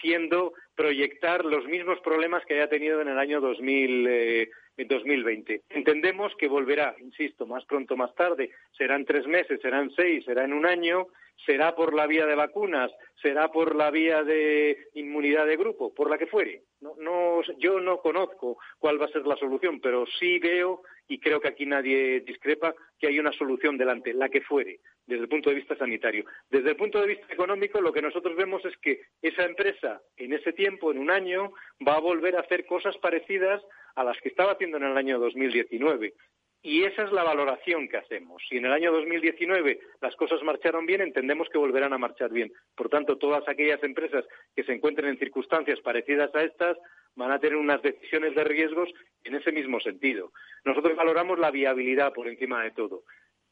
siendo 0.00 0.52
proyectar 0.74 1.44
los 1.44 1.66
mismos 1.66 2.00
problemas 2.00 2.44
que 2.44 2.54
haya 2.54 2.68
tenido 2.68 3.00
en 3.00 3.08
el 3.08 3.18
año 3.18 3.40
2000, 3.40 4.50
en 4.76 4.88
2020. 4.88 5.62
Entendemos 5.70 6.34
que 6.36 6.48
volverá, 6.48 6.94
insisto, 7.00 7.46
más 7.46 7.64
pronto 7.64 7.96
más 7.96 8.14
tarde, 8.14 8.50
serán 8.76 9.04
tres 9.04 9.26
meses, 9.26 9.60
serán 9.60 9.90
seis, 9.96 10.24
será 10.24 10.44
en 10.44 10.52
un 10.52 10.66
año, 10.66 11.08
será 11.44 11.74
por 11.74 11.94
la 11.94 12.06
vía 12.06 12.26
de 12.26 12.34
vacunas, 12.34 12.90
será 13.20 13.50
por 13.50 13.74
la 13.74 13.90
vía 13.90 14.22
de 14.22 14.88
inmunidad 14.94 15.46
de 15.46 15.56
grupo, 15.56 15.94
por 15.94 16.10
la 16.10 16.18
que 16.18 16.26
fuere. 16.26 16.62
No, 16.80 17.40
yo 17.58 17.80
no 17.80 17.98
conozco 17.98 18.58
cuál 18.78 19.00
va 19.00 19.06
a 19.06 19.12
ser 19.12 19.26
la 19.26 19.36
solución, 19.36 19.80
pero 19.80 20.04
sí 20.18 20.38
veo, 20.38 20.82
y 21.08 21.18
creo 21.18 21.40
que 21.40 21.48
aquí 21.48 21.66
nadie 21.66 22.20
discrepa, 22.20 22.74
que 22.98 23.08
hay 23.08 23.18
una 23.18 23.32
solución 23.32 23.78
delante, 23.78 24.12
la 24.12 24.28
que 24.28 24.40
fuere, 24.42 24.80
desde 25.06 25.22
el 25.22 25.28
punto 25.28 25.50
de 25.50 25.56
vista 25.56 25.76
sanitario. 25.76 26.24
Desde 26.50 26.70
el 26.70 26.76
punto 26.76 27.00
de 27.00 27.06
vista 27.06 27.32
económico, 27.32 27.80
lo 27.80 27.92
que 27.92 28.02
nosotros 28.02 28.36
vemos 28.36 28.64
es 28.64 28.76
que 28.78 29.02
esa 29.22 29.44
empresa, 29.44 30.02
en 30.16 30.32
ese 30.32 30.52
tiempo, 30.52 30.90
en 30.90 30.98
un 30.98 31.10
año, 31.10 31.52
va 31.86 31.94
a 31.94 32.00
volver 32.00 32.36
a 32.36 32.40
hacer 32.40 32.66
cosas 32.66 32.96
parecidas 32.98 33.62
a 33.94 34.04
las 34.04 34.20
que 34.20 34.28
estaba 34.28 34.52
haciendo 34.52 34.76
en 34.76 34.84
el 34.84 34.96
año 34.96 35.18
2019. 35.18 36.14
Y 36.62 36.82
esa 36.82 37.04
es 37.04 37.12
la 37.12 37.22
valoración 37.22 37.88
que 37.88 37.96
hacemos. 37.96 38.42
Si 38.48 38.56
en 38.56 38.66
el 38.66 38.72
año 38.72 38.90
2019 38.90 39.78
las 40.00 40.16
cosas 40.16 40.42
marcharon 40.42 40.84
bien, 40.84 41.00
entendemos 41.00 41.48
que 41.48 41.58
volverán 41.58 41.92
a 41.92 41.98
marchar 41.98 42.32
bien. 42.32 42.52
Por 42.74 42.88
tanto, 42.88 43.18
todas 43.18 43.48
aquellas 43.48 43.80
empresas 43.84 44.24
que 44.54 44.64
se 44.64 44.72
encuentren 44.72 45.10
en 45.10 45.18
circunstancias 45.18 45.80
parecidas 45.80 46.34
a 46.34 46.42
estas 46.42 46.76
van 47.14 47.30
a 47.30 47.38
tener 47.38 47.56
unas 47.56 47.80
decisiones 47.82 48.34
de 48.34 48.42
riesgos 48.42 48.92
en 49.22 49.36
ese 49.36 49.52
mismo 49.52 49.78
sentido. 49.78 50.32
Nosotros 50.64 50.96
valoramos 50.96 51.38
la 51.38 51.52
viabilidad 51.52 52.12
por 52.12 52.26
encima 52.26 52.64
de 52.64 52.72
todo. 52.72 53.04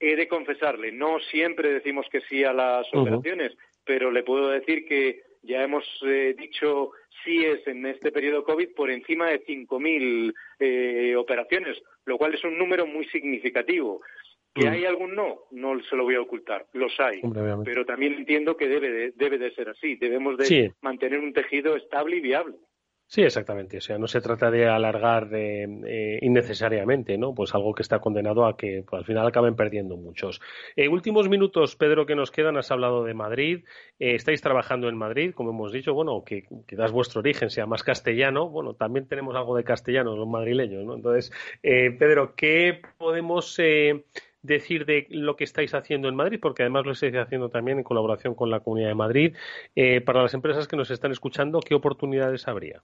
He 0.06 0.16
de 0.16 0.28
confesarle, 0.28 0.92
no 0.92 1.18
siempre 1.30 1.72
decimos 1.72 2.06
que 2.10 2.20
sí 2.22 2.44
a 2.44 2.52
las 2.52 2.86
operaciones, 2.92 3.56
pero 3.84 4.10
le 4.10 4.22
puedo 4.22 4.50
decir 4.50 4.86
que 4.86 5.22
ya 5.42 5.62
hemos 5.62 5.84
eh, 6.06 6.34
dicho 6.38 6.90
sí 7.24 7.44
es 7.44 7.66
en 7.66 7.86
este 7.86 8.12
periodo 8.12 8.44
COVID 8.44 8.74
por 8.74 8.90
encima 8.90 9.30
de 9.30 9.42
5.000 9.44 10.34
eh, 10.58 11.16
operaciones, 11.16 11.82
lo 12.04 12.18
cual 12.18 12.34
es 12.34 12.44
un 12.44 12.58
número 12.58 12.86
muy 12.86 13.06
significativo. 13.06 14.02
¿Que 14.54 14.66
mm. 14.66 14.72
hay 14.72 14.84
algún 14.84 15.14
no? 15.14 15.40
No 15.50 15.82
se 15.82 15.96
lo 15.96 16.04
voy 16.04 16.14
a 16.16 16.20
ocultar, 16.20 16.66
los 16.74 16.92
hay. 17.00 17.20
pero 17.64 17.84
también 17.84 18.12
entiendo 18.14 18.56
que 18.56 18.68
debe 18.68 18.90
de, 18.90 19.12
debe 19.12 19.38
de 19.38 19.52
ser 19.54 19.70
así. 19.70 19.96
Debemos 19.96 20.36
de 20.36 20.72
mantener 20.80 21.18
un 21.18 21.32
tejido 21.32 21.76
estable 21.76 22.16
y 22.16 22.20
viable. 22.20 22.56
Sí, 23.14 23.22
exactamente. 23.22 23.78
O 23.78 23.80
sea, 23.80 23.96
no 23.96 24.08
se 24.08 24.20
trata 24.20 24.50
de 24.50 24.66
alargar 24.66 25.28
eh, 25.32 26.18
innecesariamente, 26.20 27.16
¿no? 27.16 27.32
Pues 27.32 27.54
algo 27.54 27.72
que 27.72 27.82
está 27.82 28.00
condenado 28.00 28.44
a 28.44 28.56
que 28.56 28.82
pues, 28.84 28.98
al 28.98 29.06
final 29.06 29.24
acaben 29.24 29.54
perdiendo 29.54 29.96
muchos. 29.96 30.40
Eh, 30.74 30.88
últimos 30.88 31.28
minutos, 31.28 31.76
Pedro, 31.76 32.06
que 32.06 32.16
nos 32.16 32.32
quedan. 32.32 32.56
Has 32.56 32.72
hablado 32.72 33.04
de 33.04 33.14
Madrid. 33.14 33.64
Eh, 34.00 34.16
estáis 34.16 34.42
trabajando 34.42 34.88
en 34.88 34.96
Madrid, 34.96 35.32
como 35.32 35.50
hemos 35.50 35.70
dicho. 35.70 35.94
Bueno, 35.94 36.24
que 36.24 36.48
quizás 36.66 36.90
vuestro 36.90 37.20
origen 37.20 37.50
sea 37.50 37.66
más 37.66 37.84
castellano. 37.84 38.48
Bueno, 38.48 38.74
también 38.74 39.06
tenemos 39.06 39.36
algo 39.36 39.56
de 39.56 39.62
castellano, 39.62 40.16
los 40.16 40.26
madrileños, 40.26 40.84
¿no? 40.84 40.96
Entonces, 40.96 41.30
Pedro, 41.62 42.34
¿qué 42.34 42.82
podemos 42.98 43.56
decir 44.42 44.86
de 44.86 45.06
lo 45.10 45.36
que 45.36 45.44
estáis 45.44 45.72
haciendo 45.72 46.08
en 46.08 46.16
Madrid, 46.16 46.40
porque 46.42 46.64
además 46.64 46.84
lo 46.84 46.92
estáis 46.92 47.14
haciendo 47.14 47.48
también 47.48 47.78
en 47.78 47.84
colaboración 47.84 48.34
con 48.34 48.50
la 48.50 48.58
Comunidad 48.58 48.88
de 48.88 48.94
Madrid. 48.96 49.36
para 50.04 50.22
las 50.22 50.34
empresas 50.34 50.66
que 50.66 50.76
nos 50.76 50.90
están 50.90 51.12
escuchando, 51.12 51.60
¿qué 51.60 51.76
oportunidades 51.76 52.48
habría? 52.48 52.82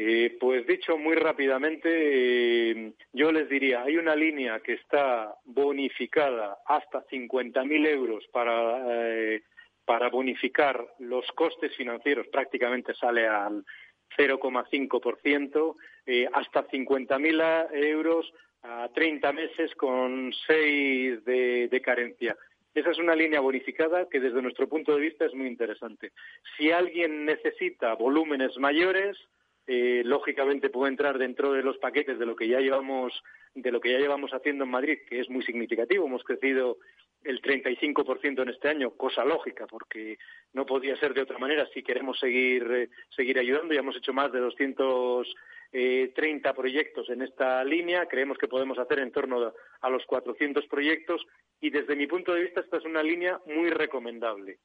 Eh, 0.00 0.36
pues 0.38 0.64
dicho 0.64 0.96
muy 0.96 1.16
rápidamente, 1.16 1.90
eh, 1.90 2.92
yo 3.12 3.32
les 3.32 3.48
diría, 3.48 3.82
hay 3.82 3.96
una 3.96 4.14
línea 4.14 4.60
que 4.60 4.74
está 4.74 5.34
bonificada 5.44 6.58
hasta 6.66 7.04
50.000 7.06 7.84
euros 7.88 8.24
para, 8.30 8.78
eh, 8.86 9.42
para 9.84 10.08
bonificar 10.08 10.86
los 11.00 11.26
costes 11.32 11.74
financieros, 11.74 12.28
prácticamente 12.28 12.94
sale 12.94 13.26
al 13.26 13.64
0,5%, 14.16 15.74
eh, 16.06 16.28
hasta 16.32 16.68
50.000 16.68 17.68
euros 17.72 18.32
a 18.62 18.88
30 18.94 19.32
meses 19.32 19.74
con 19.74 20.32
6 20.46 21.24
de, 21.24 21.66
de 21.66 21.80
carencia. 21.82 22.36
Esa 22.72 22.92
es 22.92 22.98
una 22.98 23.16
línea 23.16 23.40
bonificada 23.40 24.08
que 24.08 24.20
desde 24.20 24.42
nuestro 24.42 24.68
punto 24.68 24.94
de 24.94 25.00
vista 25.00 25.24
es 25.24 25.34
muy 25.34 25.48
interesante. 25.48 26.12
Si 26.56 26.70
alguien 26.70 27.24
necesita 27.24 27.94
volúmenes 27.94 28.56
mayores, 28.58 29.18
eh, 29.70 30.00
lógicamente 30.02 30.70
puede 30.70 30.90
entrar 30.90 31.18
dentro 31.18 31.52
de 31.52 31.62
los 31.62 31.76
paquetes 31.76 32.18
de 32.18 32.24
lo 32.24 32.34
que 32.34 32.48
ya 32.48 32.58
llevamos 32.58 33.12
de 33.54 33.70
lo 33.70 33.80
que 33.80 33.92
ya 33.92 33.98
llevamos 33.98 34.30
haciendo 34.32 34.64
en 34.64 34.70
Madrid, 34.70 34.98
que 35.06 35.20
es 35.20 35.28
muy 35.28 35.42
significativo. 35.42 36.06
Hemos 36.06 36.24
crecido 36.24 36.78
el 37.22 37.42
35% 37.42 38.42
en 38.42 38.48
este 38.48 38.68
año, 38.68 38.92
cosa 38.92 39.26
lógica, 39.26 39.66
porque 39.66 40.16
no 40.54 40.64
podía 40.64 40.96
ser 40.96 41.12
de 41.12 41.20
otra 41.20 41.38
manera 41.38 41.68
si 41.74 41.82
queremos 41.82 42.18
seguir 42.18 42.62
eh, 42.70 42.88
seguir 43.14 43.38
ayudando. 43.38 43.74
Ya 43.74 43.80
hemos 43.80 43.96
hecho 43.96 44.14
más 44.14 44.32
de 44.32 44.38
230 44.38 45.36
eh, 45.72 46.54
proyectos 46.54 47.10
en 47.10 47.20
esta 47.20 47.62
línea. 47.62 48.06
Creemos 48.06 48.38
que 48.38 48.48
podemos 48.48 48.78
hacer 48.78 49.00
en 49.00 49.12
torno 49.12 49.52
a 49.82 49.90
los 49.90 50.06
400 50.06 50.66
proyectos 50.66 51.26
y 51.60 51.68
desde 51.68 51.94
mi 51.94 52.06
punto 52.06 52.32
de 52.32 52.44
vista 52.44 52.60
esta 52.60 52.78
es 52.78 52.86
una 52.86 53.02
línea 53.02 53.38
muy 53.44 53.68
recomendable. 53.68 54.60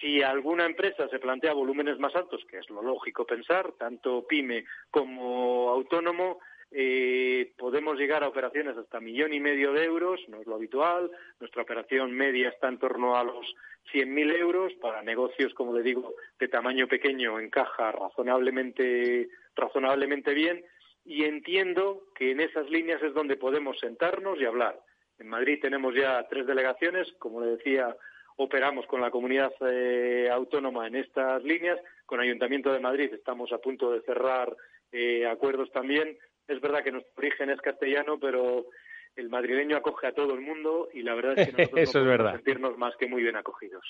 Si 0.00 0.22
alguna 0.22 0.64
empresa 0.66 1.08
se 1.08 1.18
plantea 1.18 1.52
volúmenes 1.52 1.98
más 1.98 2.14
altos, 2.14 2.44
que 2.44 2.58
es 2.58 2.70
lo 2.70 2.82
lógico 2.82 3.26
pensar, 3.26 3.72
tanto 3.72 4.26
pyme 4.26 4.64
como 4.90 5.70
autónomo, 5.70 6.38
eh, 6.70 7.52
podemos 7.56 7.98
llegar 7.98 8.22
a 8.22 8.28
operaciones 8.28 8.76
hasta 8.76 9.00
millón 9.00 9.32
y 9.32 9.40
medio 9.40 9.72
de 9.72 9.84
euros, 9.84 10.20
no 10.28 10.40
es 10.40 10.46
lo 10.46 10.56
habitual. 10.56 11.10
Nuestra 11.40 11.62
operación 11.62 12.12
media 12.12 12.50
está 12.50 12.68
en 12.68 12.78
torno 12.78 13.16
a 13.16 13.24
los 13.24 13.54
100.000 13.92 14.36
euros. 14.36 14.72
Para 14.74 15.02
negocios, 15.02 15.54
como 15.54 15.72
le 15.72 15.82
digo, 15.82 16.14
de 16.38 16.48
tamaño 16.48 16.86
pequeño 16.86 17.40
encaja 17.40 17.92
razonablemente, 17.92 19.28
razonablemente 19.56 20.34
bien. 20.34 20.64
Y 21.04 21.24
entiendo 21.24 22.04
que 22.14 22.32
en 22.32 22.40
esas 22.40 22.68
líneas 22.68 23.02
es 23.02 23.14
donde 23.14 23.36
podemos 23.36 23.78
sentarnos 23.78 24.38
y 24.38 24.44
hablar. 24.44 24.78
En 25.18 25.28
Madrid 25.28 25.58
tenemos 25.60 25.94
ya 25.94 26.26
tres 26.28 26.46
delegaciones, 26.46 27.10
como 27.18 27.40
le 27.40 27.52
decía 27.52 27.96
operamos 28.38 28.86
con 28.86 29.00
la 29.00 29.10
comunidad 29.10 29.52
eh, 29.68 30.28
autónoma 30.30 30.86
en 30.86 30.96
estas 30.96 31.42
líneas. 31.42 31.78
Con 32.06 32.20
Ayuntamiento 32.20 32.72
de 32.72 32.80
Madrid 32.80 33.12
estamos 33.12 33.52
a 33.52 33.58
punto 33.58 33.90
de 33.92 34.00
cerrar 34.02 34.56
eh, 34.92 35.26
acuerdos 35.26 35.70
también. 35.72 36.16
Es 36.46 36.60
verdad 36.60 36.82
que 36.82 36.92
nuestro 36.92 37.12
origen 37.16 37.50
es 37.50 37.60
castellano, 37.60 38.18
pero 38.20 38.66
el 39.16 39.28
madrileño 39.28 39.76
acoge 39.76 40.06
a 40.06 40.12
todo 40.12 40.34
el 40.34 40.40
mundo 40.40 40.88
y 40.94 41.02
la 41.02 41.14
verdad 41.14 41.38
es 41.38 41.48
que 41.48 41.52
nosotros 41.62 41.82
Eso 41.82 41.98
no 41.98 42.04
es 42.04 42.10
verdad. 42.10 42.32
sentirnos 42.34 42.78
más 42.78 42.96
que 42.96 43.08
muy 43.08 43.22
bien 43.22 43.36
acogidos. 43.36 43.84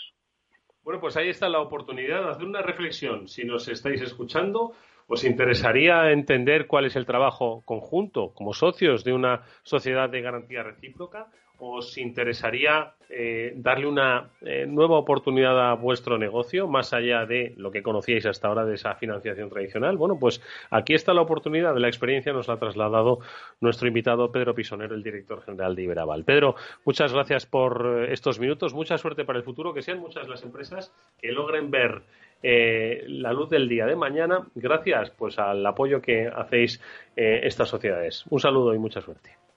Bueno, 0.82 1.00
pues 1.00 1.16
ahí 1.18 1.28
está 1.28 1.50
la 1.50 1.60
oportunidad 1.60 2.24
de 2.24 2.30
hacer 2.30 2.46
una 2.46 2.62
reflexión. 2.62 3.28
Si 3.28 3.44
nos 3.44 3.68
estáis 3.68 4.00
escuchando, 4.00 4.72
¿os 5.06 5.24
interesaría 5.24 6.10
entender 6.10 6.66
cuál 6.66 6.86
es 6.86 6.96
el 6.96 7.04
trabajo 7.04 7.62
conjunto 7.66 8.32
como 8.32 8.54
socios 8.54 9.04
de 9.04 9.12
una 9.12 9.42
sociedad 9.62 10.08
de 10.08 10.22
garantía 10.22 10.62
recíproca? 10.62 11.26
¿Os 11.60 11.98
interesaría 11.98 12.94
eh, 13.10 13.52
darle 13.56 13.88
una 13.88 14.30
eh, 14.42 14.64
nueva 14.64 14.96
oportunidad 14.96 15.70
a 15.70 15.74
vuestro 15.74 16.16
negocio, 16.16 16.68
más 16.68 16.92
allá 16.92 17.26
de 17.26 17.52
lo 17.56 17.72
que 17.72 17.82
conocíais 17.82 18.26
hasta 18.26 18.46
ahora 18.46 18.64
de 18.64 18.76
esa 18.76 18.94
financiación 18.94 19.48
tradicional? 19.48 19.96
Bueno, 19.96 20.18
pues 20.20 20.40
aquí 20.70 20.94
está 20.94 21.12
la 21.14 21.22
oportunidad 21.22 21.74
de 21.74 21.80
la 21.80 21.88
experiencia, 21.88 22.32
nos 22.32 22.46
la 22.46 22.54
ha 22.54 22.58
trasladado 22.58 23.18
nuestro 23.60 23.88
invitado 23.88 24.30
Pedro 24.30 24.54
Pisonero, 24.54 24.94
el 24.94 25.02
director 25.02 25.42
general 25.42 25.74
de 25.74 25.82
Iberaval. 25.82 26.22
Pedro, 26.22 26.54
muchas 26.84 27.12
gracias 27.12 27.44
por 27.44 28.04
eh, 28.04 28.12
estos 28.12 28.38
minutos, 28.38 28.72
mucha 28.72 28.96
suerte 28.96 29.24
para 29.24 29.40
el 29.40 29.44
futuro, 29.44 29.74
que 29.74 29.82
sean 29.82 29.98
muchas 29.98 30.28
las 30.28 30.44
empresas 30.44 30.94
que 31.20 31.32
logren 31.32 31.72
ver 31.72 32.02
la 32.40 33.32
luz 33.32 33.50
del 33.50 33.68
día 33.68 33.84
de 33.86 33.96
mañana, 33.96 34.46
gracias 34.54 35.10
pues 35.10 35.40
al 35.40 35.66
apoyo 35.66 36.00
que 36.00 36.28
hacéis 36.28 36.80
estas 37.16 37.68
sociedades. 37.68 38.24
Un 38.30 38.38
saludo 38.38 38.72
y 38.74 38.78
mucha 38.78 39.00
suerte. 39.00 39.47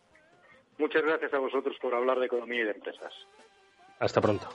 Muchas 0.81 1.03
gracias 1.03 1.31
a 1.31 1.37
vosotros 1.37 1.77
por 1.79 1.93
hablar 1.93 2.19
de 2.19 2.25
economía 2.25 2.61
y 2.61 2.63
de 2.63 2.71
empresas. 2.71 3.13
Hasta 3.99 4.19
pronto. 4.19 4.49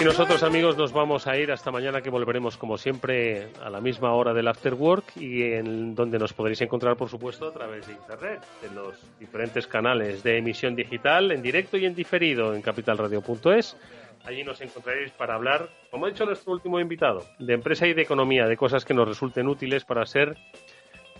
Y 0.00 0.04
nosotros, 0.04 0.42
amigos, 0.42 0.78
nos 0.78 0.94
vamos 0.94 1.26
a 1.26 1.36
ir 1.36 1.52
hasta 1.52 1.70
mañana, 1.70 2.00
que 2.00 2.08
volveremos, 2.08 2.56
como 2.56 2.78
siempre, 2.78 3.48
a 3.62 3.68
la 3.68 3.82
misma 3.82 4.14
hora 4.14 4.32
del 4.32 4.48
After 4.48 4.72
Work 4.72 5.16
y 5.16 5.42
en 5.42 5.94
donde 5.94 6.18
nos 6.18 6.32
podréis 6.32 6.62
encontrar, 6.62 6.96
por 6.96 7.10
supuesto, 7.10 7.48
a 7.48 7.52
través 7.52 7.86
de 7.86 7.92
Internet, 7.92 8.40
en 8.62 8.74
los 8.74 8.98
diferentes 9.18 9.66
canales 9.66 10.22
de 10.22 10.38
emisión 10.38 10.74
digital, 10.74 11.32
en 11.32 11.42
directo 11.42 11.76
y 11.76 11.84
en 11.84 11.94
diferido 11.94 12.54
en 12.54 12.62
capitalradio.es. 12.62 13.76
Allí 14.24 14.42
nos 14.42 14.60
encontraréis 14.62 15.12
para 15.12 15.34
hablar, 15.34 15.68
como 15.90 16.06
ha 16.06 16.08
dicho 16.08 16.24
nuestro 16.24 16.54
último 16.54 16.80
invitado, 16.80 17.24
de 17.38 17.52
empresa 17.52 17.86
y 17.86 17.92
de 17.92 18.02
economía, 18.02 18.46
de 18.46 18.56
cosas 18.56 18.86
que 18.86 18.94
nos 18.94 19.06
resulten 19.06 19.46
útiles 19.48 19.84
para 19.84 20.06
ser 20.06 20.36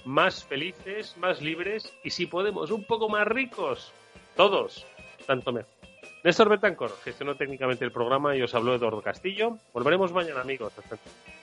más 0.07 0.44
felices, 0.44 1.16
más 1.18 1.42
libres 1.42 1.92
y, 2.02 2.11
si 2.11 2.26
podemos, 2.26 2.70
un 2.70 2.84
poco 2.84 3.09
más 3.09 3.26
ricos. 3.26 3.92
Todos, 4.36 4.86
tanto 5.26 5.52
mejor. 5.52 5.70
Néstor 6.24 6.48
Betancor 6.48 6.96
gestionó 7.04 7.36
técnicamente 7.36 7.84
el 7.84 7.92
programa 7.92 8.36
y 8.36 8.42
os 8.42 8.54
habló 8.54 8.74
Eduardo 8.74 9.02
Castillo. 9.02 9.59
Volveremos 9.72 10.12
mañana, 10.12 10.40
amigos. 10.40 10.72
Hasta 10.78 10.96
entonces. 10.96 11.36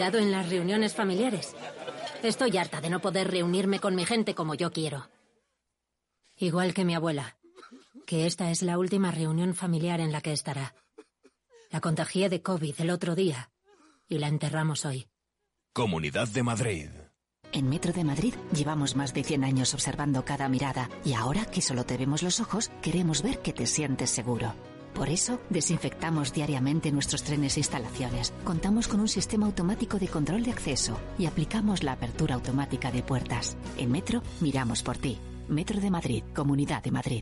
Cuidado 0.00 0.18
en 0.18 0.32
las 0.32 0.48
reuniones 0.48 0.94
familiares. 0.94 1.54
Estoy 2.22 2.56
harta 2.56 2.80
de 2.80 2.88
no 2.88 3.00
poder 3.00 3.30
reunirme 3.30 3.80
con 3.80 3.94
mi 3.94 4.06
gente 4.06 4.34
como 4.34 4.54
yo 4.54 4.72
quiero. 4.72 5.10
Igual 6.38 6.72
que 6.72 6.86
mi 6.86 6.94
abuela, 6.94 7.36
que 8.06 8.24
esta 8.24 8.50
es 8.50 8.62
la 8.62 8.78
última 8.78 9.10
reunión 9.10 9.54
familiar 9.54 10.00
en 10.00 10.10
la 10.10 10.22
que 10.22 10.32
estará. 10.32 10.74
La 11.68 11.82
contagié 11.82 12.30
de 12.30 12.40
COVID 12.40 12.76
el 12.78 12.88
otro 12.88 13.14
día 13.14 13.50
y 14.08 14.16
la 14.16 14.28
enterramos 14.28 14.86
hoy. 14.86 15.06
Comunidad 15.74 16.28
de 16.28 16.44
Madrid. 16.44 16.88
En 17.52 17.68
Metro 17.68 17.92
de 17.92 18.04
Madrid 18.04 18.32
llevamos 18.54 18.96
más 18.96 19.12
de 19.12 19.22
100 19.22 19.44
años 19.44 19.74
observando 19.74 20.24
cada 20.24 20.48
mirada 20.48 20.88
y 21.04 21.12
ahora 21.12 21.44
que 21.44 21.60
solo 21.60 21.84
te 21.84 21.98
vemos 21.98 22.22
los 22.22 22.40
ojos, 22.40 22.70
queremos 22.80 23.20
ver 23.20 23.40
que 23.40 23.52
te 23.52 23.66
sientes 23.66 24.08
seguro. 24.08 24.54
Por 24.94 25.08
eso, 25.08 25.40
desinfectamos 25.50 26.32
diariamente 26.32 26.92
nuestros 26.92 27.22
trenes 27.22 27.56
e 27.56 27.60
instalaciones. 27.60 28.32
Contamos 28.44 28.88
con 28.88 29.00
un 29.00 29.08
sistema 29.08 29.46
automático 29.46 29.98
de 29.98 30.08
control 30.08 30.42
de 30.42 30.50
acceso 30.50 30.98
y 31.18 31.26
aplicamos 31.26 31.82
la 31.82 31.92
apertura 31.92 32.34
automática 32.34 32.90
de 32.90 33.02
puertas. 33.02 33.56
En 33.78 33.90
Metro, 33.90 34.22
miramos 34.40 34.82
por 34.82 34.98
ti. 34.98 35.18
Metro 35.48 35.80
de 35.80 35.90
Madrid, 35.90 36.22
Comunidad 36.34 36.82
de 36.82 36.90
Madrid. 36.90 37.20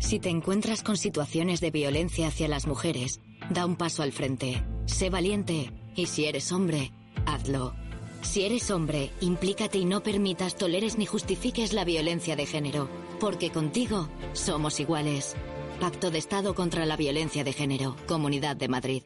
Si 0.00 0.18
te 0.18 0.30
encuentras 0.30 0.82
con 0.82 0.96
situaciones 0.96 1.60
de 1.60 1.70
violencia 1.70 2.28
hacia 2.28 2.48
las 2.48 2.66
mujeres, 2.66 3.20
da 3.50 3.66
un 3.66 3.76
paso 3.76 4.02
al 4.02 4.12
frente. 4.12 4.64
Sé 4.86 5.10
valiente. 5.10 5.72
Y 5.94 6.06
si 6.06 6.24
eres 6.24 6.50
hombre, 6.52 6.92
hazlo. 7.26 7.74
Si 8.22 8.42
eres 8.42 8.70
hombre, 8.70 9.10
implícate 9.20 9.78
y 9.78 9.84
no 9.84 10.02
permitas, 10.02 10.56
toleres 10.56 10.98
ni 10.98 11.06
justifiques 11.06 11.72
la 11.72 11.84
violencia 11.84 12.34
de 12.34 12.46
género. 12.46 12.88
Porque 13.20 13.50
contigo 13.50 14.08
somos 14.32 14.80
iguales. 14.80 15.36
Pacto 15.80 16.10
de 16.10 16.18
Estado 16.18 16.54
contra 16.54 16.84
la 16.84 16.94
Violencia 16.94 17.42
de 17.42 17.54
Género. 17.54 17.96
Comunidad 18.06 18.54
de 18.54 18.68
Madrid. 18.68 19.02